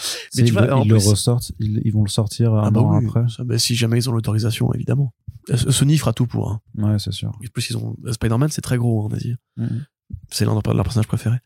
[0.00, 2.70] C'est- Mais tu vois, en ils le ressortent, ils, ils vont le sortir un Ah
[2.70, 3.28] bah an oui, après.
[3.28, 5.14] ça, bah, si jamais ils ont l'autorisation, évidemment.
[5.50, 6.50] Euh, Sony fera tout pour.
[6.50, 6.60] Hein.
[6.78, 7.28] Ouais, c'est sûr.
[7.30, 9.34] En plus, ils ont Spider-Man, c'est très gros en Asie.
[9.56, 9.84] Mhm.
[10.30, 11.38] C'est l'un de leurs personnages préférés.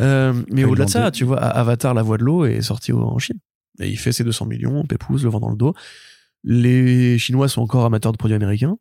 [0.00, 3.18] Euh, mais au-delà de ça, tu vois, Avatar, la voix de l'eau, est sorti en
[3.18, 3.38] Chine.
[3.80, 5.74] Et il fait ses 200 millions, Pépouze, le vent dans le dos.
[6.44, 8.78] Les Chinois sont encore amateurs de produits américains,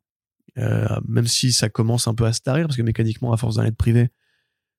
[0.57, 3.55] euh, même si ça commence un peu à se tarir, parce que mécaniquement, à force
[3.55, 4.09] d'en être privé,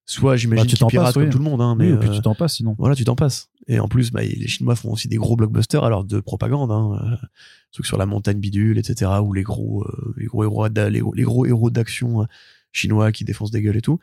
[0.07, 1.31] soit j'imagine Bah, tu qu'ils piratent passes, comme oui.
[1.31, 2.74] tout le monde, hein, mais oui, puis euh, tu t'en passes sinon.
[2.79, 3.51] voilà, tu t'en passes.
[3.66, 6.99] Et en plus, bah, les Chinois font aussi des gros blockbusters, alors de propagande, hein,
[7.22, 7.26] euh,
[7.72, 11.01] trucs sur la montagne bidule, etc., ou les gros, euh, les gros héros, d'a- les,
[11.01, 12.26] gros- les gros héros d'action euh,
[12.72, 13.99] chinois qui défoncent des gueules et tout.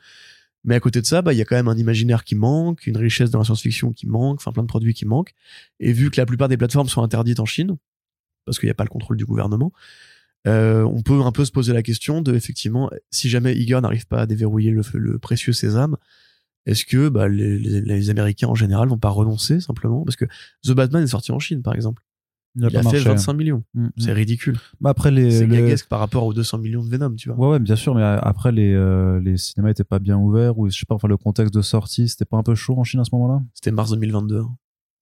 [0.64, 2.86] Mais à côté de ça, bah, il y a quand même un imaginaire qui manque,
[2.88, 5.34] une richesse dans la science-fiction qui manque, enfin plein de produits qui manquent.
[5.80, 7.78] Et vu que la plupart des plateformes sont interdites en Chine,
[8.46, 9.72] parce qu'il n'y a pas le contrôle du gouvernement,
[10.48, 14.06] euh, on peut un peu se poser la question de, effectivement, si jamais Iger n'arrive
[14.08, 15.98] pas à déverrouiller le, le précieux sésame,
[16.68, 20.04] est-ce que bah, les, les- les Américains en général vont pas renoncer simplement?
[20.04, 20.26] Parce que
[20.64, 22.04] The Batman est sorti en Chine, par exemple.
[22.58, 23.00] Il a Il a fait marché.
[23.10, 23.64] 25 millions.
[23.74, 24.16] Mm, C'est mm.
[24.16, 24.58] ridicule.
[24.80, 25.30] Bah, après les.
[25.32, 27.38] C'est le- gaguesque par rapport aux 200 millions de Venom, tu vois.
[27.38, 30.58] Ouais, ouais, bien sûr, mais euh, après les euh, les cinémas étaient pas bien ouverts
[30.58, 32.84] ou je sais pas, enfin le contexte de sortie, c'était pas un peu chaud en
[32.86, 33.44] Chine à ce moment-là?
[33.54, 34.40] C'était mars 2022.
[34.40, 34.56] hein.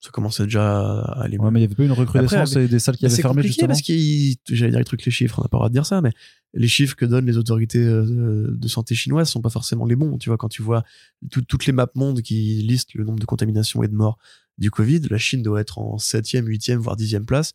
[0.03, 2.67] Ça commençait déjà à aller Ouais, mais il y avait pas une recrudescence Après, et
[2.67, 3.67] des salles qui avaient fermé justement.
[3.69, 5.85] parce qu'il j'allais dire les trucs les chiffres on n'a pas le droit de dire
[5.85, 6.11] ça mais
[6.53, 10.17] les chiffres que donnent les autorités euh, de santé chinoises sont pas forcément les bons
[10.17, 10.37] tu vois.
[10.37, 10.83] Quand tu vois
[11.31, 14.17] tout- toutes les maps monde qui listent le nombre de contaminations et de morts
[14.57, 17.53] du Covid la Chine doit être en 7e 8e voire 10e place.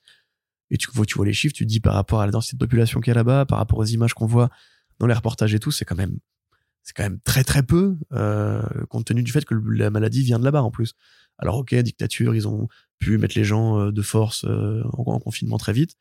[0.71, 2.57] Et tu vois tu vois les chiffres tu te dis par rapport à la densité
[2.57, 4.49] de population qu'il y a là-bas par rapport aux images qu'on voit
[5.01, 6.17] dans les reportages et tout c'est quand même
[6.83, 10.23] c'est quand même très très peu euh, compte tenu du fait que le- la maladie
[10.23, 10.95] vient de là-bas en plus
[11.39, 12.69] alors ok dictature ils ont
[12.99, 15.95] pu mettre les gens euh, de force euh, en, en confinement très vite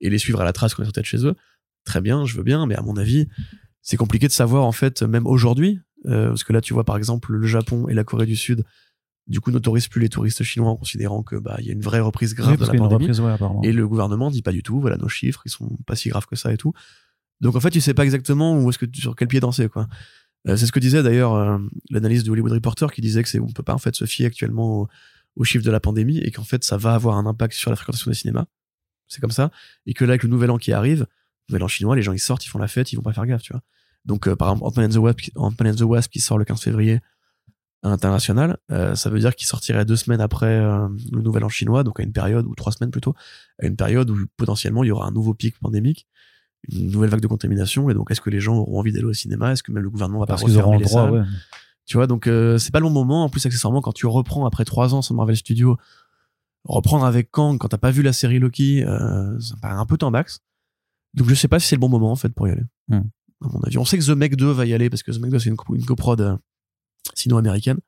[0.00, 1.34] et les suivre à la trace quand ils sont peut-être chez eux.
[1.84, 3.28] Très bien, je veux bien, mais à mon avis,
[3.82, 6.96] c'est compliqué de savoir en fait, même aujourd'hui, euh, parce que là, tu vois par
[6.96, 8.64] exemple le Japon et la Corée du Sud,
[9.26, 11.80] du coup, n'autorisent plus les touristes chinois en considérant que bah il y a une
[11.80, 13.04] vraie reprise grave Oui, de la pandémie.
[13.04, 13.36] reprise, ouais.
[13.62, 16.26] Et le gouvernement dit pas du tout, voilà nos chiffres, ils sont pas si graves
[16.26, 16.72] que ça et tout.
[17.40, 19.68] Donc en fait, tu sais pas exactement où est-ce que tu- sur quel pied danser
[19.68, 19.88] quoi.
[20.46, 21.58] Euh, c'est ce que disait d'ailleurs euh,
[21.90, 24.26] l'analyse du Hollywood Reporter qui disait que c'est on peut pas en fait se fier
[24.26, 24.88] actuellement au-
[25.36, 27.76] aux chiffres de la pandémie et qu'en fait ça va avoir un impact sur la
[27.76, 28.44] fréquentation des cinémas.
[29.08, 29.50] C'est comme ça
[29.86, 31.06] et que là avec le nouvel an qui arrive,
[31.48, 33.26] nouvel an chinois, les gens ils sortent, ils font la fête, ils vont pas faire
[33.26, 33.62] gaffe, tu vois.
[34.04, 37.00] Donc euh, par exemple Ant-Man and Ant-Man and the Wasp qui sort le 15 février
[37.82, 41.50] à l'international, euh, ça veut dire qu'il sortirait deux semaines après euh, le nouvel an
[41.50, 43.14] chinois, donc à une période ou trois semaines plutôt
[43.62, 46.06] à une période où potentiellement il y aura un nouveau pic pandémique,
[46.72, 49.12] une nouvelle vague de contamination, et donc est-ce que les gens auront envie d'aller au
[49.12, 49.52] cinéma?
[49.52, 51.12] Est-ce que même le gouvernement va parce pas refermer le les droit, salles?
[51.12, 51.22] ouais.
[51.86, 53.24] Tu vois, donc euh, c'est pas le bon moment.
[53.24, 55.76] En plus, accessoirement, quand tu reprends après trois ans sur Marvel Studios,
[56.64, 59.84] reprendre avec Kang quand t'as pas vu la série Loki, euh, ça me paraît un
[59.86, 60.40] peu tambax.
[61.12, 62.62] Donc je sais pas si c'est le bon moment en fait pour y aller.
[62.88, 63.02] Hmm.
[63.44, 65.18] À mon avis, on sait que The Meg 2 va y aller parce que The
[65.20, 66.36] Meg 2 c'est une, co- une coprod euh,
[67.14, 67.78] sino-américaine.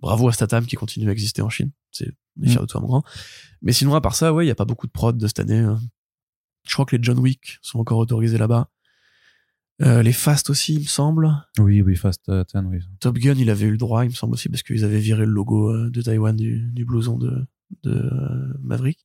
[0.00, 1.70] Bravo à Statham qui continue à exister en Chine.
[1.90, 3.02] C'est on est fiers de toi mon grand.
[3.62, 5.40] Mais sinon à part ça, ouais, il y a pas beaucoup de prod de cette
[5.40, 5.58] année.
[5.60, 5.74] euh.
[6.66, 8.68] Je crois que les John Wick sont encore autorisés là-bas.
[9.82, 11.30] Euh, les Fast aussi, il me semble.
[11.58, 12.78] Oui, oui, Fast euh, 10, oui.
[13.00, 15.26] Top Gun, il avait eu le droit, il me semble aussi, parce qu'ils avaient viré
[15.26, 17.44] le logo euh, de Taïwan du, du blouson de,
[17.82, 19.04] de euh, Maverick.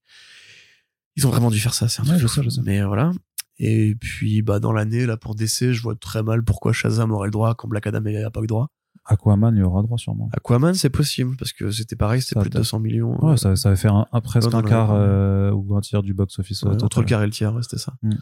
[1.18, 2.44] Ils ont vraiment dû faire ça, c'est un Ouais, truc je de sais, fou.
[2.46, 2.62] je sais.
[2.64, 3.12] Mais euh, voilà.
[3.60, 7.28] Et puis, bah, dans l'année, là, pour DC, je vois très mal pourquoi Shazam aurait
[7.28, 8.70] le droit quand Black Adam n'a pas eu le droit.
[9.06, 10.30] Aquaman, il y aura droit sûrement.
[10.34, 12.62] Aquaman, c'est possible, parce que c'était pareil, c'était plus de date.
[12.62, 13.24] 200 millions.
[13.26, 14.96] Ouais, euh, ça, ça va faire un, un- presque non, un non, quart non.
[14.96, 16.64] euh, ou un tiers du box-office.
[16.64, 17.94] ouais, euh, entre le quart et le tiers, ouais, c'était ça.
[18.04, 18.14] Mm.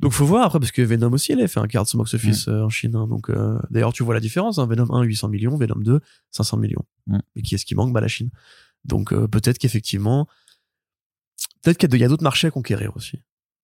[0.00, 1.98] Donc faut voir après parce que Venom aussi elle a fait un quart de son
[1.98, 2.50] box-office Mm.
[2.50, 2.96] euh, en Chine.
[2.96, 3.06] hein.
[3.06, 3.30] donc
[3.70, 4.58] d'ailleurs tu vois la différence.
[4.58, 4.66] Hein.
[4.66, 6.00] Venom 1 800 millions, Venom 2
[6.32, 6.84] 500 millions.
[7.06, 7.18] Mm.
[7.36, 7.92] Et qui est-ce qui manque?
[7.92, 8.30] Bah la Chine.
[8.84, 10.26] Donc peut-être qu'effectivement,
[11.62, 13.20] peut-être qu'il y a d'autres marchés à conquérir aussi.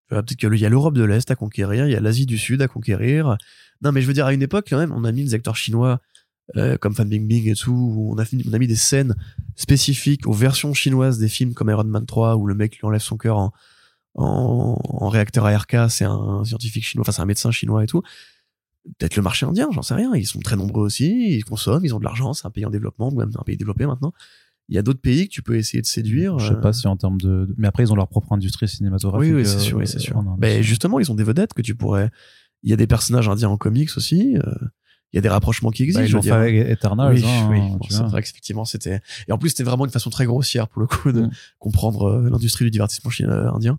[0.09, 2.63] Peut-être qu'il y a l'Europe de l'Est à conquérir, il y a l'Asie du Sud
[2.63, 3.37] à conquérir.
[3.83, 5.57] Non mais je veux dire à une époque quand même, on a mis des acteurs
[5.57, 6.01] chinois
[6.57, 9.15] euh, comme Fan Bingbing et tout, où on a, fini- on a mis des scènes
[9.57, 13.01] spécifiques aux versions chinoises des films comme Iron Man 3 où le mec lui enlève
[13.01, 13.53] son cœur en,
[14.15, 18.03] en, en réacteur ARK, c'est un scientifique chinois, enfin c'est un médecin chinois et tout.
[18.99, 20.15] peut-être le marché indien, j'en sais rien.
[20.15, 22.71] Ils sont très nombreux aussi, ils consomment, ils ont de l'argent, c'est un pays en
[22.71, 24.13] développement, même un pays développé maintenant.
[24.69, 26.39] Il y a d'autres pays que tu peux essayer de séduire.
[26.39, 28.69] Je sais euh, pas si en termes de, mais après ils ont leur propre industrie
[28.69, 29.33] cinématographique.
[29.33, 30.23] Oui, oui, c'est euh, sûr, oui, c'est sûr.
[30.39, 32.11] Ben justement, ils ont des vedettes que tu pourrais.
[32.63, 34.37] Il y a des personnages indiens en comics aussi.
[35.13, 36.01] Il y a des rapprochements qui existent.
[36.03, 37.15] Bah, ils je veux l'ont fait avec Eternals.
[37.15, 37.59] oui, hein, oui.
[37.61, 39.01] Bon, c'est vrai qu'effectivement, c'était.
[39.29, 41.31] Et en plus, c'était vraiment une façon très grossière pour le coup de Mm.
[41.59, 43.79] comprendre euh, l'industrie du divertissement chinois euh, indien.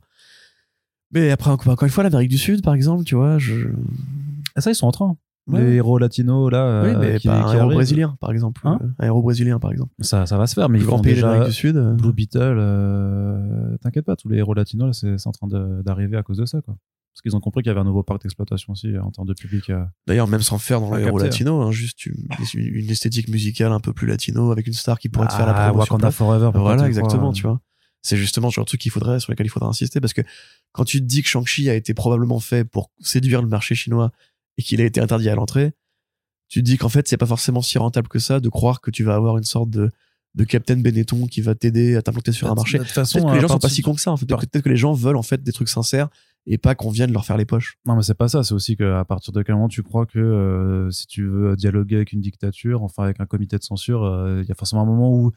[1.14, 3.68] Mais après, encore une fois, l'Amérique du Sud, par exemple, tu vois, je.
[4.56, 5.16] Ah, ça ils sont en train.
[5.48, 5.62] Ouais.
[5.64, 6.84] Les héros latinos là.
[6.84, 8.62] oui, euh, mais qui, pas un héros brésilien, par exemple.
[8.64, 9.92] Hein un héros brésilien, par exemple.
[10.00, 11.76] Ça, ça va se faire, mais ils pays déjà du Sud.
[11.98, 12.40] Blue Beetle.
[12.42, 15.48] euh, T'inquiète pas, tous les héros latinos là, c'est en train
[15.84, 16.76] d'arriver à cause de ça quoi.
[17.14, 19.28] Parce qu'ils ont compris qu'il y avait un nouveau parc d'exploitation aussi euh, en termes
[19.28, 19.70] de public.
[19.70, 19.84] euh.
[20.08, 21.24] D'ailleurs, même sans faire dans capter.
[21.24, 22.26] latino, hein, juste une,
[22.56, 25.52] une esthétique musicale un peu plus latino avec une star qui pourrait te faire la
[25.54, 25.96] Ah, promotion.
[25.96, 26.52] Wakanda Forever.
[26.56, 27.60] Voilà, exactement, crois, tu vois.
[28.02, 30.22] C'est justement le genre de truc qu'il faudrait, sur lequel il faudrait insister parce que
[30.72, 34.12] quand tu te dis que Shang-Chi a été probablement fait pour séduire le marché chinois
[34.58, 35.74] et qu'il a été interdit à l'entrée,
[36.48, 38.90] tu te dis qu'en fait, c'est pas forcément si rentable que ça de croire que
[38.90, 39.92] tu vas avoir une sorte de,
[40.36, 42.78] de Captain Benetton qui va t'aider à t'implanter sur un marché.
[42.80, 44.18] De toute façon, Peut-être que les à gens sont pas si cons que ça, en
[44.18, 44.26] fait.
[44.26, 46.10] Peut-être que les gens veulent, en fait, des trucs sincères
[46.48, 47.78] et pas qu'on vienne leur faire les poches.
[47.86, 48.44] Non, mais c'est pas ça.
[48.44, 51.98] C'est aussi qu'à partir de quel moment tu crois que euh, si tu veux dialoguer
[51.98, 54.86] avec une dictature, enfin avec un comité de censure, euh, il y a forcément un
[54.86, 55.32] moment où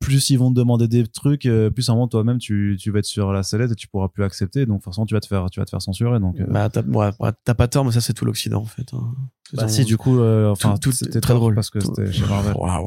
[0.00, 2.90] plus ils vont te demander des trucs, euh, plus à un moment toi-même tu, tu
[2.90, 4.66] vas être sur la sellette et tu pourras plus accepter.
[4.66, 6.20] Donc forcément tu vas te faire, tu vas te faire censurer.
[6.20, 8.92] Donc Bah, t'as ouais, ouais, t'as pas tort, mais ça, c'est tout l'Occident, en fait.
[8.92, 9.14] hein.
[9.48, 11.54] C'est bah, si du coup, euh, enfin tout- c'était très drôle.
[11.54, 12.10] parce que c'était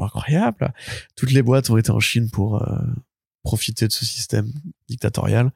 [0.04, 0.72] incroyable.
[1.16, 2.78] Toutes les boîtes ont été en Chine pour euh,
[3.42, 4.46] profiter de ce système
[4.88, 5.50] dictatorial.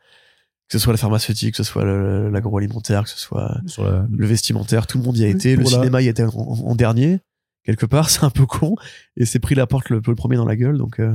[0.73, 1.85] Que ce soit la pharmaceutique, que ce soit
[2.31, 5.55] l'agroalimentaire, que ce soit Sur la- le vestimentaire, tout le monde y a été.
[5.57, 7.20] Le cinéma y était en, en- en dernier,
[7.65, 8.74] quelque part, c'est un peu con.
[9.16, 10.78] Et c'est pris la porte le, le premier dans la gueule.
[10.78, 11.15] Donc, euh...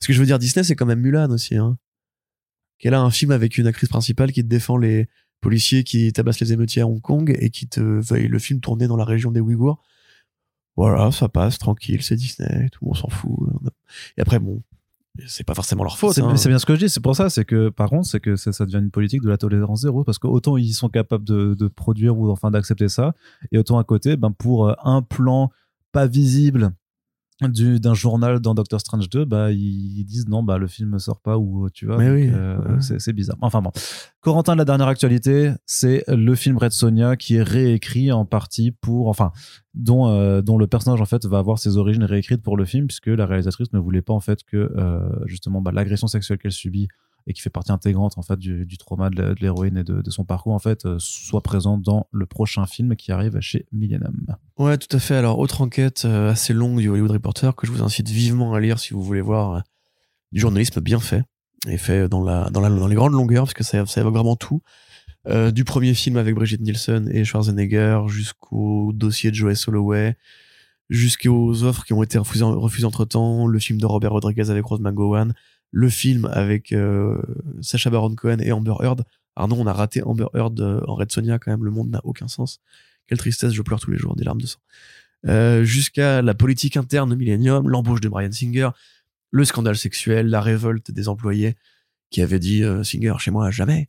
[0.00, 1.56] Ce que je veux dire, Disney, c'est quand même Mulan aussi.
[1.56, 1.78] Hein.
[2.78, 5.08] Qu'elle a un film avec une actrice principale qui te défend les
[5.40, 8.86] policiers qui tabassent les émeutiers à Hong Kong et qui te veuille le film tourner
[8.86, 9.82] dans la région des Ouïghours.
[10.76, 13.38] Voilà, ça passe, tranquille, c'est Disney, tout le monde s'en fout.
[14.16, 14.62] Et après, bon,
[15.26, 16.14] c'est pas forcément leur faute.
[16.14, 16.36] C'est hein.
[16.36, 18.36] c'est bien ce que je dis, c'est pour ça, c'est que par contre, c'est que
[18.36, 21.54] ça, ça devient une politique de la tolérance zéro, parce qu'autant ils sont capables de,
[21.54, 23.14] de produire ou enfin d'accepter ça,
[23.52, 25.50] et autant à côté, ben pour euh, un plan
[25.92, 26.72] pas visible
[27.48, 31.38] d'un journal dans Doctor Strange 2, bah ils disent non, bah le film sort pas
[31.38, 32.80] ou tu vois, Mais donc, oui, euh, ouais.
[32.80, 33.36] c'est c'est bizarre.
[33.40, 33.70] Enfin bon,
[34.20, 39.08] Corentin, la dernière actualité, c'est le film Red Sonia qui est réécrit en partie pour,
[39.08, 39.32] enfin,
[39.74, 42.86] dont, euh, dont le personnage en fait va avoir ses origines réécrites pour le film
[42.86, 46.52] puisque la réalisatrice ne voulait pas en fait que euh, justement bah, l'agression sexuelle qu'elle
[46.52, 46.88] subit
[47.26, 50.24] et qui fait partie intégrante en fait du, du trauma de l'héroïne et de, son
[50.24, 54.14] parcours en fait euh, soit présente dans le prochain film qui arrive chez Millennium.
[54.58, 55.14] Ouais, tout à fait.
[55.14, 58.60] Alors, autre enquête euh, assez longue du Hollywood Reporter que je vous incite vivement à
[58.60, 59.60] lire si vous voulez voir euh,
[60.32, 61.22] du journalisme bien fait
[61.68, 64.62] et fait dans la dans les grandes longueurs parce que ça, ça évoque vraiment tout.
[65.52, 70.16] Du premier film avec Brigitte Nielsen et Schwarzenegger jusqu'au dossier de Joe Holloway,
[70.88, 74.64] jusqu'aux offres qui ont été refusées, refusées entre temps, le film de Robert Rodriguez avec
[74.64, 75.34] Rose McGowan,
[75.70, 77.20] le film avec euh,
[77.60, 79.04] Sacha Baron Cohen et Amber Heard.
[79.36, 81.90] Alors non, on a raté Amber Heard euh, en Red Sonia quand même, le monde
[81.90, 82.60] n'a aucun sens.
[83.06, 84.58] Quelle tristesse, je pleure tous les jours, des larmes de sang.
[85.26, 88.70] Euh, jusqu'à la politique interne Millennium, l'embauche de Brian Singer,
[89.30, 91.56] le scandale sexuel, la révolte des employés
[92.10, 93.88] qui avaient dit Singer chez moi jamais,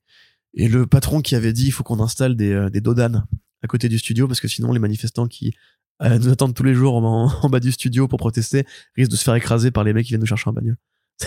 [0.53, 3.25] et le patron qui avait dit il faut qu'on installe des, euh, dodanes
[3.63, 5.55] à côté du studio parce que sinon les manifestants qui
[6.03, 9.23] nous attendent tous les jours en, en bas du studio pour protester risquent de se
[9.23, 10.77] faire écraser par les mecs qui viennent nous chercher en bagnole.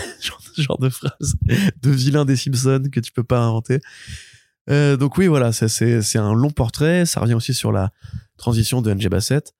[0.57, 1.35] genre, de phrase
[1.81, 3.79] de vilain des Simpsons que tu peux pas inventer.
[4.69, 7.05] Euh, donc oui, voilà, c'est un long portrait.
[7.05, 7.91] Ça revient aussi sur la
[8.37, 9.53] transition de NG Bassett,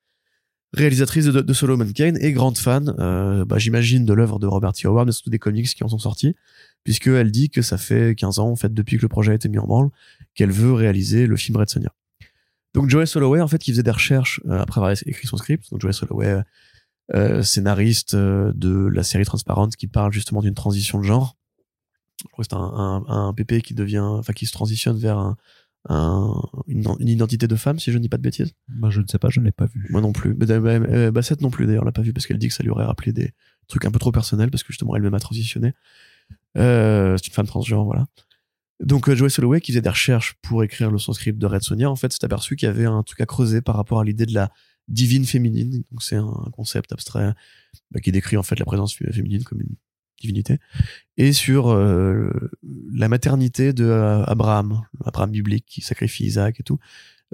[0.73, 4.73] réalisatrice de, de Solo Mankind et grande fan, euh, bah, j'imagine, de l'œuvre de Robert
[4.73, 4.87] T.
[4.87, 6.35] Howard, mais surtout des comics qui en sont sortis,
[6.83, 9.47] puisqu'elle dit que ça fait 15 ans, en fait, depuis que le projet a été
[9.49, 9.89] mis en branle,
[10.33, 11.93] qu'elle veut réaliser le film Red Sonja.
[12.73, 15.71] Donc Joey Soloway, en fait, qui faisait des recherches euh, après avoir écrit son script,
[15.71, 16.41] donc Joey Soloway,
[17.13, 21.37] euh, scénariste euh, de la série Transparente, qui parle justement d'une transition de genre.
[22.21, 25.17] Je crois que c'est un, un, un pépé qui devient, enfin, qui se transitionne vers
[25.17, 25.37] un,
[25.89, 28.53] un, une, une identité de femme, si je ne dis pas de bêtises.
[28.67, 29.85] Bah, je ne sais pas, je ne l'ai pas vu.
[29.89, 30.33] Moi non plus.
[30.35, 32.69] Mais, euh, Bassett non plus d'ailleurs l'a pas vu parce qu'elle dit que ça lui
[32.69, 33.33] aurait rappelé des
[33.67, 35.73] trucs un peu trop personnels parce que justement elle-même a transitionné.
[36.57, 38.05] Euh, c'est une femme transgenre, voilà.
[38.79, 41.89] Donc Joey Soloway qui faisait des recherches pour écrire le son script de Red Sonia,
[41.89, 44.25] en fait, s'est aperçu qu'il y avait un truc à creuser par rapport à l'idée
[44.25, 44.51] de la
[44.87, 45.83] divine féminine.
[45.91, 47.33] Donc c'est un concept abstrait
[47.91, 49.75] bah, qui décrit en fait la présence féminine comme une
[50.19, 50.59] divinité.
[51.17, 52.31] Et sur euh,
[52.93, 56.79] la maternité de euh, Abraham, Abraham biblique qui sacrifie Isaac et tout.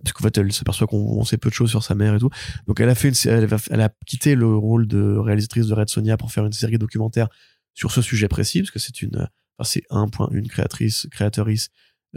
[0.02, 2.20] Parce qu'en fait elle s'aperçoit qu'on on sait peu de choses sur sa mère et
[2.20, 2.30] tout.
[2.68, 5.90] Donc elle a fait une, elle, elle a quitté le rôle de réalisatrice de Red
[5.90, 7.28] Sonia pour faire une série documentaire
[7.74, 11.70] sur ce sujet précis parce que c'est une enfin, c'est un point une créatrice créatrice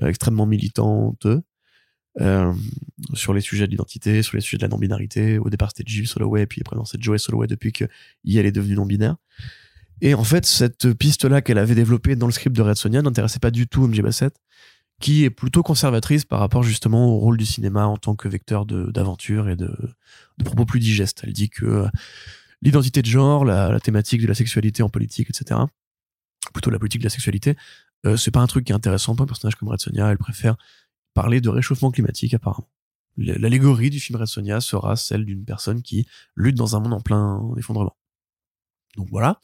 [0.03, 1.27] euh, extrêmement militante
[2.21, 2.53] euh,
[3.15, 5.39] sur les sujets de l'identité, sur les sujets de la non-binarité.
[5.39, 7.85] Au départ, c'était Jill Soloway, puis après, c'est Joey Soloway depuis que
[8.27, 9.17] elle est devenue non-binaire.
[10.01, 13.39] Et en fait, cette piste-là qu'elle avait développée dans le script de Red Sonia n'intéressait
[13.39, 14.35] pas du tout MJ Bassett,
[15.01, 18.67] qui est plutôt conservatrice par rapport justement au rôle du cinéma en tant que vecteur
[18.67, 19.67] d'aventure et de,
[20.39, 21.23] de, propos plus digestes.
[21.25, 21.89] Elle dit que euh,
[22.63, 25.61] l'identité de genre, la, thématique de la sexualité en politique, etc.,
[26.53, 27.57] plutôt la politique de la sexualité,
[28.07, 30.11] euh, c'est pas un truc qui est intéressant pour un personnage comme Red Sonia.
[30.11, 30.57] Elle préfère
[31.15, 32.69] parler de réchauffement climatique apparemment.
[33.17, 37.01] L'allégorie du film Red Sonia sera celle d'une personne qui lutte dans un monde en
[37.01, 37.97] plein effondrement.
[38.97, 39.41] Donc voilà.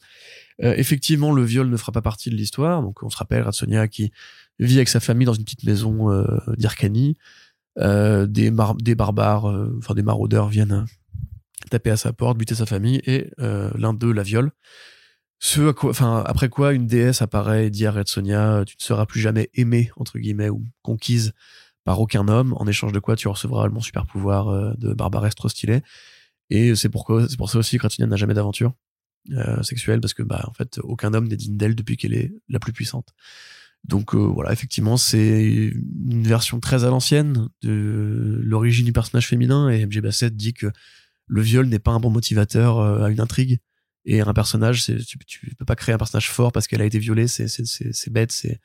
[0.61, 2.81] Euh, effectivement, le viol ne fera pas partie de l'histoire.
[2.81, 4.11] Donc on se rappelle Red qui
[4.59, 6.25] vit avec sa famille dans une petite maison euh.
[7.79, 10.85] Euh, des, barbares, euh, enfin des maraudeurs viennent
[11.69, 14.51] taper à sa porte, buter sa famille et l'un d'eux la viole.
[15.39, 19.05] Ce enfin, après quoi, une déesse apparaît et dit à Red Sonia, tu ne seras
[19.05, 21.33] plus jamais aimée, entre guillemets, ou conquise
[21.83, 25.35] par aucun homme, en échange de quoi tu recevras mon super pouvoir euh, de barbaresse
[25.35, 25.81] trop stylé.
[26.49, 28.73] Et c'est pourquoi, c'est pour ça aussi que Sonia n'a jamais d'aventure
[29.31, 32.33] euh, sexuelle, parce que, bah, en fait, aucun homme n'est digne d'elle depuis qu'elle est
[32.49, 33.09] la plus puissante.
[33.83, 39.69] Donc, euh, voilà, effectivement, c'est une version très à l'ancienne de l'origine du personnage féminin,
[39.69, 40.67] et MJ Bassett dit que
[41.27, 43.59] le viol n'est pas un bon motivateur à une intrigue
[44.05, 46.99] et un personnage, tu, tu peux pas créer un personnage fort parce qu'elle a été
[46.99, 48.59] violée, c'est bête, c'est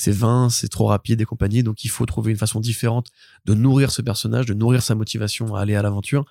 [0.00, 1.62] c'est vain, c'est trop rapide et compagnie.
[1.62, 3.08] Donc il faut trouver une façon différente
[3.44, 6.24] de nourrir ce personnage, de nourrir sa motivation à aller à l'aventure.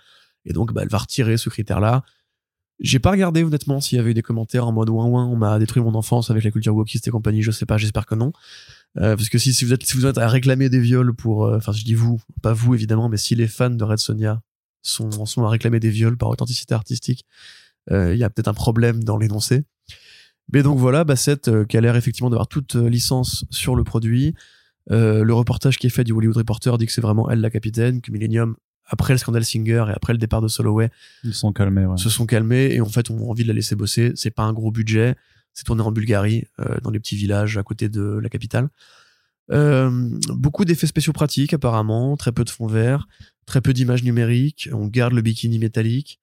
[0.45, 2.03] Et donc bah, elle va retirer ce critère-là.
[2.79, 5.35] J'ai pas regardé honnêtement s'il y avait eu des commentaires en mode ouin ouin, on
[5.35, 7.43] m'a détruit mon enfance avec la culture wokiste et compagnie.
[7.43, 8.31] Je sais pas, j'espère que non.
[8.97, 11.45] Euh, parce que si, si, vous êtes si vous êtes à réclamer des viols pour,
[11.45, 14.41] euh, enfin je dis vous, pas vous évidemment, mais si les fans de Red Sonia
[14.81, 17.25] sont sont à réclamer des viols par authenticité artistique
[17.91, 19.63] euh, il y a peut-être un problème dans l'énoncé.
[20.51, 23.83] Mais donc voilà, Bassett euh, qui a l'air effectivement d'avoir toute euh, licence sur le
[23.83, 24.35] produit.
[24.89, 28.01] le reportage qui est fait du Hollywood Reporter dit que c'est vraiment elle la capitaine,
[28.01, 28.55] que Millennium
[28.91, 30.89] après le scandale Singer et après le départ de Soloway,
[31.23, 31.97] ils sont calmés, ouais.
[31.97, 34.13] se sont calmés et en fait on a envie de la laisser bosser.
[34.15, 35.15] C'est pas un gros budget,
[35.53, 36.45] c'est tourné en Bulgarie,
[36.81, 38.69] dans les petits villages à côté de la capitale.
[39.49, 43.07] beaucoup d'effets spéciaux pratiques apparemment, très peu de fonds verts,
[43.45, 44.69] très peu d'images numériques.
[44.73, 46.19] On garde le bikini métallique.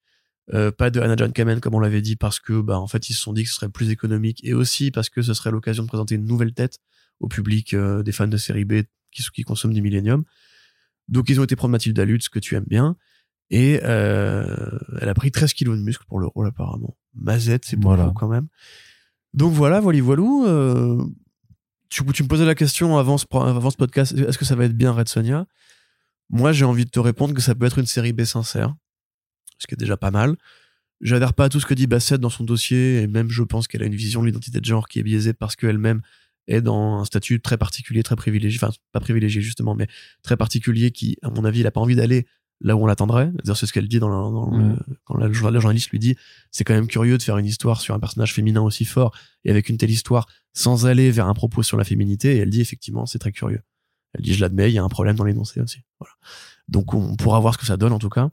[0.54, 3.08] Euh, pas de Anna John Kamen comme on l'avait dit parce que bah en fait
[3.08, 5.50] ils se sont dit que ce serait plus économique et aussi parce que ce serait
[5.50, 6.78] l'occasion de présenter une nouvelle tête
[7.18, 10.22] au public euh, des fans de série B qui, qui consomment du Millennium.
[11.08, 12.96] Donc ils ont été prendre Mathilda Lutz que tu aimes bien
[13.50, 16.96] et euh, elle a pris 13 kilos de muscle pour le rôle apparemment.
[17.14, 18.12] Mazette c'est beaucoup voilà.
[18.14, 18.46] quand même.
[19.34, 20.46] Donc voilà, voilà, voilou.
[21.88, 24.64] Tu, tu me posais la question avant ce, avant ce podcast, est-ce que ça va
[24.64, 25.46] être bien Red Sonia
[26.30, 28.76] Moi j'ai envie de te répondre que ça peut être une série B sincère
[29.58, 30.36] ce qui est déjà pas mal.
[31.00, 33.68] J'adhère pas à tout ce que dit Bassett dans son dossier, et même je pense
[33.68, 36.00] qu'elle a une vision de l'identité de genre qui est biaisée parce qu'elle-même
[36.46, 39.88] est dans un statut très particulier, très privilégié, enfin pas privilégié justement, mais
[40.22, 42.26] très particulier qui, à mon avis, il a pas envie d'aller
[42.60, 43.30] là où on l'attendrait.
[43.44, 46.16] C'est ce qu'elle dit dans, dans quand la, journaliste lui dit,
[46.50, 49.14] c'est quand même curieux de faire une histoire sur un personnage féminin aussi fort
[49.44, 52.36] et avec une telle histoire sans aller vers un propos sur la féminité.
[52.36, 53.60] Et elle dit effectivement, c'est très curieux.
[54.14, 55.80] Elle dit, je l'admets, il y a un problème dans l'énoncé aussi.
[56.00, 56.14] Voilà.
[56.68, 58.30] Donc on pourra voir ce que ça donne en tout cas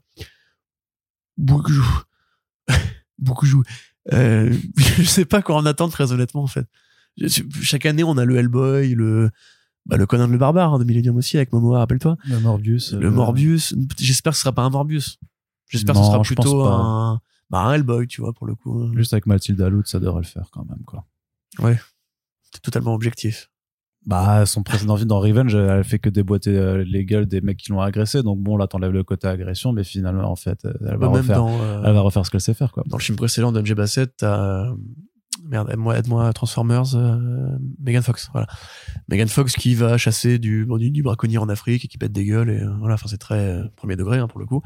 [1.36, 1.72] beaucoup
[3.46, 3.64] jouent.
[4.12, 6.66] Euh, je sais pas quoi en attendre très honnêtement en fait.
[7.62, 9.30] Chaque année on a le Hellboy, le
[9.86, 12.16] bah, le Conan le barbare hein, de Millennium aussi avec Momoa, rappelle-toi.
[12.24, 12.92] Le Morbius.
[12.92, 13.74] Le euh, Morbius.
[13.98, 15.18] J'espère que ce sera pas un Morbius.
[15.68, 17.20] J'espère que ce sera plutôt un
[17.50, 18.94] bah, un Hellboy, tu vois pour le coup.
[18.96, 21.06] Juste avec Mathilde Allout, ça devrait le faire quand même quoi.
[21.58, 21.78] Ouais.
[22.52, 23.50] C'est totalement objectif.
[24.06, 27.56] Bah, son précédent film dans Revenge, elle fait que déboîter euh, les gueules des mecs
[27.56, 28.22] qui l'ont agressé.
[28.22, 31.82] Donc bon, là, t'enlèves le côté agression, mais finalement, en fait, elle va, refaire, euh,
[31.84, 32.82] elle va refaire ce qu'elle sait faire, quoi.
[32.86, 34.66] Dans le film précédent d'MJ Bassett, t'as,
[35.44, 38.46] merde, aide-moi, aide-moi, Transformers, euh, Megan Fox, voilà.
[39.08, 42.26] Megan Fox qui va chasser du, du, du, braconnier en Afrique et qui pète des
[42.26, 44.60] gueules et voilà, enfin, c'est très premier degré, hein, pour le coup.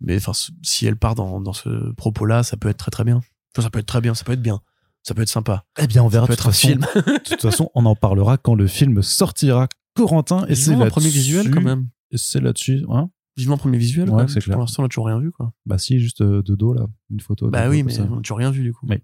[0.00, 3.20] Mais enfin, si elle part dans, dans ce propos-là, ça peut être très très bien.
[3.54, 4.60] Enfin, ça peut être très bien, ça peut être bien
[5.02, 5.64] ça peut être sympa.
[5.78, 6.24] Eh bien, on verra.
[6.24, 6.86] Ça peut être un film.
[6.94, 9.68] de toute façon, on en parlera quand le film sortira.
[9.96, 11.88] Corentin, et c'est le premier visuel quand même.
[12.12, 12.84] Et c'est là-dessus.
[12.90, 14.08] Hein Vivement premier visuel.
[14.10, 14.54] Ouais, c'est clair.
[14.54, 15.52] Pour l'instant, on n'a toujours rien vu, quoi.
[15.66, 17.48] Bah si, juste euh, de dos là, une photo.
[17.48, 18.86] Bah oui, mais on n'a toujours rien vu du coup.
[18.88, 19.02] Mais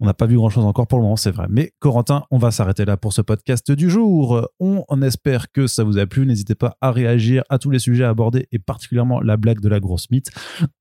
[0.00, 1.46] on n'a pas vu grand-chose encore pour le moment, c'est vrai.
[1.48, 4.48] Mais Corentin, on va s'arrêter là pour ce podcast du jour.
[4.60, 6.24] On, espère que ça vous a plu.
[6.24, 9.80] N'hésitez pas à réagir à tous les sujets abordés et particulièrement la blague de la
[9.80, 10.30] grosse mythe.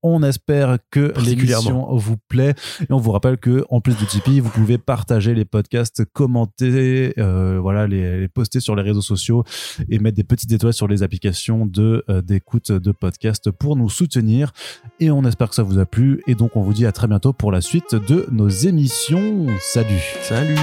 [0.01, 4.39] On espère que l'émission vous plaît et on vous rappelle que en plus du Tipeee,
[4.39, 9.43] vous pouvez partager les podcasts, commenter, euh, voilà, les, poster sur les réseaux sociaux
[9.89, 13.89] et mettre des petites étoiles sur les applications de euh, d'écoute de podcasts pour nous
[13.89, 14.51] soutenir.
[14.99, 17.07] Et on espère que ça vous a plu et donc on vous dit à très
[17.07, 19.47] bientôt pour la suite de nos émissions.
[19.59, 20.55] Salut Salut